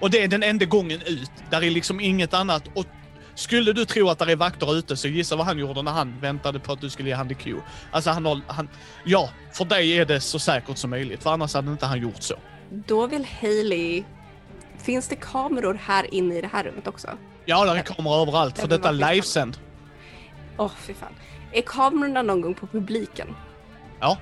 Och 0.00 0.10
det 0.10 0.22
är 0.22 0.28
den 0.28 0.42
enda 0.42 0.64
gången 0.64 1.00
ut. 1.06 1.30
Där 1.50 1.62
är 1.64 1.70
liksom 1.70 2.00
inget 2.00 2.34
annat. 2.34 2.62
Och 2.74 2.86
skulle 3.34 3.72
du 3.72 3.84
tro 3.84 4.08
att 4.08 4.18
det 4.18 4.32
är 4.32 4.36
vakter 4.36 4.74
ute 4.76 4.96
så 4.96 5.08
gissa 5.08 5.36
vad 5.36 5.46
han 5.46 5.58
gjorde 5.58 5.82
när 5.82 5.92
han 5.92 6.20
väntade 6.20 6.58
på 6.58 6.72
att 6.72 6.80
du 6.80 6.90
skulle 6.90 7.08
ge 7.08 7.14
han 7.14 7.28
the 7.28 7.34
cue. 7.34 7.60
Alltså 7.90 8.10
han 8.10 8.26
har, 8.26 8.40
han, 8.46 8.68
ja, 9.04 9.30
för 9.52 9.64
dig 9.64 9.98
är 9.98 10.04
det 10.04 10.20
så 10.20 10.38
säkert 10.38 10.78
som 10.78 10.90
möjligt. 10.90 11.22
För 11.22 11.30
annars 11.30 11.54
hade 11.54 11.70
inte 11.70 11.86
han 11.86 12.00
gjort 12.00 12.22
så. 12.22 12.34
Då 12.70 13.06
vill 13.06 13.26
Hailey... 13.40 14.04
Finns 14.78 15.08
det 15.08 15.16
kameror 15.16 15.74
här 15.74 16.14
inne 16.14 16.38
i 16.38 16.40
det 16.40 16.50
här 16.52 16.64
rummet 16.64 16.86
också? 16.86 17.08
Ja, 17.44 17.64
där 17.64 17.76
är 17.76 17.82
kameror 17.82 18.22
överallt. 18.22 18.58
För 18.58 18.68
detta 18.68 18.88
är 18.88 18.92
livesänd. 18.92 19.56
Åh, 20.56 20.70
fy 20.78 20.94
fan. 20.94 21.12
Är 21.52 21.62
kamerorna 21.62 22.22
någon 22.22 22.40
gång 22.40 22.54
på 22.54 22.66
publiken? 22.66 23.34
Ja. 24.00 24.18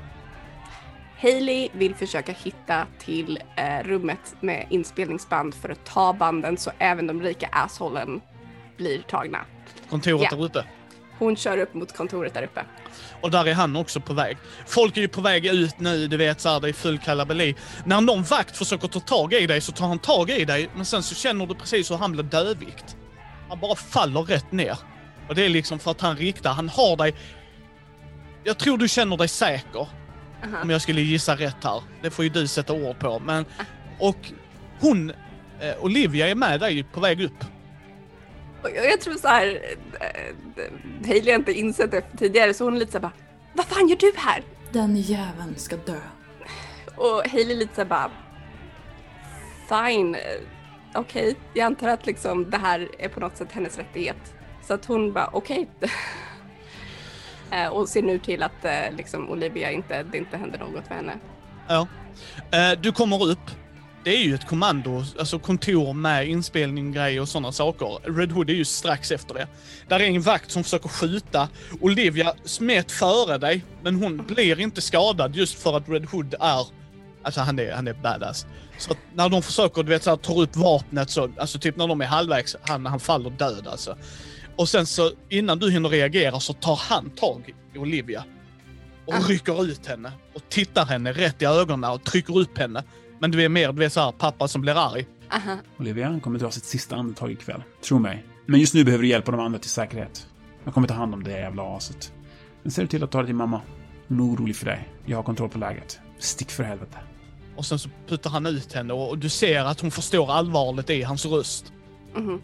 Hailey 1.22 1.68
vill 1.72 1.94
försöka 1.94 2.33
hitta 2.33 2.87
till 2.98 3.38
eh, 3.56 3.83
rummet 3.85 4.37
med 4.40 4.66
inspelningsband 4.70 5.54
för 5.54 5.68
att 5.68 5.85
ta 5.87 6.12
banden 6.12 6.56
så 6.56 6.70
även 6.78 7.06
de 7.06 7.22
rika 7.22 7.46
assholen 7.52 8.20
blir 8.76 9.02
tagna. 9.02 9.38
Kontoret 9.90 10.28
Ja. 10.30 10.37
där 10.37 10.44
uppe. 10.44 10.64
Hon 11.18 11.37
kör 11.37 11.59
upp 11.59 11.74
mot 11.74 11.96
kontoret 11.96 12.35
där 12.35 12.42
uppe. 12.42 12.64
Och 13.20 13.30
där 13.30 13.48
är 13.48 13.54
han 13.54 13.76
också 13.76 14.00
på 14.00 14.12
väg. 14.12 14.37
Folk 14.66 14.96
är 14.96 15.00
ju 15.00 15.09
på 15.09 15.20
väg 15.20 15.46
ut 15.46 15.80
nu, 15.80 16.06
du 16.09 16.16
vet 16.16 16.40
såhär, 16.40 16.61
det 16.61 16.68
är 16.68 16.72
full 16.72 16.98
kalabalik. 16.98 17.56
När 17.85 18.00
någon 18.00 18.22
vakt 18.22 18.56
försöker 18.56 18.88
ta 18.88 19.00
tag 19.00 19.33
i 19.33 19.46
dig 19.46 19.61
så 19.61 19.72
tar 19.72 19.87
han 19.87 19.98
tag 19.98 20.30
i 20.30 20.44
dig, 20.44 20.70
men 20.76 20.85
sen 20.85 21.02
så 21.02 21.14
känner 21.14 21.46
du 21.46 21.54
precis 21.54 21.90
hur 21.90 21.96
han 21.96 22.12
blir 22.12 22.22
dödvikt. 22.22 22.96
Han 23.48 23.61
bara 23.61 23.74
faller 23.74 24.22
rätt 24.22 24.52
ner. 24.52 24.78
Och 25.28 25.35
det 25.35 25.44
är 25.44 25.48
liksom 25.48 25.78
för 25.78 25.90
att 25.90 26.00
han 26.00 26.16
riktar, 26.16 26.53
han 26.53 26.68
har 26.68 26.97
dig... 26.97 27.14
Jag 28.44 28.59
tror 28.59 28.78
du 28.78 28.88
känner 28.88 29.16
dig 29.16 29.28
säker. 29.28 29.86
Aha. 30.45 30.62
Om 30.62 30.70
jag 30.70 30.80
skulle 30.80 31.01
gissa 31.01 31.34
rätt 31.34 31.64
här. 31.64 31.82
Det 32.03 32.11
får 32.11 32.24
ju 32.24 32.28
du 32.28 32.47
sätta 32.47 32.72
ord 32.72 32.99
på. 32.99 33.18
Men, 33.18 33.45
och 33.99 34.32
hon, 34.80 35.11
eh, 35.61 35.84
Olivia 35.84 36.28
är 36.28 36.34
med 36.34 36.61
dig 36.61 36.82
på 36.82 37.01
väg 37.01 37.22
upp. 37.22 37.45
Jag, 38.62 39.01
tror 39.01 39.14
så 39.14 39.28
här, 39.28 39.61
eh, 40.01 41.07
Hailey 41.07 41.32
har 41.32 41.38
inte 41.38 41.53
insett 41.53 41.91
det 41.91 42.05
tidigare 42.18 42.55
så 42.55 42.64
hon 42.64 42.74
är 42.74 42.78
lite 42.78 42.93
såhär 42.93 43.03
bara 43.03 43.12
Vad 43.53 43.66
fan 43.66 43.88
gör 43.88 43.97
du 43.97 44.12
här? 44.16 44.43
Den 44.72 44.97
jäveln 44.97 45.55
ska 45.57 45.76
dö. 45.76 46.01
Och 46.97 47.22
Hailey 47.30 47.57
lite 47.57 47.74
såhär 47.74 47.88
bara 47.88 48.11
Fine, 49.68 50.14
eh, 50.14 50.20
okej. 50.95 51.36
Jag 51.55 51.66
antar 51.66 51.88
att 51.88 52.07
liksom 52.07 52.51
det 52.51 52.57
här 52.57 52.88
är 52.99 53.09
på 53.09 53.20
något 53.20 53.36
sätt 53.36 53.49
hennes 53.53 53.78
rättighet. 53.78 54.34
Så 54.66 54.74
att 54.74 54.84
hon 54.84 55.12
bara 55.12 55.30
okej. 55.32 55.68
Eh, 55.80 55.91
Eh, 57.53 57.68
och 57.68 57.88
ser 57.88 58.03
nu 58.03 58.18
till 58.18 58.42
att 58.42 58.64
eh, 58.64 58.96
liksom 58.96 59.30
Olivia 59.30 59.70
inte, 59.70 60.03
det 60.03 60.18
inte 60.18 60.36
händer 60.36 60.59
något 60.59 60.88
med 60.88 60.98
henne. 60.98 61.18
Ja. 61.68 61.86
Eh, 62.51 62.80
du 62.80 62.92
kommer 62.92 63.24
upp. 63.30 63.51
Det 64.05 64.11
är 64.11 64.24
ju 64.24 64.34
ett 64.34 64.48
kommando, 64.48 65.05
alltså 65.18 65.38
kontor 65.38 65.92
med 65.92 66.28
inspelning, 66.28 66.92
grejer 66.92 67.20
och 67.20 67.28
sådana 67.28 67.53
saker. 67.53 68.16
Red 68.16 68.32
Hood 68.32 68.51
är 68.51 68.55
ju 68.55 68.64
strax 68.64 69.11
efter 69.11 69.34
det. 69.34 69.46
Där 69.88 70.01
är 70.01 70.05
en 70.05 70.20
vakt 70.20 70.51
som 70.51 70.64
försöker 70.64 70.88
skjuta. 70.88 71.48
Olivia 71.80 72.34
smet 72.44 72.92
före 72.92 73.38
dig, 73.38 73.64
men 73.82 73.96
hon 73.96 74.16
blir 74.16 74.61
inte 74.61 74.80
skadad 74.80 75.36
just 75.36 75.62
för 75.62 75.76
att 75.76 75.88
Red 75.88 76.05
Hood 76.05 76.34
är 76.40 76.66
Alltså 77.22 77.40
han 77.40 77.59
är, 77.59 77.72
han 77.72 77.88
är 77.88 77.94
badass. 77.94 78.46
Så 78.78 78.92
att 78.92 78.98
när 79.14 79.28
de 79.28 79.42
försöker, 79.42 79.82
du 79.82 79.88
vet, 79.88 80.03
så 80.03 80.11
här, 80.11 80.16
tar 80.16 80.40
upp 80.40 80.57
vapnet 80.57 81.11
så, 81.11 81.30
alltså 81.38 81.59
typ 81.59 81.76
när 81.76 81.88
de 81.88 82.01
är 82.01 82.07
halvvägs, 82.07 82.57
han, 82.62 82.86
han 82.86 83.01
faller 83.01 83.30
död 83.30 83.66
alltså. 83.66 83.96
Och 84.61 84.68
sen 84.68 84.86
så 84.86 85.11
innan 85.28 85.58
du 85.58 85.70
hinner 85.70 85.88
reagera 85.88 86.40
så 86.40 86.52
tar 86.52 86.76
han 86.76 87.11
tag 87.11 87.54
i 87.74 87.78
Olivia. 87.78 88.24
Och 89.06 89.14
Ah. 89.14 89.20
rycker 89.20 89.64
ut 89.64 89.86
henne. 89.86 90.12
Och 90.34 90.42
tittar 90.48 90.86
henne 90.86 91.12
rätt 91.12 91.42
i 91.42 91.44
ögonen 91.44 91.90
och 91.90 92.04
trycker 92.04 92.38
upp 92.38 92.58
henne. 92.58 92.84
Men 93.18 93.30
du 93.30 93.42
är 93.44 93.48
mer, 93.48 93.72
du 93.72 93.84
är 93.84 93.88
så 93.88 94.00
här, 94.00 94.12
pappa 94.12 94.48
som 94.48 94.61
blir 94.62 94.74
arg. 94.92 95.06
Aha. 95.32 95.56
Olivia 95.78 96.20
kommer 96.22 96.38
dra 96.38 96.50
sitt 96.50 96.64
sista 96.64 96.96
andetag 96.96 97.32
ikväll. 97.32 97.62
Tro 97.84 97.98
mig. 97.98 98.24
Men 98.46 98.61
just 98.61 98.74
nu 98.74 98.84
behöver 98.84 99.02
du 99.02 99.08
hjälpa 99.08 99.30
de 99.30 99.40
andra 99.40 99.58
till 99.58 99.70
säkerhet. 99.70 100.26
Jag 100.64 100.74
kommer 100.74 100.88
ta 100.88 100.94
hand 100.94 101.14
om 101.14 101.24
det 101.24 101.30
jävla 101.30 101.62
aset. 101.76 102.12
Men 102.62 102.72
ser 102.72 102.82
du 102.82 102.88
till 102.88 103.04
att 103.04 103.11
ta 103.11 103.20
det 103.20 103.26
till 103.26 103.34
mamma. 103.34 103.61
Hon 104.08 104.20
är 104.20 104.24
orolig 104.24 104.56
för 104.56 104.66
dig. 104.66 104.88
Jag 105.06 105.18
har 105.18 105.22
kontroll 105.22 105.48
på 105.48 105.58
läget. 105.58 106.00
Stick 106.18 106.50
för 106.50 106.64
helvete. 106.64 106.98
Och 107.56 107.66
sen 107.66 107.78
så 107.78 107.88
puttar 108.08 108.30
han 108.30 108.46
ut 108.46 108.72
henne 108.72 108.92
och, 108.92 109.18
du 109.18 109.28
ser 109.28 109.64
att 109.64 109.80
hon 109.80 109.90
förstår 109.90 110.32
allvaret 110.32 110.90
i 110.90 111.02
hans 111.02 111.26
röst. 111.26 111.72
Mhm. 112.16 112.40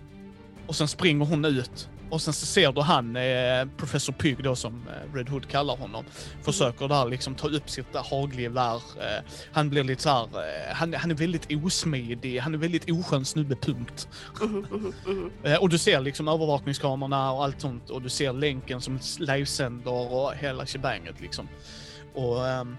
Och 0.67 0.77
sen 0.77 0.89
springer 0.89 1.25
hon 1.27 1.45
ut. 1.45 1.89
Och 2.11 2.23
sen 2.23 2.33
så 2.33 2.47
ser 2.47 2.73
du 2.73 2.81
han, 2.81 3.17
eh, 3.17 3.67
Professor 3.77 4.13
Pygg 4.13 4.43
då 4.43 4.57
som 4.57 4.89
eh, 4.89 5.15
Red 5.15 5.29
Hood 5.29 5.49
kallar 5.49 5.77
honom, 5.77 6.05
försöker 6.43 6.89
där 6.89 7.07
liksom 7.07 7.35
ta 7.35 7.49
upp 7.49 7.71
sitt 7.71 7.97
hagelgevär. 7.97 8.75
Eh, 8.77 9.25
han 9.53 9.71
blir 9.71 9.85
lite 9.85 10.03
så 10.03 10.09
här, 10.09 10.25
eh, 10.25 10.75
han, 10.75 10.95
han 10.95 11.11
är 11.11 11.15
väldigt 11.15 11.65
osmidig, 11.65 12.39
han 12.39 12.55
är 12.55 12.59
väldigt 12.59 12.91
oskön 12.91 13.25
snubbe, 13.25 13.57
punkt. 13.57 14.09
Mhm, 14.41 14.67
mhm, 14.71 14.95
mhm. 15.07 15.31
Eh, 15.45 15.57
och 15.57 15.69
du 15.69 15.79
ser 15.79 16.01
liksom 16.01 16.29
övervakningskamerorna 16.29 17.33
och 17.33 17.45
allt 17.45 17.61
sånt 17.61 17.91
och 17.91 18.03
du 18.03 18.09
ser 18.09 18.33
länken 18.33 18.81
som 18.81 18.99
livesänder 19.19 20.13
och 20.13 20.35
hela 20.35 20.67
shebanget 20.67 21.21
liksom. 21.21 21.49
Och 22.15 22.49
ehm, 22.49 22.77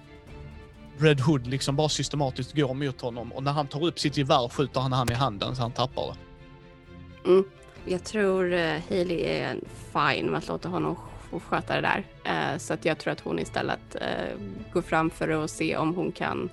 Red 0.98 1.20
Hood 1.20 1.48
liksom 1.48 1.76
bara 1.76 1.90
systematiskt 1.90 2.56
går 2.56 2.74
mot 2.74 3.02
honom 3.02 3.34
och 3.34 3.44
när 3.44 3.52
han 3.52 3.68
tar 3.68 3.86
upp 3.86 4.00
sitt 4.00 4.18
gevär 4.18 4.50
skjuter 4.50 4.80
han 4.82 4.94
han 4.94 5.12
i 5.12 5.14
handen 5.14 5.56
så 5.56 5.62
han 5.62 5.72
tappar 5.72 6.04
det. 6.08 6.18
Jag 7.88 8.04
tror 8.04 8.54
uh, 8.54 8.80
Hailey 8.90 9.22
är 9.22 9.56
fine 9.94 10.26
med 10.32 10.38
att 10.38 10.48
låta 10.48 10.70
honom 10.70 10.96
få 11.32 11.40
sköta 11.40 11.76
det 11.76 11.82
där. 11.82 12.04
Eh, 12.24 12.58
så 12.58 12.74
att 12.74 12.86
jag 12.86 12.98
tror 12.98 13.12
att 13.14 13.20
hon 13.20 13.40
istället 13.40 13.96
uh, 13.96 14.02
går 14.74 14.82
fram 14.82 15.10
för 15.10 15.44
att 15.44 15.52
se 15.52 15.78
om 15.78 15.96
hon 15.96 16.12
kan 16.12 16.50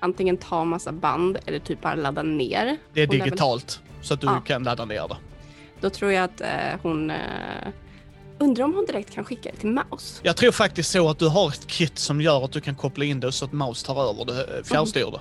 antingen 0.00 0.36
ta 0.36 0.64
massa 0.64 0.92
band 0.92 1.38
eller 1.46 1.58
typ 1.58 1.80
bara 1.82 1.94
ladda 1.94 2.22
ner. 2.22 2.76
Det 2.92 3.02
är 3.02 3.06
Hon 3.06 3.18
väl- 3.18 3.24
digitalt 3.24 3.80
så 4.02 4.14
att 4.14 4.20
du 4.20 4.26
Ja. 4.26 4.40
kan 4.46 4.62
ladda 4.62 4.84
ner 4.84 5.08
det. 5.08 5.16
Då 5.80 5.90
tror 5.90 6.12
jag 6.12 6.24
att 6.24 6.40
eh, 6.40 6.46
hon... 6.82 7.12
Undrar 8.38 8.64
om 8.64 8.74
hon 8.74 8.84
direkt 8.86 9.14
kan 9.14 9.24
skicka 9.24 9.50
det 9.52 9.56
till 9.56 9.68
Mouse. 9.70 10.20
Jag 10.22 10.36
tror 10.36 10.52
faktiskt 10.52 10.90
så 10.90 11.08
att 11.08 11.18
du 11.18 11.28
har 11.28 11.48
ett 11.48 11.66
kit 11.66 11.98
som 11.98 12.20
gör 12.20 12.44
att 12.44 12.52
du 12.52 12.60
kan 12.60 12.74
koppla 12.74 13.04
in 13.04 13.20
det 13.20 13.32
så 13.32 13.44
att 13.44 13.52
Mouse 13.52 13.86
tar 13.86 14.10
över 14.10 14.24
det, 14.24 14.58
eh, 14.58 14.64
fjärrstyr 14.64 15.00
det. 15.12 15.20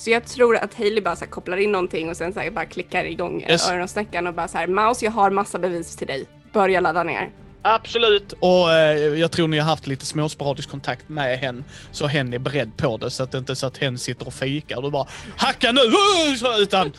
Så 0.00 0.10
jag 0.10 0.26
tror 0.26 0.56
att 0.56 0.74
Hailey 0.74 1.00
bara 1.00 1.16
så 1.16 1.24
här, 1.24 1.30
kopplar 1.32 1.56
in 1.56 1.72
någonting 1.72 2.08
och 2.08 2.16
sen 2.16 2.32
så 2.32 2.40
här, 2.40 2.50
bara 2.50 2.66
klickar 2.66 3.04
igång 3.04 3.44
Yes. 3.48 3.70
öronsnäckan 3.70 4.26
och 4.26 4.34
bara 4.34 4.48
så 4.48 4.58
här 4.58 4.66
Mouse, 4.66 5.04
jag 5.04 5.12
har 5.12 5.30
massa 5.30 5.58
bevis 5.58 5.96
till 5.96 6.06
dig. 6.06 6.26
Börja 6.52 6.80
ladda 6.80 7.02
ner. 7.02 7.30
Absolut. 7.62 8.32
Och 8.40 8.72
eh, 8.72 8.98
jag 8.98 9.30
tror 9.30 9.48
ni 9.48 9.58
har 9.58 9.66
haft 9.66 9.86
lite 9.86 10.06
småsporadisk 10.06 10.70
kontakt 10.70 11.08
med 11.08 11.38
hen, 11.38 11.64
så 11.92 12.06
hen 12.06 12.32
är 12.34 12.38
beredd 12.38 12.76
på 12.76 12.96
det. 12.96 13.10
Så 13.10 13.22
att 13.22 13.32
det 13.32 13.38
inte 13.38 13.52
är 13.52 13.54
så 13.54 13.66
att 13.66 13.78
hen 13.78 13.98
sitter 13.98 14.26
och 14.26 14.34
fikar 14.34 14.76
och 14.76 14.82
du 14.82 14.90
bara 14.90 15.06
hacka 15.36 15.72
nu! 15.72 15.80
Så, 16.36 16.58
utan 16.62 16.92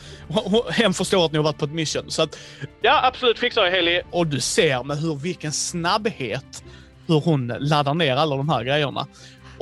hen 0.70 0.94
förstår 0.94 1.26
att 1.26 1.32
ni 1.32 1.38
har 1.38 1.44
varit 1.44 1.58
på 1.58 1.64
ett 1.64 1.72
mission. 1.74 2.10
Så 2.10 2.22
att 2.22 2.38
ja, 2.82 3.00
absolut 3.06 3.38
fixar 3.38 3.64
jag 3.64 3.70
Heli. 3.70 4.02
Och 4.10 4.26
du 4.26 4.40
ser 4.40 4.84
med 4.84 4.96
hur 4.96 5.14
vilken 5.14 5.52
snabbhet 5.52 6.64
hur 7.06 7.20
hon 7.20 7.46
laddar 7.58 7.94
ner 7.94 8.16
alla 8.16 8.36
de 8.36 8.48
här 8.48 8.64
grejerna. 8.64 9.06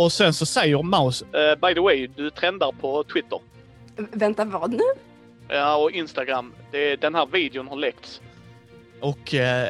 Och 0.00 0.12
sen 0.12 0.34
så 0.34 0.46
säger 0.46 0.82
Maus, 0.82 1.22
eh, 1.22 1.68
by 1.68 1.74
the 1.74 1.80
way, 1.80 2.06
du 2.16 2.30
trendar 2.30 2.72
på 2.80 3.04
Twitter. 3.04 3.38
Vänta, 3.96 4.44
vad 4.44 4.70
nu? 4.70 4.78
Ja, 5.48 5.76
och 5.76 5.90
Instagram. 5.90 6.52
Det, 6.72 6.96
den 6.96 7.14
här 7.14 7.26
videon 7.26 7.68
har 7.68 7.76
läckts. 7.76 8.20
Och 9.00 9.34
eh, 9.34 9.68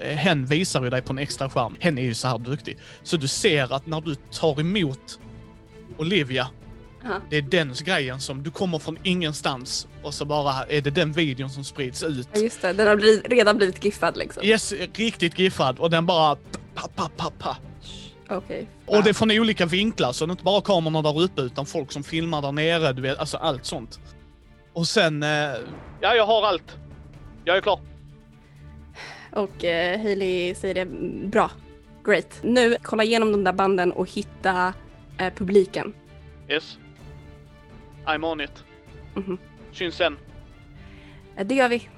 hen 0.00 0.46
visar 0.46 0.84
ju 0.84 0.90
dig 0.90 1.02
på 1.02 1.12
en 1.12 1.18
extra 1.18 1.50
skärm. 1.50 1.76
Hen 1.80 1.98
är 1.98 2.02
ju 2.02 2.14
så 2.14 2.28
här 2.28 2.38
duktig. 2.38 2.78
Så 3.02 3.16
du 3.16 3.28
ser 3.28 3.72
att 3.74 3.86
när 3.86 4.00
du 4.00 4.14
tar 4.14 4.60
emot 4.60 5.20
Olivia, 5.98 6.48
Ja. 7.02 7.08
det 7.30 7.36
är 7.36 7.42
den 7.42 7.74
grejen 7.84 8.20
som 8.20 8.42
du 8.42 8.50
kommer 8.50 8.78
från 8.78 8.98
ingenstans 9.02 9.88
och 10.02 10.14
så 10.14 10.24
bara 10.24 10.64
är 10.68 10.80
det 10.80 10.90
den 10.90 11.12
videon 11.12 11.50
som 11.50 11.64
sprids 11.64 12.02
ut. 12.02 12.28
Ja, 12.32 12.40
just 12.40 12.62
det. 12.62 12.72
Den 12.72 12.86
har 12.88 12.96
blivit, 12.96 13.28
redan 13.28 13.56
blivit 13.56 13.84
giffad 13.84 14.16
liksom. 14.16 14.44
Yes, 14.44 14.72
riktigt 14.94 15.38
giffad 15.38 15.78
och 15.78 15.90
den 15.90 16.06
bara 16.06 16.36
pa, 16.74 16.88
pa, 16.94 17.10
pa, 17.16 17.30
pa. 17.38 17.56
Okej. 18.30 18.66
Och 18.86 19.02
det 19.04 19.10
är 19.10 19.14
från 19.14 19.30
olika 19.30 19.66
vinklar, 19.66 20.12
så 20.12 20.26
det 20.26 20.30
är 20.30 20.32
inte 20.32 20.44
bara 20.44 20.60
kamerorna 20.60 21.02
där 21.02 21.20
uppe 21.22 21.40
utan 21.42 21.66
folk 21.66 21.92
som 21.92 22.02
filmar 22.02 22.42
där 22.42 22.52
nere, 22.52 22.92
du 22.92 23.02
vet, 23.02 23.18
alltså 23.18 23.36
allt 23.36 23.64
sånt. 23.64 24.00
Och 24.72 24.86
sen... 24.86 25.22
Eh, 25.22 25.28
ja, 26.00 26.14
jag 26.14 26.26
har 26.26 26.46
allt. 26.46 26.76
Jag 27.44 27.56
är 27.56 27.60
klar. 27.60 27.80
Och 29.32 29.64
eh, 29.64 30.00
Hailey 30.00 30.54
säger 30.54 30.74
det, 30.74 30.80
"Mm, 30.80 31.30
bra. 31.30 31.50
Great. 32.04 32.38
Nu, 32.42 32.76
kolla 32.82 33.04
igenom 33.04 33.32
de 33.32 33.44
där 33.44 33.52
banden 33.52 33.92
och 33.92 34.10
hitta 34.10 34.74
eh, 35.18 35.32
publiken. 35.34 35.92
Yes. 36.48 36.78
I'm 38.06 38.24
on 38.32 38.40
it. 38.40 38.64
Mhm. 39.14 39.38
Syns 39.72 39.94
sen. 39.94 40.18
Eh, 41.36 41.46
det 41.46 41.54
gör 41.54 41.68
vi. 41.68 41.88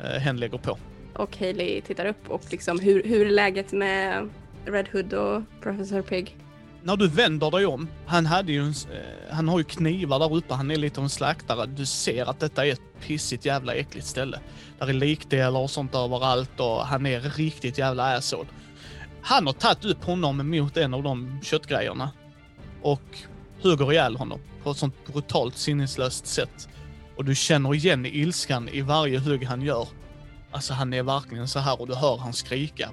Eh, 0.00 0.06
hen 0.20 0.36
lägger 0.40 0.58
på. 0.58 0.78
Och 1.14 1.36
Hailey 1.38 1.80
tittar 1.80 2.06
upp 2.06 2.30
och 2.30 2.42
liksom, 2.50 2.78
hur, 2.80 3.02
hur 3.02 3.26
är 3.26 3.30
läget 3.30 3.72
med 3.72 4.28
Red 4.66 4.88
Hood 4.92 5.14
och 5.14 5.42
Professor 5.60 6.02
Pig? 6.02 6.36
När 6.82 6.96
du 6.96 7.08
vänder 7.08 7.50
dig 7.50 7.66
om, 7.66 7.88
han 8.06 8.26
hade 8.26 8.52
ju 8.52 8.60
en, 8.60 8.68
eh, 8.68 9.34
han 9.34 9.48
har 9.48 9.58
ju 9.58 9.64
knivar 9.64 10.18
där 10.18 10.34
uppe, 10.34 10.54
han 10.54 10.70
är 10.70 10.76
lite 10.76 11.00
av 11.00 11.04
en 11.04 11.10
slaktare. 11.10 11.66
Du 11.66 11.86
ser 11.86 12.30
att 12.30 12.40
detta 12.40 12.66
är 12.66 12.72
ett 12.72 13.00
pissigt 13.00 13.44
jävla 13.44 13.74
äckligt 13.74 14.06
ställe. 14.06 14.40
Där 14.78 14.88
är 14.88 14.92
likdelar 14.92 15.60
och 15.60 15.70
sånt 15.70 15.94
överallt 15.94 16.60
och 16.60 16.86
han 16.86 17.06
är 17.06 17.20
riktigt 17.20 17.78
jävla 17.78 18.16
asshole. 18.16 18.48
Han 19.22 19.46
har 19.46 19.52
tagit 19.52 19.84
upp 19.84 20.04
honom 20.04 20.50
mot 20.50 20.76
en 20.76 20.94
av 20.94 21.02
de 21.02 21.40
köttgrejerna 21.42 22.10
och 22.82 23.18
hugger 23.62 23.92
ihjäl 23.92 24.16
honom 24.16 24.40
på 24.62 24.70
ett 24.70 24.76
sånt 24.76 25.06
brutalt 25.06 25.56
sinneslöst 25.56 26.26
sätt. 26.26 26.68
Och 27.16 27.24
du 27.24 27.34
känner 27.34 27.74
igen 27.74 28.06
ilskan 28.06 28.68
i 28.68 28.80
varje 28.80 29.18
hugg 29.18 29.44
han 29.44 29.62
gör. 29.62 29.88
Alltså 30.50 30.74
han 30.74 30.92
är 30.92 31.02
verkligen 31.02 31.48
så 31.48 31.58
här 31.58 31.80
och 31.80 31.86
du 31.86 31.94
hör 31.94 32.16
han 32.16 32.32
skrika. 32.32 32.90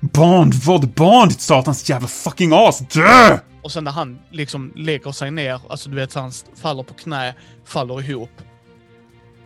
Barn, 0.00 0.52
vad 0.66 0.88
barn, 0.88 1.28
ditt 1.28 1.40
satans 1.40 1.90
jävla 1.90 2.08
fucking 2.08 2.52
as! 2.52 2.78
Dö! 2.78 3.38
Och 3.62 3.72
sen 3.72 3.84
när 3.84 3.90
han 3.90 4.18
liksom 4.30 4.72
lägger 4.76 5.12
sig 5.12 5.30
ner, 5.30 5.60
alltså 5.68 5.90
du 5.90 5.96
vet 5.96 6.14
han 6.14 6.32
faller 6.54 6.82
på 6.82 6.94
knä, 6.94 7.34
faller 7.64 8.10
ihop. 8.10 8.30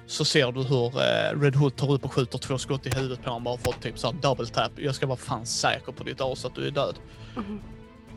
Så 0.06 0.24
ser 0.24 0.52
du 0.52 0.62
hur 0.62 0.86
eh, 0.86 1.40
Red 1.40 1.56
Hood 1.56 1.76
tar 1.76 1.92
upp 1.92 2.04
och 2.04 2.12
skjuter 2.12 2.38
två 2.38 2.58
skott 2.58 2.86
i 2.86 2.90
huvudet 2.90 3.22
på 3.22 3.30
honom 3.30 3.44
bara 3.44 3.58
för 3.58 3.70
att 3.70 3.82
typ 3.82 3.98
såhär 3.98 4.14
double 4.22 4.46
tap. 4.46 4.72
Jag 4.76 4.94
ska 4.94 5.06
vara 5.06 5.16
fan 5.16 5.46
säker 5.46 5.92
på 5.92 6.04
ditt 6.04 6.20
as 6.20 6.44
att 6.44 6.54
du 6.54 6.66
är 6.66 6.70
död. 6.70 6.94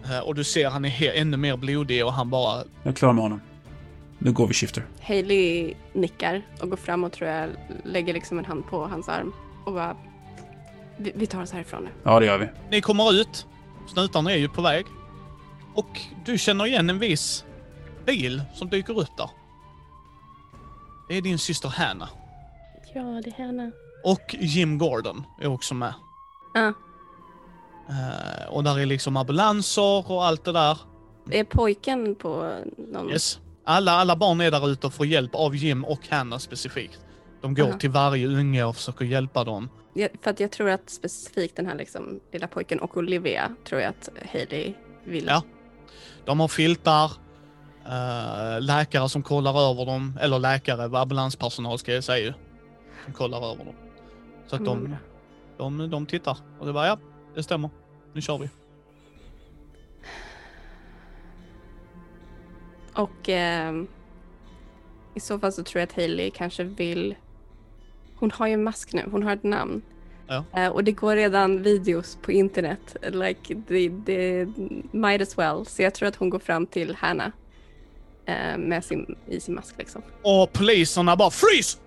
Eh, 0.05 0.19
och 0.19 0.35
du 0.35 0.43
ser 0.43 0.69
han 0.69 0.85
är 0.85 1.13
ännu 1.15 1.37
mer 1.37 1.57
blodig 1.57 2.05
och 2.05 2.13
han 2.13 2.29
bara 2.29 2.63
Jag 2.83 2.91
är 2.91 2.95
klar 2.95 3.13
med 3.13 3.23
honom. 3.23 3.41
Nu 4.19 4.31
går 4.31 4.47
vi, 4.47 4.53
Shifter. 4.53 4.85
Hailey 5.01 5.73
nickar 5.93 6.41
och 6.61 6.69
går 6.69 6.77
fram 6.77 7.03
och 7.03 7.11
tror 7.11 7.29
jag 7.29 7.49
lägger 7.83 8.13
liksom 8.13 8.39
en 8.39 8.45
hand 8.45 8.67
på 8.69 8.87
hans 8.87 9.09
arm 9.09 9.33
och 9.65 9.73
bara 9.73 9.95
vi, 10.97 11.11
vi 11.15 11.27
tar 11.27 11.41
oss 11.41 11.51
härifrån 11.51 11.83
nu. 11.83 11.89
Ja, 12.03 12.19
det 12.19 12.25
gör 12.25 12.37
vi. 12.37 12.47
Ni 12.71 12.81
kommer 12.81 13.13
ut. 13.13 13.45
Snutarna 13.87 14.31
är 14.31 14.37
ju 14.37 14.49
på 14.49 14.61
väg. 14.61 14.85
Och 15.73 16.01
du 16.25 16.37
känner 16.37 16.65
igen 16.65 16.89
en 16.89 16.99
viss 16.99 17.45
bil 18.05 18.41
som 18.53 18.69
dyker 18.69 18.99
upp 18.99 19.17
där. 19.17 19.29
Det 21.09 21.17
är 21.17 21.21
din 21.21 21.39
syster 21.39 21.69
Hanna. 21.69 22.09
Ja, 22.93 23.01
det 23.01 23.29
är 23.29 23.45
henne. 23.45 23.71
Och 24.03 24.35
Jim 24.39 24.77
Gordon 24.77 25.23
är 25.41 25.47
också 25.47 25.73
med. 25.73 25.93
Ja, 26.53 26.73
Eh, 27.89 28.47
och 28.49 28.63
där 28.63 28.79
är 28.79 28.85
liksom 28.85 29.17
ambulanser 29.17 30.11
och 30.11 30.25
allt 30.25 30.43
det 30.43 30.51
där. 30.51 30.77
är 31.31 31.43
pojken 31.43 32.15
på 32.15 32.53
någon... 32.77 33.09
Yes. 33.09 33.39
Alla, 33.65 33.91
alla 33.91 34.15
barn 34.15 34.41
är 34.41 34.51
där 34.51 34.69
ute 34.69 34.87
och 34.87 34.93
får 34.93 35.05
hjälp 35.05 35.35
av 35.35 35.55
Jim 35.55 35.85
och 35.85 36.07
Hanna 36.09 36.39
specifikt. 36.39 36.99
De 37.41 37.53
går 37.55 37.69
Aha. 37.69 37.77
till 37.77 37.89
varje 37.89 38.27
unge 38.27 38.63
och 38.63 38.75
försöker 38.75 39.05
hjälpa 39.05 39.43
dem. 39.43 39.69
Ja, 39.93 40.07
för 40.21 40.31
att 40.31 40.39
jag 40.39 40.51
tror 40.51 40.69
att 40.69 40.89
specifikt 40.89 41.55
den 41.55 41.65
här 41.65 41.75
liksom, 41.75 42.19
lilla 42.31 42.47
pojken 42.47 42.79
och 42.79 42.97
Olivia 42.97 43.55
tror 43.63 43.81
jag 43.81 43.89
att 43.89 44.09
Hailey 44.31 44.73
vill. 45.03 45.25
Ja. 45.25 45.43
De 46.25 46.39
har 46.39 46.47
filtar, 46.47 47.11
eh, 47.85 48.61
läkare 48.61 49.09
som 49.09 49.23
kollar 49.23 49.71
över 49.71 49.85
dem, 49.85 50.19
eller 50.21 50.39
läkare, 50.39 50.99
ambulanspersonal 50.99 51.77
ska 51.79 51.93
jag 51.93 52.03
säga 52.03 52.25
ju. 52.25 52.33
Som 53.03 53.13
kollar 53.13 53.37
över 53.51 53.65
dem. 53.65 53.75
Så 54.47 54.55
att 54.55 54.65
de, 54.65 54.77
Mm. 54.77 54.95
de, 55.57 55.89
de 55.89 56.05
tittar 56.05 56.37
och 56.59 56.65
det 56.65 56.73
bara 56.73 56.87
ja, 56.87 56.99
det 57.35 57.43
stämmer. 57.43 57.69
Nu 58.13 58.21
kör 58.21 58.37
vi. 58.37 58.49
Och 62.93 63.29
ehm, 63.29 63.87
i 65.15 65.19
så 65.19 65.39
fall 65.39 65.51
så 65.53 65.63
tror 65.63 65.79
jag 65.79 65.87
att 65.87 65.95
Hailey 65.95 66.29
kanske 66.31 66.63
vill... 66.63 67.15
Hon 68.19 68.31
har 68.31 68.47
ju 68.47 68.53
en 68.53 68.63
mask 68.63 68.93
nu, 68.93 69.03
hon 69.11 69.23
har 69.23 69.33
ett 69.33 69.43
namn. 69.43 69.81
Ja. 70.27 70.43
Eh, 70.55 70.67
och 70.67 70.83
det 70.83 70.91
går 70.91 71.15
redan 71.15 71.63
videos 71.63 72.17
på 72.21 72.31
internet. 72.31 72.95
Like, 73.11 73.55
det, 73.67 73.89
det 73.89 74.47
might 74.91 75.21
as 75.21 75.37
well. 75.37 75.65
Så 75.65 75.81
jag 75.81 75.93
tror 75.93 76.07
att 76.07 76.15
hon 76.15 76.29
går 76.29 76.39
fram 76.39 76.65
till 76.65 76.95
Hanna 76.95 77.31
eh, 78.25 78.57
med 78.57 78.83
sin, 78.83 79.15
i 79.27 79.39
sin 79.39 79.55
mask 79.55 79.75
liksom. 79.77 80.01
Och 80.21 80.53
poliserna 80.53 81.15
bara 81.15 81.31
FREEZE! 81.31 81.79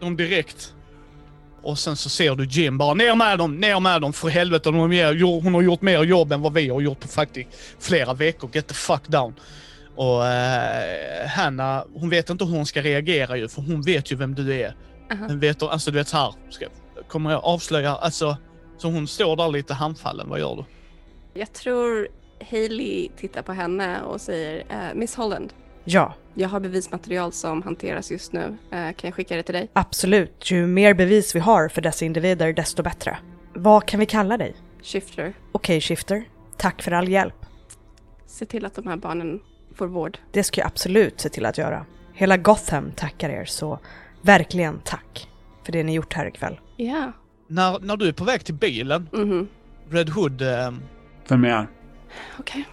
De 0.00 0.16
direkt. 0.16 0.74
Och 1.62 1.78
sen 1.78 1.96
så 1.96 2.08
ser 2.08 2.34
du 2.34 2.44
Jim 2.44 2.78
bara 2.78 2.94
ner 2.94 3.14
med 3.14 3.38
dem, 3.38 3.56
ner 3.56 3.80
med 3.80 4.00
dem 4.00 4.12
för 4.12 4.28
helvete. 4.28 4.70
De 4.70 4.88
mer, 4.88 5.40
hon 5.42 5.54
har 5.54 5.62
gjort 5.62 5.82
mer 5.82 6.04
jobb 6.04 6.32
än 6.32 6.42
vad 6.42 6.52
vi 6.52 6.68
har 6.68 6.80
gjort 6.80 7.00
på 7.00 7.08
faktiskt 7.08 7.48
flera 7.78 8.14
veckor. 8.14 8.50
Get 8.52 8.66
the 8.66 8.74
fuck 8.74 9.08
down. 9.08 9.34
Och 9.96 10.26
eh, 10.26 11.26
Hanna, 11.28 11.84
hon 11.94 12.10
vet 12.10 12.30
inte 12.30 12.44
hur 12.44 12.52
hon 12.52 12.66
ska 12.66 12.82
reagera 12.82 13.36
ju 13.36 13.48
för 13.48 13.62
hon 13.62 13.82
vet 13.82 14.12
ju 14.12 14.16
vem 14.16 14.34
du 14.34 14.54
är. 14.54 14.74
Hon 15.10 15.40
vet, 15.40 15.62
alltså 15.62 15.90
du 15.90 15.98
vet 15.98 16.08
så 16.08 16.16
här, 16.16 16.34
ska, 16.50 16.66
kommer 17.08 17.30
jag 17.30 17.44
avslöja, 17.44 17.94
alltså. 17.96 18.36
Så 18.76 18.88
hon 18.90 19.06
står 19.08 19.36
där 19.36 19.48
lite 19.48 19.74
handfallen, 19.74 20.28
vad 20.28 20.40
gör 20.40 20.56
du? 20.56 20.64
Jag 21.40 21.52
tror 21.52 22.08
Hailey 22.50 23.08
tittar 23.16 23.42
på 23.42 23.52
henne 23.52 24.02
och 24.02 24.20
säger 24.20 24.64
eh, 24.68 24.94
Miss 24.94 25.14
Holland, 25.16 25.52
Ja, 25.84 26.14
jag 26.34 26.48
har 26.48 26.60
bevismaterial 26.60 27.32
som 27.32 27.62
hanteras 27.62 28.10
just 28.10 28.32
nu. 28.32 28.56
Eh, 28.70 28.78
kan 28.78 28.94
jag 29.08 29.14
skicka 29.14 29.36
det 29.36 29.42
till 29.42 29.54
dig? 29.54 29.68
absolut. 29.72 30.50
Ju 30.50 30.66
mer 30.66 30.94
bevis 30.94 31.34
vi 31.36 31.40
har 31.40 31.68
för 31.68 31.82
dessa 31.82 32.04
individer, 32.04 32.52
desto 32.52 32.82
bättre. 32.82 33.18
Vad 33.54 33.86
kan 33.86 34.00
vi 34.00 34.06
kalla 34.06 34.36
dig? 34.36 34.54
Shifter, 34.82 35.34
Okej, 35.52 35.80
Shifter. 35.80 36.24
Tack 36.56 36.82
för 36.82 36.92
all 36.92 37.08
hjälp. 37.08 37.46
se 38.26 38.46
till 38.46 38.64
att 38.66 38.74
de 38.74 38.86
här 38.86 38.96
barnen 38.96 39.40
får 39.74 39.86
vård. 39.86 40.18
Det 40.32 40.42
ska 40.44 40.60
jag 40.60 40.66
absolut 40.68 41.20
se 41.20 41.28
till 41.28 41.46
att 41.46 41.58
göra. 41.58 41.86
Hela 42.12 42.36
Gotham 42.36 42.92
tackar 42.92 43.30
er, 43.30 43.44
så 43.44 43.78
verkligen 44.24 44.80
tack 44.84 45.28
för 45.64 45.72
det 45.72 45.82
ni 45.82 45.94
gjort 45.94 46.12
här 46.12 46.26
ikväll. 46.26 46.60
Ja. 46.76 47.12
När, 47.46 47.78
när 47.80 47.96
du 47.96 48.08
är 48.08 48.12
på 48.12 48.24
väg 48.24 48.44
till 48.44 48.54
bilen, 48.54 49.08
Mhm. 49.12 49.48
Red 49.90 50.08
Hood, 50.10 50.42
eh, 50.42 50.72
Följ 51.24 51.40
med 51.40 51.50
här. 51.50 51.66
Okej. 52.38 52.64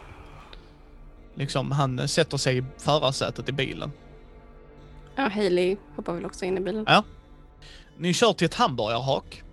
liksom 1.36 1.72
han 1.72 2.08
sätter 2.08 2.38
sig 2.38 2.58
i 2.58 2.64
förarsätet 2.78 3.50
i 3.50 3.52
bilen. 3.52 3.92
Ja, 5.16 5.28
Hailey 5.28 5.78
hoppar 5.96 6.14
väl 6.14 6.26
också 6.26 6.46
in 6.46 6.58
i 6.58 6.62
bilen. 6.62 6.84
Ja. 6.88 7.04
Ni 7.98 8.14
kör 8.14 8.34
till 8.34 8.46
ett 8.46 8.54
hamburgarhak. 8.54 9.44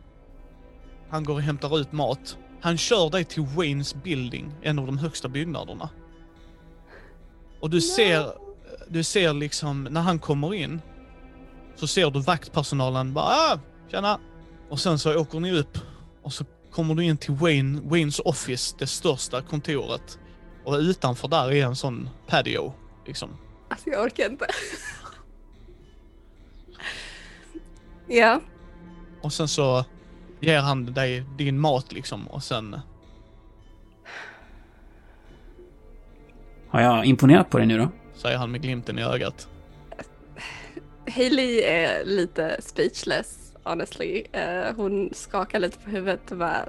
Han 1.11 1.25
går 1.25 1.35
och 1.35 1.43
hämtar 1.43 1.79
ut 1.81 1.93
mat. 1.93 2.39
Han 2.61 2.77
kör 2.77 3.11
dig 3.11 3.25
till 3.25 3.43
Waynes 3.43 3.95
building, 3.95 4.53
en 4.63 4.79
av 4.79 4.87
de 4.87 4.99
högsta 4.99 5.29
byggnaderna. 5.29 5.89
Och 7.61 7.71
du 7.71 7.81
ser, 7.81 8.33
du 8.89 9.03
ser 9.05 9.33
liksom, 9.33 9.85
när 9.91 10.01
han 10.01 10.19
kommer 10.19 10.55
in, 10.55 10.81
så 11.79 11.87
ser 11.87 12.11
du 12.11 12.21
vaktpersonalen 12.21 13.15
bara 13.15 13.25
ah, 13.25 13.59
tjena! 13.91 14.21
Och 14.69 14.81
sen 14.81 14.99
så 14.99 15.21
åker 15.21 15.41
ni 15.41 15.53
upp 15.53 15.79
och 16.23 16.33
så 16.33 16.45
kommer 16.71 16.95
du 16.95 17.05
in 17.05 17.17
till 17.17 17.35
Wayne, 17.35 17.81
Waynes 17.81 18.21
office, 18.21 18.77
det 18.79 18.87
största 18.87 19.43
kontoret. 19.43 20.19
Och 20.65 20.75
utanför 20.75 21.29
där 21.29 21.53
är 21.53 21.67
en 21.67 21.77
sån 21.77 22.09
patio, 22.27 22.73
liksom. 23.07 23.37
Alltså 23.69 23.91
jag 23.91 24.05
orkar 24.05 24.31
inte. 24.31 24.47
ja. 28.09 28.41
Och 29.23 29.33
sen 29.33 29.49
så 29.49 29.85
ger 30.41 30.61
han 30.61 30.95
dig 30.95 31.25
din 31.37 31.59
mat 31.59 31.93
liksom 31.93 32.29
och 32.29 32.43
sen... 32.43 32.81
Har 36.69 36.81
jag 36.81 37.05
imponerat 37.05 37.51
på 37.51 37.59
dig 37.59 37.67
nu 37.67 37.79
då? 37.79 37.89
Säger 38.15 38.39
han 38.39 38.51
med 38.51 38.63
glimten 38.63 38.99
i 38.99 39.03
ögat. 39.03 39.49
Hailey 41.11 41.61
är 41.61 42.05
lite 42.05 42.57
speechless, 42.61 43.53
honestly. 43.65 44.25
Eh, 44.33 44.75
hon 44.77 45.11
skakar 45.13 45.59
lite 45.61 45.79
på 45.79 45.91
huvudet 45.91 46.31
och 46.33 46.39
bara... 46.39 46.69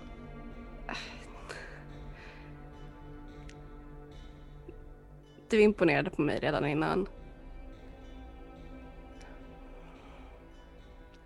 Du 5.50 5.62
imponerade 5.62 6.10
på 6.10 6.22
mig 6.22 6.40
redan 6.40 6.66
innan. 6.66 7.08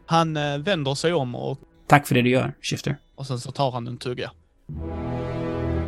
Han 0.05 0.38
eh, 0.38 0.57
vänder 0.57 0.95
sig 0.95 1.14
om 1.14 1.36
och, 1.36 1.59
Tack 1.88 2.07
för 2.07 2.16
det 2.16 2.22
du 2.22 2.30
gör, 2.30 2.53
Shifter. 2.61 2.95
och 3.16 3.28
sen 3.28 3.39
så 3.39 3.51
tar 3.51 3.72
han 3.72 3.88
en 3.88 3.97
tugga. 3.97 4.32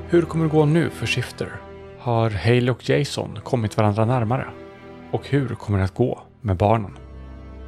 Hur 0.10 0.22
kommer 0.22 0.46
det 0.46 0.52
gå 0.52 0.66
nu 0.66 0.90
för 0.90 1.06
Shifter? 1.06 1.52
Har 2.00 2.30
Haley 2.30 2.70
och 2.70 2.90
Jason 2.90 3.40
kommit 3.44 3.78
varandra 3.78 4.06
närmare? 4.06 4.50
Och 5.12 5.28
hur 5.28 5.56
kommer 5.56 5.78
det 5.80 5.86
att 5.86 5.94
gå 5.94 6.24
med 6.42 6.58
barnen? 6.58 6.98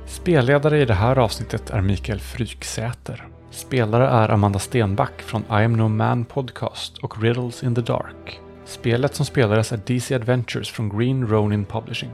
Spelledare 0.08 0.82
i 0.82 0.86
det 0.86 0.94
här 0.94 1.18
avsnittet 1.18 1.70
är 1.70 1.82
Mikael 1.82 2.20
Fryksäter. 2.20 3.28
Spelare 3.52 4.08
är 4.08 4.30
Amanda 4.30 4.60
Stenback 4.60 5.22
från 5.22 5.42
I 5.42 5.66
am 5.66 5.74
no 5.74 5.88
man 5.88 6.26
podcast 6.26 6.98
och 6.98 7.22
Riddles 7.22 7.64
in 7.64 7.76
the 7.76 7.82
Dark. 7.82 8.40
Spelet 8.66 9.16
som 9.16 9.26
spelades 9.26 9.72
är 9.72 9.80
DC 9.86 10.16
Adventures 10.16 10.70
från 10.70 10.98
Green 10.98 11.28
Ronin 11.28 11.66
Publishing. 11.66 12.12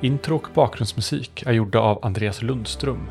Intro 0.00 0.36
och 0.36 0.48
bakgrundsmusik 0.54 1.42
är 1.46 1.52
gjorda 1.52 1.78
av 1.78 1.98
Andreas 2.02 2.42
Lundström. 2.42 3.08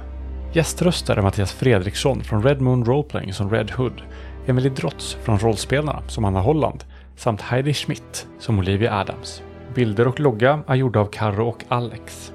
Gäströster 0.54 1.18
är 1.18 1.22
Mattias 1.22 1.54
Fredriksson 1.54 2.24
från 2.24 2.44
Red 2.44 2.62
Moon 2.62 2.86
Roleplaying 2.86 3.34
som 3.34 3.50
Red 3.50 3.72
Hood, 3.72 4.02
Emily 4.48 4.70
Drotz 4.70 5.18
från 5.24 5.40
Rollspelarna 5.40 6.02
som 6.08 6.26
Anna 6.26 6.42
Holland 6.42 6.84
samt 7.16 7.42
Heidi 7.42 7.74
Schmidt 7.74 8.28
som 8.40 8.60
Olivia 8.60 9.00
Adams. 9.00 9.42
Bilder 9.76 10.08
och 10.08 10.20
logga 10.20 10.60
är 10.68 10.76
gjorda 10.76 11.00
av 11.00 11.06
Karro 11.06 11.48
och 11.48 11.64
Alex. 11.68 12.35